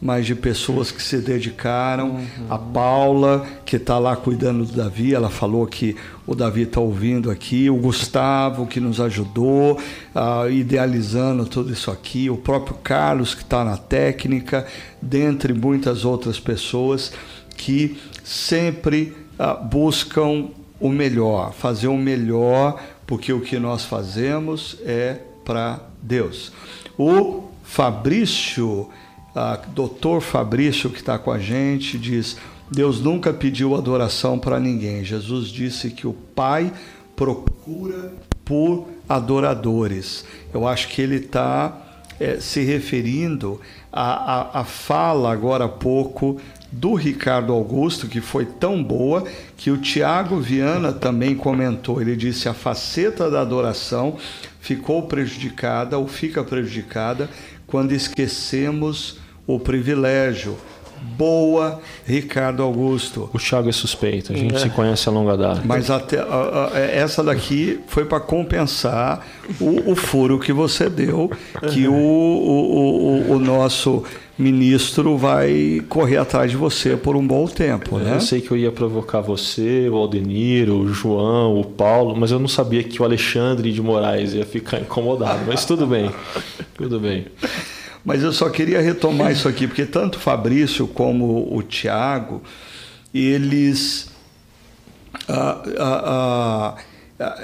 mas 0.00 0.24
de 0.24 0.36
pessoas 0.36 0.92
que 0.92 1.02
se 1.02 1.18
dedicaram. 1.18 2.10
Uhum. 2.10 2.46
A 2.48 2.56
Paula, 2.56 3.44
que 3.66 3.74
está 3.74 3.98
lá 3.98 4.14
cuidando 4.14 4.64
do 4.64 4.72
Davi, 4.72 5.12
ela 5.12 5.30
falou 5.30 5.66
que 5.66 5.96
o 6.24 6.34
Davi 6.36 6.62
está 6.62 6.78
ouvindo 6.78 7.28
aqui, 7.28 7.68
o 7.68 7.74
Gustavo, 7.74 8.68
que 8.68 8.78
nos 8.78 9.00
ajudou, 9.00 9.80
uh, 10.14 10.48
idealizando 10.48 11.44
tudo 11.44 11.72
isso 11.72 11.90
aqui, 11.90 12.30
o 12.30 12.36
próprio 12.36 12.76
Carlos, 12.84 13.34
que 13.34 13.42
está 13.42 13.64
na 13.64 13.76
técnica, 13.76 14.64
dentre 15.02 15.52
muitas 15.52 16.04
outras 16.04 16.38
pessoas 16.38 17.12
que 17.58 17.98
sempre 18.24 19.12
ah, 19.38 19.52
buscam 19.52 20.48
o 20.80 20.88
melhor, 20.88 21.52
fazer 21.52 21.88
o 21.88 21.98
melhor, 21.98 22.80
porque 23.06 23.32
o 23.32 23.40
que 23.40 23.58
nós 23.58 23.84
fazemos 23.84 24.78
é 24.84 25.18
para 25.44 25.80
Deus. 26.00 26.52
O 26.96 27.48
Fabrício, 27.64 28.88
ah, 29.34 29.60
doutor 29.74 30.22
Fabrício, 30.22 30.88
que 30.88 31.00
está 31.00 31.18
com 31.18 31.30
a 31.30 31.38
gente, 31.38 31.98
diz: 31.98 32.38
Deus 32.70 33.00
nunca 33.00 33.32
pediu 33.32 33.74
adoração 33.74 34.38
para 34.38 34.60
ninguém. 34.60 35.04
Jesus 35.04 35.48
disse 35.48 35.90
que 35.90 36.06
o 36.06 36.12
Pai 36.12 36.72
procura 37.16 38.14
por 38.44 38.88
adoradores. 39.08 40.24
Eu 40.54 40.66
acho 40.66 40.88
que 40.88 41.02
ele 41.02 41.16
está 41.16 41.76
é, 42.20 42.40
se 42.40 42.62
referindo 42.62 43.60
à, 43.92 44.58
à, 44.58 44.60
à 44.60 44.64
fala 44.64 45.32
agora 45.32 45.64
há 45.64 45.68
pouco 45.68 46.40
do 46.70 46.94
Ricardo 46.94 47.52
Augusto, 47.52 48.06
que 48.06 48.20
foi 48.20 48.44
tão 48.44 48.82
boa, 48.82 49.24
que 49.56 49.70
o 49.70 49.78
Tiago 49.78 50.38
Viana 50.38 50.92
também 50.92 51.34
comentou. 51.34 52.00
Ele 52.00 52.14
disse: 52.14 52.48
a 52.48 52.54
faceta 52.54 53.30
da 53.30 53.40
adoração 53.40 54.16
ficou 54.60 55.02
prejudicada 55.06 55.98
ou 55.98 56.06
fica 56.06 56.44
prejudicada 56.44 57.28
quando 57.66 57.92
esquecemos 57.92 59.18
o 59.46 59.58
privilégio. 59.58 60.56
Boa, 61.16 61.80
Ricardo 62.06 62.62
Augusto. 62.62 63.28
O 63.32 63.38
Thiago 63.38 63.68
é 63.68 63.72
suspeito, 63.72 64.32
a 64.32 64.36
gente 64.36 64.54
é. 64.54 64.58
se 64.58 64.70
conhece 64.70 65.08
a 65.08 65.12
longa 65.12 65.36
data. 65.36 65.62
Mas 65.64 65.90
até, 65.90 66.18
a, 66.20 66.70
a, 66.72 66.78
essa 66.78 67.22
daqui 67.22 67.80
foi 67.86 68.04
para 68.04 68.20
compensar 68.20 69.26
o, 69.60 69.92
o, 69.92 69.96
furo 69.96 70.38
que 70.38 70.52
você 70.52 70.88
deu, 70.88 71.30
que 71.72 71.88
o, 71.88 71.92
o, 71.92 73.30
o, 73.30 73.32
o 73.32 73.38
nosso 73.38 74.04
ministro 74.38 75.18
vai 75.18 75.82
correr 75.88 76.16
atrás 76.16 76.50
de 76.50 76.56
você 76.56 76.96
por 76.96 77.16
um 77.16 77.26
bom 77.26 77.46
tempo, 77.46 77.98
né? 77.98 78.14
Eu 78.14 78.20
sei 78.20 78.40
que 78.40 78.50
eu 78.50 78.56
ia 78.56 78.70
provocar 78.70 79.20
você, 79.20 79.88
o 79.90 79.96
Aldenir, 79.96 80.70
o 80.70 80.88
João, 80.92 81.58
o 81.58 81.64
Paulo, 81.64 82.14
mas 82.16 82.30
eu 82.30 82.38
não 82.38 82.46
sabia 82.46 82.84
que 82.84 83.02
o 83.02 83.04
Alexandre 83.04 83.72
de 83.72 83.82
Moraes 83.82 84.34
ia 84.34 84.46
ficar 84.46 84.78
incomodado. 84.78 85.40
Mas 85.46 85.64
tudo 85.64 85.86
bem, 85.86 86.10
tudo 86.76 87.00
bem. 87.00 87.26
Mas 88.08 88.22
eu 88.22 88.32
só 88.32 88.48
queria 88.48 88.80
retomar 88.80 89.32
isso 89.32 89.46
aqui, 89.46 89.66
porque 89.66 89.84
tanto 89.84 90.16
o 90.16 90.18
Fabrício 90.18 90.88
como 90.88 91.54
o 91.54 91.62
Tiago, 91.62 92.42
eles 93.12 94.08
ah, 95.28 95.62
ah, 95.78 96.76
ah, 97.20 97.34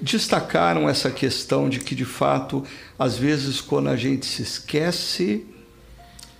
destacaram 0.00 0.88
essa 0.88 1.08
questão 1.08 1.68
de 1.68 1.78
que, 1.78 1.94
de 1.94 2.04
fato, 2.04 2.64
às 2.98 3.16
vezes, 3.16 3.60
quando 3.60 3.90
a 3.90 3.96
gente 3.96 4.26
se 4.26 4.42
esquece 4.42 5.46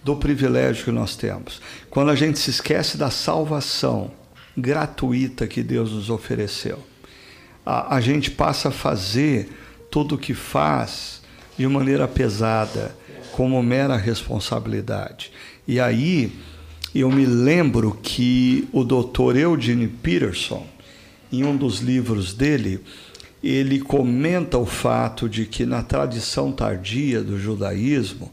do 0.03 0.17
privilégio 0.17 0.87
que 0.87 0.91
nós 0.91 1.15
temos, 1.15 1.63
quando 1.89 2.11
a 2.11 2.17
gente 2.17 2.37
se 2.41 2.51
esquece 2.51 2.99
da 2.99 3.13
salvação 3.13 4.11
gratuita 4.59 5.47
que 5.47 5.63
Deus 5.63 5.93
nos 5.93 6.11
ofereceu, 6.11 6.81
a, 7.65 7.95
a 7.95 8.01
gente 8.01 8.29
passa 8.29 8.71
a 8.71 8.73
fazer 8.73 9.53
tudo 9.89 10.17
o 10.17 10.19
que 10.19 10.35
faz 10.35 11.22
de 11.57 11.67
maneira 11.67 12.09
pesada, 12.09 12.95
como 13.33 13.63
mera 13.63 13.97
responsabilidade. 13.97 15.33
E 15.67 15.81
aí 15.81 16.33
eu 16.95 17.11
me 17.11 17.25
lembro 17.25 17.99
que 18.03 18.69
o 18.73 18.85
doutor 18.85 19.37
Eugene 19.37 19.89
Peterson, 19.89 20.67
em 21.33 21.45
um 21.45 21.57
dos 21.57 21.81
livros 21.81 22.35
dele, 22.35 22.81
ele 23.43 23.81
comenta 23.81 24.59
o 24.59 24.67
fato 24.67 25.29
de 25.29 25.47
que 25.47 25.65
na 25.65 25.83
tradição 25.83 26.53
tardia 26.53 27.23
do 27.23 27.39
judaísmo, 27.39 28.31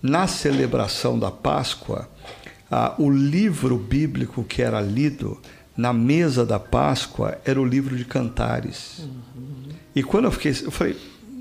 na 0.00 0.26
celebração 0.26 1.18
da 1.18 1.30
Páscoa, 1.30 2.08
ah, 2.70 2.94
o 2.98 3.10
livro 3.10 3.76
bíblico 3.76 4.44
que 4.44 4.62
era 4.62 4.80
lido 4.80 5.38
na 5.76 5.92
mesa 5.92 6.46
da 6.46 6.58
Páscoa 6.60 7.38
era 7.44 7.60
o 7.60 7.64
livro 7.64 7.96
de 7.96 8.04
Cantares. 8.04 9.00
Uhum. 9.00 9.70
E 9.94 10.02
quando 10.02 10.26
eu 10.26 10.30
fiquei, 10.30 10.52
eu 10.52 10.70
falei, 10.70 10.96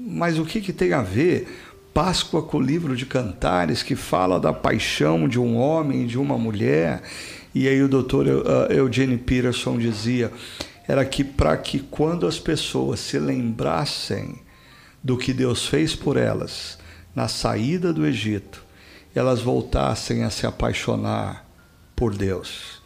mas 0.10 0.40
o 0.40 0.46
que, 0.46 0.60
que 0.60 0.74
tem 0.74 0.94
a 0.94 1.02
ver 1.02 1.48
Páscoa 1.94 2.42
com 2.42 2.58
o 2.58 2.62
livro 2.62 2.96
de 2.96 3.06
Cantares 3.06 3.84
que 3.84 3.96
fala 3.96 4.40
da 4.40 4.52
paixão 4.52 5.28
de 5.28 5.40
um 5.40 5.56
homem 5.58 6.04
e 6.04 6.08
de 6.08 6.18
uma 6.18 6.38
mulher? 6.38 7.04
E 7.54 7.68
aí 7.68 7.82
o 7.82 7.88
doutor 7.88 8.28
uh, 8.28 8.72
Eugene 8.72 9.18
Peterson 9.18 9.78
dizia 9.78 10.32
era 10.88 11.06
que 11.06 11.24
para 11.24 11.56
que 11.56 11.80
quando 11.80 12.26
as 12.26 12.40
pessoas 12.40 13.00
se 13.00 13.20
lembrassem 13.20 14.40
do 15.04 15.18
que 15.18 15.32
Deus 15.32 15.68
fez 15.68 15.96
por 15.96 16.18
elas 16.18 16.80
na 17.16 17.28
saída 17.28 17.94
do 17.94 18.06
Egito, 18.06 18.64
elas 19.14 19.42
voltassem 19.42 20.24
a 20.24 20.30
se 20.30 20.48
apaixonar 20.48 21.46
por 21.96 22.16
Deus. 22.16 22.82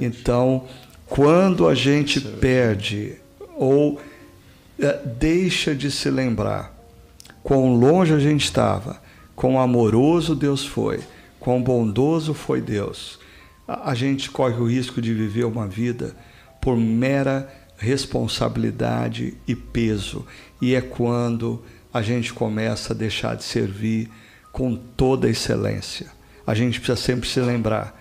Então, 0.00 0.66
quando 1.06 1.68
a 1.68 1.74
gente 1.74 2.20
perde 2.20 3.16
ou 3.56 3.98
é, 3.98 4.09
deixa 5.18 5.74
de 5.74 5.90
se 5.90 6.10
lembrar 6.10 6.74
quão 7.42 7.74
longe 7.74 8.12
a 8.12 8.18
gente 8.18 8.44
estava, 8.44 9.00
quão 9.34 9.60
amoroso 9.60 10.34
Deus 10.34 10.64
foi, 10.64 11.00
quão 11.38 11.62
bondoso 11.62 12.34
foi 12.34 12.60
Deus, 12.60 13.18
a, 13.66 13.90
a 13.90 13.94
gente 13.94 14.30
corre 14.30 14.60
o 14.60 14.68
risco 14.68 15.00
de 15.00 15.14
viver 15.14 15.44
uma 15.44 15.66
vida 15.66 16.14
por 16.60 16.76
mera 16.76 17.48
responsabilidade 17.78 19.34
e 19.48 19.54
peso. 19.54 20.26
E 20.60 20.74
é 20.74 20.80
quando 20.80 21.62
a 21.92 22.02
gente 22.02 22.32
começa 22.32 22.92
a 22.92 22.96
deixar 22.96 23.34
de 23.36 23.42
servir 23.42 24.10
com 24.52 24.76
toda 24.76 25.26
a 25.26 25.30
excelência. 25.30 26.08
A 26.46 26.54
gente 26.54 26.78
precisa 26.78 27.00
sempre 27.00 27.28
se 27.28 27.40
lembrar 27.40 27.98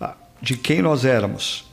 ah, 0.00 0.16
de 0.42 0.56
quem 0.56 0.82
nós 0.82 1.04
éramos 1.04 1.70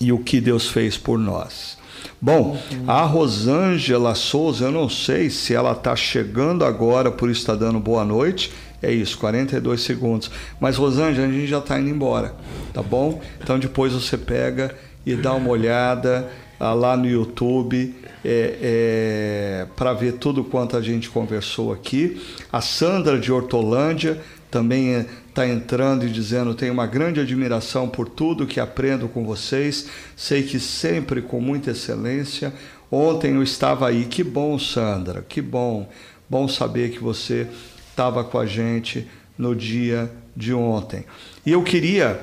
e 0.00 0.12
o 0.12 0.18
que 0.18 0.40
Deus 0.40 0.68
fez 0.68 0.98
por 0.98 1.18
nós. 1.18 1.77
Bom, 2.20 2.58
a 2.86 3.02
Rosângela 3.02 4.14
Souza, 4.14 4.64
eu 4.64 4.72
não 4.72 4.88
sei 4.88 5.30
se 5.30 5.54
ela 5.54 5.72
está 5.72 5.94
chegando 5.94 6.64
agora, 6.64 7.12
por 7.12 7.30
isso 7.30 7.40
está 7.40 7.54
dando 7.54 7.78
boa 7.78 8.04
noite. 8.04 8.52
É 8.82 8.92
isso, 8.92 9.18
42 9.18 9.80
segundos. 9.80 10.30
Mas, 10.60 10.76
Rosângela, 10.76 11.26
a 11.26 11.30
gente 11.30 11.46
já 11.46 11.58
está 11.58 11.78
indo 11.78 11.90
embora, 11.90 12.34
tá 12.72 12.82
bom? 12.82 13.20
Então, 13.40 13.58
depois 13.58 13.92
você 13.92 14.16
pega 14.16 14.74
e 15.04 15.14
dá 15.14 15.32
uma 15.32 15.50
olhada 15.50 16.28
ah, 16.60 16.74
lá 16.74 16.96
no 16.96 17.08
YouTube 17.08 17.94
é, 18.24 18.58
é, 18.60 19.66
para 19.76 19.92
ver 19.92 20.14
tudo 20.14 20.44
quanto 20.44 20.76
a 20.76 20.82
gente 20.82 21.08
conversou 21.08 21.72
aqui. 21.72 22.20
A 22.52 22.60
Sandra 22.60 23.18
de 23.18 23.32
Hortolândia 23.32 24.20
também 24.50 25.06
está 25.38 25.46
entrando 25.46 26.04
e 26.04 26.10
dizendo: 26.10 26.54
tenho 26.54 26.72
uma 26.72 26.86
grande 26.86 27.20
admiração 27.20 27.88
por 27.88 28.08
tudo 28.08 28.46
que 28.46 28.58
aprendo 28.58 29.08
com 29.08 29.24
vocês, 29.24 29.88
sei 30.16 30.42
que 30.42 30.58
sempre 30.58 31.22
com 31.22 31.40
muita 31.40 31.70
excelência. 31.70 32.52
Ontem 32.90 33.34
eu 33.34 33.42
estava 33.42 33.86
aí, 33.86 34.06
que 34.06 34.24
bom, 34.24 34.58
Sandra, 34.58 35.22
que 35.22 35.40
bom, 35.40 35.88
bom 36.28 36.48
saber 36.48 36.90
que 36.90 36.98
você 36.98 37.46
estava 37.90 38.24
com 38.24 38.38
a 38.38 38.46
gente 38.46 39.06
no 39.36 39.54
dia 39.54 40.10
de 40.34 40.52
ontem. 40.52 41.04
E 41.44 41.52
eu 41.52 41.62
queria 41.62 42.20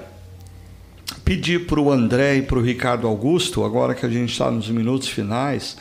pedir 1.23 1.67
para 1.67 1.79
o 1.79 1.91
André 1.91 2.37
e 2.37 2.41
para 2.41 2.57
o 2.57 2.61
Ricardo 2.61 3.07
Augusto, 3.07 3.63
agora 3.63 3.93
que 3.93 4.05
a 4.05 4.09
gente 4.09 4.31
está 4.31 4.49
nos 4.49 4.69
minutos 4.69 5.07
finais, 5.07 5.77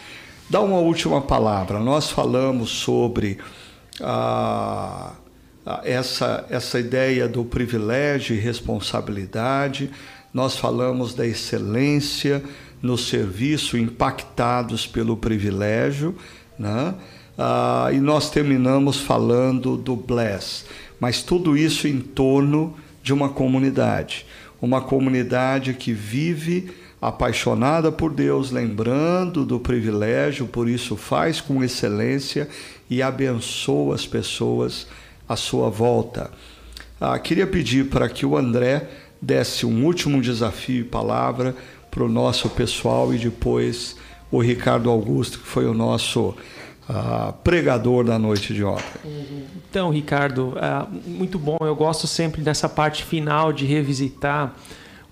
dar 0.49 0.61
uma 0.61 0.78
última 0.78 1.20
palavra. 1.20 1.80
Nós 1.80 2.11
falamos 2.11 2.70
sobre 2.70 3.39
a, 4.01 5.12
a, 5.12 5.24
essa, 5.85 6.45
essa 6.51 6.79
ideia 6.79 7.29
do 7.29 7.45
privilégio 7.45 8.37
e 8.37 8.39
responsabilidade, 8.39 9.91
nós 10.33 10.57
falamos 10.57 11.15
da 11.15 11.27
excelência 11.27 12.43
no 12.83 12.99
serviço, 12.99 13.79
impactados 13.79 14.87
pelo 14.87 15.17
privilégio, 15.17 16.15
né? 16.59 16.95
Ah, 17.37 17.91
e 17.93 17.99
nós 17.99 18.31
terminamos 18.31 18.99
falando 18.99 19.77
do 19.77 19.97
bless, 19.97 20.65
mas 21.01 21.23
tudo 21.23 21.57
isso 21.57 21.89
em 21.89 21.99
torno 21.99 22.77
de 23.03 23.12
uma 23.12 23.29
comunidade 23.29 24.25
uma 24.65 24.81
comunidade 24.81 25.75
que 25.75 25.93
vive 25.93 26.73
apaixonada 27.01 27.93
por 27.93 28.11
Deus, 28.11 28.51
lembrando 28.51 29.45
do 29.45 29.61
privilégio, 29.61 30.47
por 30.47 30.71
isso 30.71 30.97
faz 30.97 31.39
com 31.39 31.62
excelência 31.62 32.49
e 32.89 33.03
abençoa 33.03 33.95
as 33.95 34.07
pessoas 34.07 34.87
à 35.29 35.37
sua 35.37 35.70
volta. 35.70 36.31
Ah, 37.01 37.18
queria 37.18 37.47
pedir 37.47 37.89
para 37.89 38.09
que 38.09 38.25
o 38.25 38.37
André 38.37 38.89
desse 39.20 39.64
um 39.64 39.85
último 39.85 40.20
desafio 40.20 40.81
e 40.81 40.85
palavra 40.85 41.55
para 41.91 42.05
o 42.05 42.09
nosso 42.09 42.49
pessoal 42.51 43.12
e 43.14 43.18
depois 43.18 43.97
o 44.31 44.41
Ricardo 44.41 44.91
Augusto, 44.91 45.39
que 45.39 45.47
foi 45.47 45.66
o 45.66 45.75
nosso 45.75 46.35
uh, 46.89 47.33
pregador 47.45 48.05
da 48.05 48.18
noite 48.18 48.53
de 48.53 48.64
ontem. 48.64 48.85
Então, 49.70 49.91
Ricardo, 49.91 50.55
uh, 50.55 51.09
muito 51.09 51.39
bom. 51.39 51.57
Eu 51.61 51.75
gosto 51.77 52.07
sempre 52.07 52.43
dessa 52.43 52.68
parte 52.68 53.05
final 53.05 53.53
de 53.53 53.64
revisitar 53.64 54.55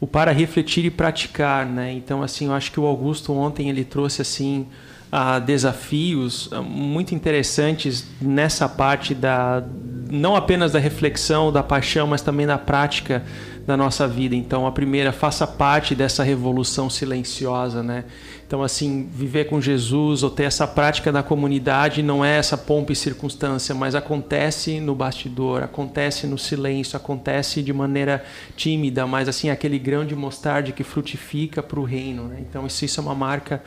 o 0.01 0.07
para 0.07 0.33
refletir 0.33 0.85
e 0.85 0.91
praticar, 0.91 1.65
né? 1.65 1.93
Então, 1.93 2.23
assim, 2.23 2.47
eu 2.47 2.53
acho 2.53 2.73
que 2.73 2.81
o 2.81 2.87
Augusto 2.87 3.33
ontem 3.33 3.69
ele 3.69 3.85
trouxe 3.85 4.21
assim 4.21 4.67
uh, 5.13 5.41
desafios 5.41 6.49
muito 6.65 7.15
interessantes 7.15 8.07
nessa 8.21 8.69
parte 8.69 9.15
da 9.15 9.63
não 10.11 10.37
apenas 10.37 10.73
da 10.73 10.79
reflexão, 10.79 11.51
da 11.51 11.63
paixão, 11.63 12.07
mas 12.07 12.21
também 12.21 12.47
da 12.47 12.59
prática 12.59 13.23
da 13.67 13.77
nossa 13.77 14.07
vida. 14.07 14.35
Então, 14.37 14.67
a 14.67 14.73
primeira, 14.73 15.11
faça 15.11 15.47
parte 15.47 15.95
dessa 15.95 16.23
revolução 16.23 16.91
silenciosa, 16.91 17.83
né? 17.83 18.05
Então, 18.53 18.63
assim, 18.63 19.09
viver 19.11 19.47
com 19.47 19.63
Jesus 19.63 20.23
ou 20.23 20.29
ter 20.29 20.43
essa 20.43 20.67
prática 20.67 21.11
da 21.11 21.23
comunidade 21.23 22.03
não 22.03 22.23
é 22.23 22.37
essa 22.37 22.55
pompa 22.59 22.93
e 22.93 22.95
circunstância, 22.95 23.75
mas 23.75 23.95
acontece 23.95 24.79
no 24.79 24.95
bastidor, 24.95 25.63
acontece 25.63 26.27
no 26.27 26.37
silêncio, 26.37 26.95
acontece 26.95 27.63
de 27.63 27.73
maneira 27.73 28.23
tímida, 28.55 29.07
mas 29.07 29.27
assim, 29.27 29.49
aquele 29.49 29.79
grão 29.79 30.05
de 30.05 30.15
mostarda 30.15 30.71
que 30.71 30.85
frutifica 30.85 31.63
para 31.63 31.81
o 31.81 31.83
reino. 31.83 32.25
Né? 32.25 32.45
Então, 32.47 32.67
isso, 32.67 32.85
isso 32.85 33.01
é 33.01 33.03
uma 33.03 33.15
marca 33.15 33.63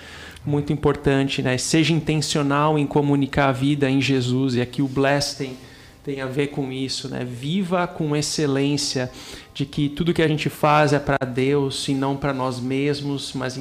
muito 0.45 0.72
importante. 0.72 1.41
Né? 1.41 1.57
Seja 1.57 1.91
intencional 1.91 2.78
em 2.78 2.86
comunicar 2.86 3.49
a 3.49 3.52
vida 3.52 3.90
em 3.90 3.99
Jesus, 3.99 4.53
e 4.53 4.62
aqui 4.62 4.84
o 4.84 4.88
Bless 4.88 5.36
tem, 5.36 5.57
tem 6.06 6.22
a 6.22 6.27
ver 6.27 6.48
com 6.48 6.72
isso. 6.72 7.10
Né? 7.10 7.26
Viva 7.26 7.88
com 7.88 8.15
excelência 8.15 9.11
de 9.56 9.65
que 9.65 9.90
tudo 9.90 10.14
que 10.14 10.22
a 10.22 10.27
gente 10.27 10.49
faz 10.49 10.94
é 10.94 10.99
para 10.99 11.26
Deus 11.26 11.88
e 11.88 11.95
não 11.95 12.15
para 12.15 12.32
nós 12.32 12.60
mesmos, 12.60 13.34
mas 13.34 13.60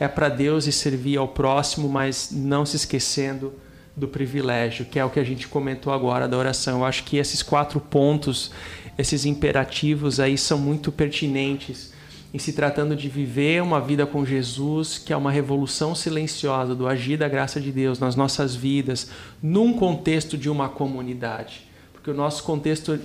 é 0.00 0.08
para 0.08 0.28
Deus 0.28 0.66
e 0.66 0.72
servir 0.72 1.16
ao 1.16 1.28
próximo, 1.28 1.88
mas 1.88 2.30
não 2.32 2.66
se 2.66 2.74
esquecendo 2.74 3.54
do 3.96 4.08
privilégio, 4.08 4.86
que 4.86 4.98
é 4.98 5.04
o 5.04 5.10
que 5.10 5.20
a 5.20 5.24
gente 5.24 5.46
comentou 5.46 5.92
agora 5.92 6.26
da 6.26 6.36
oração. 6.36 6.80
Eu 6.80 6.84
acho 6.84 7.04
que 7.04 7.16
esses 7.16 7.42
quatro 7.42 7.80
pontos, 7.80 8.50
esses 8.96 9.24
imperativos 9.24 10.18
aí 10.18 10.36
são 10.36 10.58
muito 10.58 10.90
pertinentes 10.90 11.96
em 12.34 12.38
se 12.38 12.52
tratando 12.52 12.94
de 12.94 13.08
viver 13.08 13.62
uma 13.62 13.80
vida 13.80 14.04
com 14.04 14.24
Jesus, 14.24 14.98
que 14.98 15.12
é 15.12 15.16
uma 15.16 15.30
revolução 15.30 15.94
silenciosa 15.94 16.74
do 16.74 16.86
agir 16.86 17.16
da 17.16 17.28
graça 17.28 17.58
de 17.60 17.72
Deus 17.72 17.98
nas 17.98 18.16
nossas 18.16 18.54
vidas, 18.54 19.10
num 19.42 19.72
contexto 19.72 20.36
de 20.36 20.50
uma 20.50 20.68
comunidade 20.68 21.67
porque 22.08 22.10
o 22.10 22.14
nosso 22.14 22.42
contexto 22.42 22.98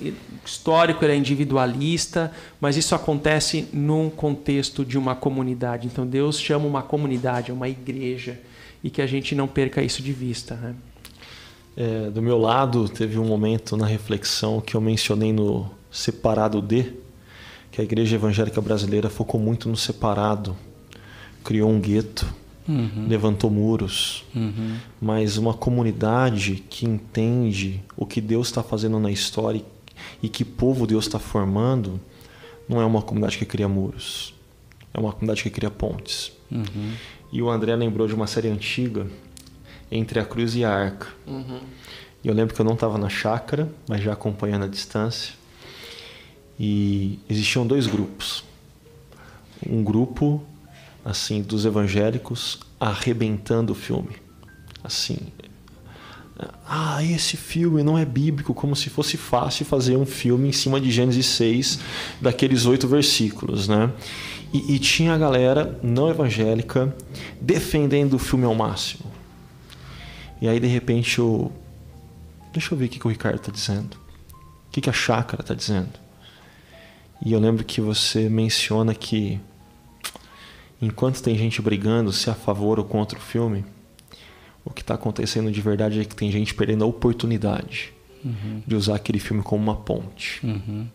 histórico 0.45 1.03
é 1.03 1.15
individualista, 1.15 2.31
mas 2.59 2.77
isso 2.77 2.95
acontece 2.95 3.67
num 3.73 4.09
contexto 4.09 4.85
de 4.85 4.97
uma 4.97 5.13
comunidade. 5.13 5.87
Então 5.87 6.07
Deus 6.07 6.39
chama 6.39 6.65
uma 6.65 6.81
comunidade, 6.81 7.51
uma 7.51 7.67
igreja, 7.67 8.39
e 8.81 8.89
que 8.89 9.01
a 9.01 9.07
gente 9.07 9.35
não 9.35 9.47
perca 9.47 9.81
isso 9.81 10.01
de 10.01 10.13
vista. 10.13 10.55
Né? 10.55 10.75
É, 11.75 12.09
do 12.11 12.21
meu 12.21 12.37
lado, 12.37 12.87
teve 12.87 13.19
um 13.19 13.25
momento 13.25 13.75
na 13.75 13.85
reflexão 13.85 14.61
que 14.61 14.75
eu 14.75 14.81
mencionei 14.81 15.33
no 15.33 15.69
separado 15.91 16.61
de, 16.61 16.93
que 17.71 17.81
a 17.81 17.83
igreja 17.83 18.15
evangélica 18.15 18.61
brasileira 18.61 19.09
focou 19.09 19.39
muito 19.39 19.67
no 19.67 19.75
separado, 19.75 20.55
criou 21.43 21.69
um 21.69 21.79
gueto 21.79 22.25
uhum. 22.67 23.07
levantou 23.07 23.49
muros, 23.49 24.23
uhum. 24.35 24.77
mas 25.01 25.37
uma 25.37 25.53
comunidade 25.53 26.63
que 26.69 26.85
entende 26.85 27.81
o 27.97 28.05
que 28.05 28.21
Deus 28.21 28.47
está 28.47 28.63
fazendo 28.63 28.99
na 28.99 29.11
história 29.11 29.63
e 30.21 30.29
que 30.29 30.43
povo 30.43 30.87
Deus 30.87 31.05
está 31.05 31.19
formando, 31.19 31.99
não 32.67 32.81
é 32.81 32.85
uma 32.85 33.01
comunidade 33.01 33.37
que 33.37 33.45
cria 33.45 33.67
muros, 33.67 34.33
é 34.93 34.99
uma 34.99 35.11
comunidade 35.11 35.43
que 35.43 35.49
cria 35.49 35.71
pontes. 35.71 36.31
Uhum. 36.51 36.93
E 37.31 37.41
o 37.41 37.49
André 37.49 37.75
lembrou 37.75 38.07
de 38.07 38.13
uma 38.13 38.27
série 38.27 38.49
antiga, 38.49 39.07
Entre 39.91 40.19
a 40.19 40.25
Cruz 40.25 40.55
e 40.55 40.63
a 40.63 40.71
Arca. 40.71 41.07
Uhum. 41.27 41.59
E 42.23 42.27
eu 42.27 42.33
lembro 42.33 42.53
que 42.53 42.61
eu 42.61 42.65
não 42.65 42.73
estava 42.73 42.97
na 42.97 43.09
chácara, 43.09 43.69
mas 43.87 44.01
já 44.01 44.13
acompanhando 44.13 44.63
a 44.65 44.67
distância. 44.67 45.33
E 46.59 47.19
existiam 47.29 47.65
dois 47.65 47.87
grupos. 47.87 48.43
Um 49.67 49.83
grupo 49.83 50.43
assim 51.03 51.41
dos 51.41 51.65
evangélicos 51.65 52.59
arrebentando 52.79 53.73
o 53.73 53.75
filme. 53.75 54.15
Assim, 54.83 55.17
ah, 56.65 57.03
esse 57.03 57.37
filme 57.37 57.83
não 57.83 57.97
é 57.97 58.05
bíblico, 58.05 58.53
como 58.53 58.75
se 58.75 58.89
fosse 58.89 59.17
fácil 59.17 59.65
fazer 59.65 59.95
um 59.95 60.05
filme 60.05 60.49
em 60.49 60.51
cima 60.51 60.79
de 60.79 60.89
Gênesis 60.91 61.25
6, 61.27 61.79
daqueles 62.19 62.65
oito 62.65 62.87
versículos, 62.87 63.67
né? 63.67 63.91
E, 64.51 64.75
e, 64.75 64.79
tinha 64.79 65.13
a 65.13 65.17
galera 65.17 65.79
não 65.81 66.09
evangélica 66.09 66.95
defendendo 67.41 68.13
o 68.13 68.19
filme 68.19 68.45
ao 68.45 68.53
máximo. 68.53 69.11
E 70.41 70.47
aí, 70.47 70.59
de 70.59 70.67
repente, 70.67 71.19
o. 71.19 71.51
Deixa 72.51 72.73
eu 72.73 72.77
ver 72.77 72.85
o 72.85 72.89
que, 72.89 73.07
o 73.07 73.09
Ricardo 73.09 73.37
está 73.37 73.51
dizendo. 73.51 73.97
O 74.67 74.71
que, 74.71 74.81
que 74.81 74.89
a 74.89 74.93
chácara 74.93 75.41
está 75.41 75.55
dizendo. 75.55 75.93
E 77.25 77.33
eu 77.33 77.39
lembro 77.39 77.63
que 77.63 77.81
você 77.81 78.29
menciona 78.29 78.93
que 78.93 79.39
enquanto 80.83 81.21
tem 81.21 81.37
gente 81.37 81.61
brigando 81.61 82.11
se 82.11 82.29
a 82.29 82.33
favor 82.33 82.79
ou 82.79 82.85
contra 82.85 83.17
o 83.17 83.21
filme, 83.21 83.63
o 84.65 84.69
que 84.69 84.81
está 84.81 84.95
acontecendo 84.95 85.51
de 85.51 85.61
verdade 85.61 85.99
é 85.99 86.05
que 86.05 86.15
tem 86.15 86.31
gente 86.31 86.53
perdendo 86.53 86.83
a 86.83 86.87
oportunidade 86.87 87.93
uhum. 88.23 88.61
de 88.65 88.75
usar 88.75 88.95
aquele 88.95 89.19
filme 89.19 89.43
como 89.43 89.63
uma 89.63 89.75
ponte. 89.75 90.45
Uhum. 90.45 90.87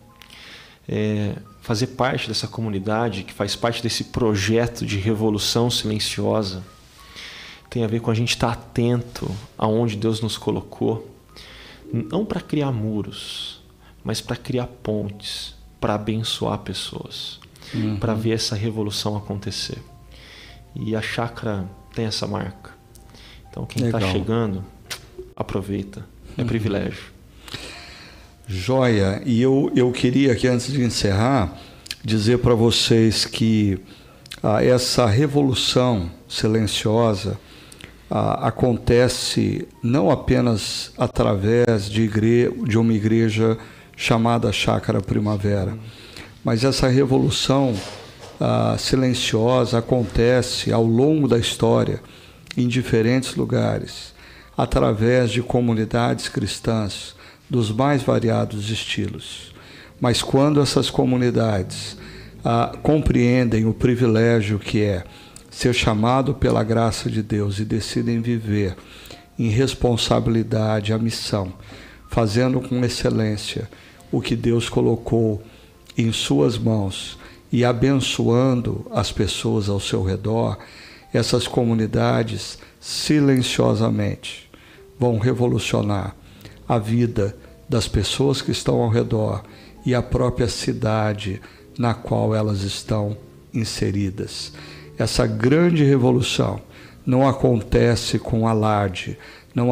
É, 0.87 1.35
fazer 1.61 1.87
parte 1.87 2.27
dessa 2.27 2.47
comunidade, 2.47 3.23
que 3.23 3.33
faz 3.33 3.55
parte 3.55 3.81
desse 3.81 4.05
projeto 4.05 4.85
de 4.85 4.97
revolução 4.97 5.69
silenciosa, 5.69 6.63
tem 7.69 7.83
a 7.83 7.87
ver 7.87 7.99
com 7.99 8.09
a 8.09 8.15
gente 8.15 8.29
estar 8.29 8.47
tá 8.47 8.53
atento 8.53 9.29
aonde 9.57 9.95
Deus 9.95 10.21
nos 10.21 10.37
colocou, 10.37 11.07
não 11.91 12.25
para 12.25 12.41
criar 12.41 12.71
muros, 12.71 13.61
mas 14.03 14.21
para 14.21 14.35
criar 14.35 14.67
pontes, 14.67 15.53
para 15.79 15.93
abençoar 15.93 16.57
pessoas, 16.59 17.39
uhum. 17.73 17.97
para 17.97 18.13
ver 18.13 18.33
essa 18.33 18.55
revolução 18.55 19.15
acontecer. 19.17 19.77
E 20.75 20.95
a 20.95 21.01
chácara 21.01 21.65
tem 21.93 22.05
essa 22.05 22.27
marca. 22.27 22.71
Então 23.49 23.65
quem 23.65 23.85
está 23.85 23.99
chegando, 23.99 24.63
aproveita. 25.35 26.05
É 26.37 26.41
uhum. 26.41 26.47
privilégio. 26.47 27.11
Joia. 28.47 29.21
E 29.25 29.41
eu, 29.41 29.71
eu 29.75 29.91
queria 29.91 30.33
aqui, 30.33 30.47
antes 30.47 30.71
de 30.71 30.81
encerrar, 30.81 31.55
dizer 32.03 32.39
para 32.39 32.55
vocês 32.55 33.25
que 33.25 33.79
ah, 34.41 34.63
essa 34.63 35.05
revolução 35.05 36.09
silenciosa 36.27 37.39
ah, 38.09 38.47
acontece 38.47 39.67
não 39.83 40.09
apenas 40.09 40.91
através 40.97 41.89
de, 41.89 42.03
igre 42.03 42.49
de 42.65 42.77
uma 42.77 42.93
igreja 42.93 43.57
chamada 43.95 44.51
Chácara 44.51 45.01
Primavera, 45.01 45.77
mas 46.43 46.63
essa 46.63 46.87
revolução 46.87 47.75
ah, 48.39 48.75
silenciosa 48.77 49.79
acontece 49.79 50.71
ao 50.71 50.83
longo 50.83 51.27
da 51.27 51.37
história 51.37 52.01
em 52.55 52.67
diferentes 52.67 53.35
lugares, 53.35 54.13
através 54.57 55.31
de 55.31 55.41
comunidades 55.41 56.29
cristãs 56.29 57.15
dos 57.49 57.71
mais 57.71 58.03
variados 58.03 58.69
estilos. 58.69 59.53
Mas 59.99 60.21
quando 60.21 60.61
essas 60.61 60.89
comunidades 60.89 61.97
ah, 62.43 62.71
compreendem 62.81 63.65
o 63.65 63.73
privilégio 63.73 64.57
que 64.59 64.81
é 64.81 65.03
ser 65.49 65.73
chamado 65.73 66.33
pela 66.33 66.63
graça 66.63 67.09
de 67.09 67.21
Deus 67.21 67.59
e 67.59 67.65
decidem 67.65 68.21
viver 68.21 68.77
em 69.37 69.49
responsabilidade 69.49 70.93
a 70.93 70.97
missão, 70.97 71.51
fazendo 72.09 72.61
com 72.61 72.83
excelência 72.83 73.69
o 74.11 74.21
que 74.21 74.35
Deus 74.35 74.69
colocou 74.69 75.43
em 76.01 76.11
suas 76.11 76.57
mãos 76.57 77.17
e 77.51 77.65
abençoando 77.65 78.85
as 78.91 79.11
pessoas 79.11 79.67
ao 79.67 79.79
seu 79.79 80.03
redor, 80.03 80.57
essas 81.13 81.47
comunidades 81.47 82.59
silenciosamente 82.79 84.49
vão 84.97 85.17
revolucionar 85.17 86.15
a 86.67 86.77
vida 86.77 87.35
das 87.67 87.87
pessoas 87.87 88.41
que 88.41 88.51
estão 88.51 88.81
ao 88.81 88.89
redor 88.89 89.43
e 89.85 89.93
a 89.93 90.01
própria 90.01 90.47
cidade 90.47 91.41
na 91.77 91.93
qual 91.93 92.33
elas 92.33 92.61
estão 92.61 93.17
inseridas. 93.53 94.53
Essa 94.97 95.25
grande 95.25 95.83
revolução 95.83 96.61
não 97.05 97.27
acontece 97.27 98.19
com 98.19 98.47
alarde, 98.47 99.17
não, 99.55 99.69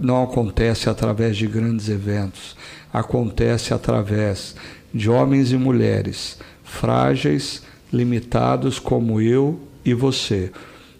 não 0.00 0.24
acontece 0.24 0.90
através 0.90 1.36
de 1.36 1.46
grandes 1.46 1.88
eventos, 1.88 2.56
acontece 2.92 3.72
através 3.72 4.56
de 4.92 5.10
homens 5.10 5.52
e 5.52 5.56
mulheres 5.56 6.38
frágeis, 6.64 7.62
limitados 7.92 8.78
como 8.78 9.20
eu 9.20 9.60
e 9.84 9.92
você, 9.92 10.52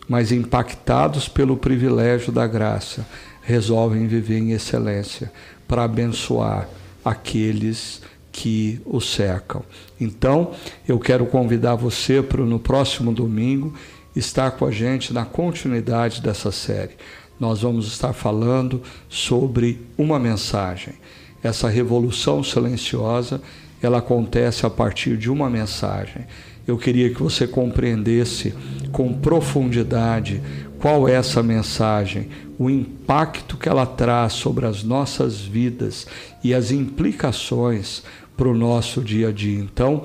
mas 0.09 0.33
impactados 0.33 1.29
pelo 1.29 1.57
privilégio 1.57 2.33
da 2.33 2.47
graça, 2.47 3.07
resolvem 3.43 4.07
viver 4.07 4.39
em 4.39 4.53
excelência 4.53 5.33
para 5.67 5.85
abençoar 5.85 6.69
aqueles 7.05 8.03
que 8.33 8.81
o 8.85 9.01
cercam. 9.01 9.62
Então, 10.01 10.53
eu 10.87 10.99
quero 10.99 11.27
convidar 11.27 11.75
você 11.75 12.23
para 12.23 12.45
no 12.45 12.59
próximo 12.59 13.12
domingo 13.12 13.75
estar 14.15 14.53
com 14.53 14.67
a 14.67 14.71
gente 14.71 15.12
na 15.12 15.25
continuidade 15.25 16.21
dessa 16.21 16.51
série. 16.51 16.97
Nós 17.39 17.62
vamos 17.62 17.87
estar 17.87 18.12
falando 18.12 18.83
sobre 19.09 19.81
uma 19.97 20.19
mensagem. 20.19 20.95
Essa 21.43 21.69
revolução 21.69 22.45
silenciosa, 22.45 23.41
ela 23.82 23.98
acontece 23.98 24.66
a 24.66 24.70
partir 24.70 25.16
de 25.16 25.31
uma 25.31 25.48
mensagem 25.48 26.27
eu 26.70 26.78
queria 26.78 27.11
que 27.11 27.23
você 27.23 27.47
compreendesse 27.47 28.55
com 28.93 29.12
profundidade 29.12 30.40
qual 30.78 31.09
é 31.09 31.15
essa 31.15 31.43
mensagem, 31.43 32.28
o 32.59 32.70
impacto 32.70 33.57
que 33.57 33.69
ela 33.69 33.85
traz 33.85 34.32
sobre 34.35 34.66
as 34.66 34.82
nossas 34.82 35.40
vidas 35.40 36.07
e 36.43 36.55
as 36.55 36.70
implicações 36.70 38.02
para 38.36 38.48
o 38.48 38.55
nosso 38.55 39.02
dia 39.02 39.28
a 39.28 39.32
dia. 39.32 39.59
Então, 39.59 40.05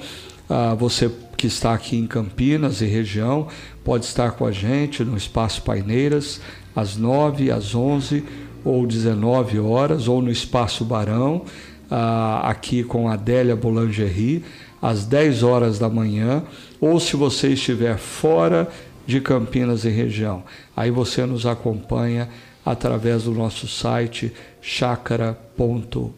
ah, 0.49 0.73
você 0.73 1.09
que 1.37 1.47
está 1.47 1.73
aqui 1.73 1.97
em 1.97 2.07
Campinas 2.07 2.81
e 2.81 2.85
região 2.85 3.47
pode 3.83 4.05
estar 4.05 4.31
com 4.31 4.45
a 4.45 4.51
gente 4.51 5.03
no 5.03 5.15
Espaço 5.15 5.61
Paineiras 5.61 6.41
às 6.75 6.97
9, 6.97 7.51
às 7.51 7.73
11 7.75 8.23
ou 8.63 8.85
19 8.85 9.59
horas, 9.59 10.07
ou 10.07 10.21
no 10.21 10.31
Espaço 10.31 10.83
Barão, 10.83 11.43
aqui 12.41 12.83
com 12.83 13.09
Adélia 13.09 13.55
Boulangerie 13.55 14.43
às 14.81 15.05
10 15.05 15.43
horas 15.43 15.79
da 15.79 15.89
manhã, 15.89 16.43
ou 16.79 16.99
se 16.99 17.15
você 17.15 17.49
estiver 17.49 17.97
fora 17.97 18.67
de 19.05 19.21
Campinas 19.21 19.85
e 19.85 19.89
região, 19.89 20.43
aí 20.75 20.91
você 20.91 21.25
nos 21.25 21.45
acompanha 21.45 22.29
através 22.65 23.23
do 23.23 23.31
nosso 23.31 23.67
site 23.67 24.33
chacara.org. 24.61 26.13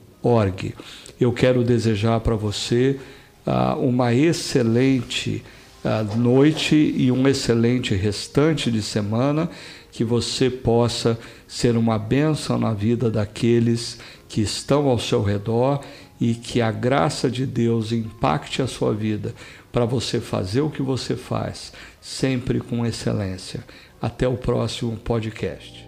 Eu 1.20 1.34
quero 1.34 1.64
desejar 1.64 2.20
para 2.22 2.36
você 2.36 3.00
uh, 3.46 3.80
uma 3.80 4.14
excelente 4.14 5.44
uh, 5.84 6.18
noite 6.18 6.76
e 6.96 7.12
um 7.12 7.28
excelente 7.28 7.94
restante 7.96 8.72
de 8.72 8.82
semana, 8.82 9.50
que 9.92 10.04
você 10.04 10.50
possa 10.50 11.20
ser 11.48 11.76
uma 11.76 11.98
bênção 11.98 12.58
na 12.58 12.74
vida 12.74 13.10
daqueles 13.10 13.98
que 14.28 14.42
estão 14.42 14.88
ao 14.88 15.00
seu 15.00 15.24
redor 15.24 15.82
e 16.20 16.34
que 16.34 16.62
a 16.62 16.72
graça 16.72 17.30
de 17.30 17.46
Deus 17.46 17.92
impacte 17.92 18.62
a 18.62 18.68
sua 18.68 18.94
vida 18.94 19.34
para 19.72 19.86
você 19.86 20.20
fazer 20.20 20.62
o 20.62 20.70
que 20.70 20.82
você 20.82 21.16
faz, 21.16 21.72
sempre 22.02 22.60
com 22.60 22.86
excelência. 22.86 23.64
Até 24.02 24.28
o 24.28 24.38
próximo 24.38 24.96
podcast. 24.98 25.88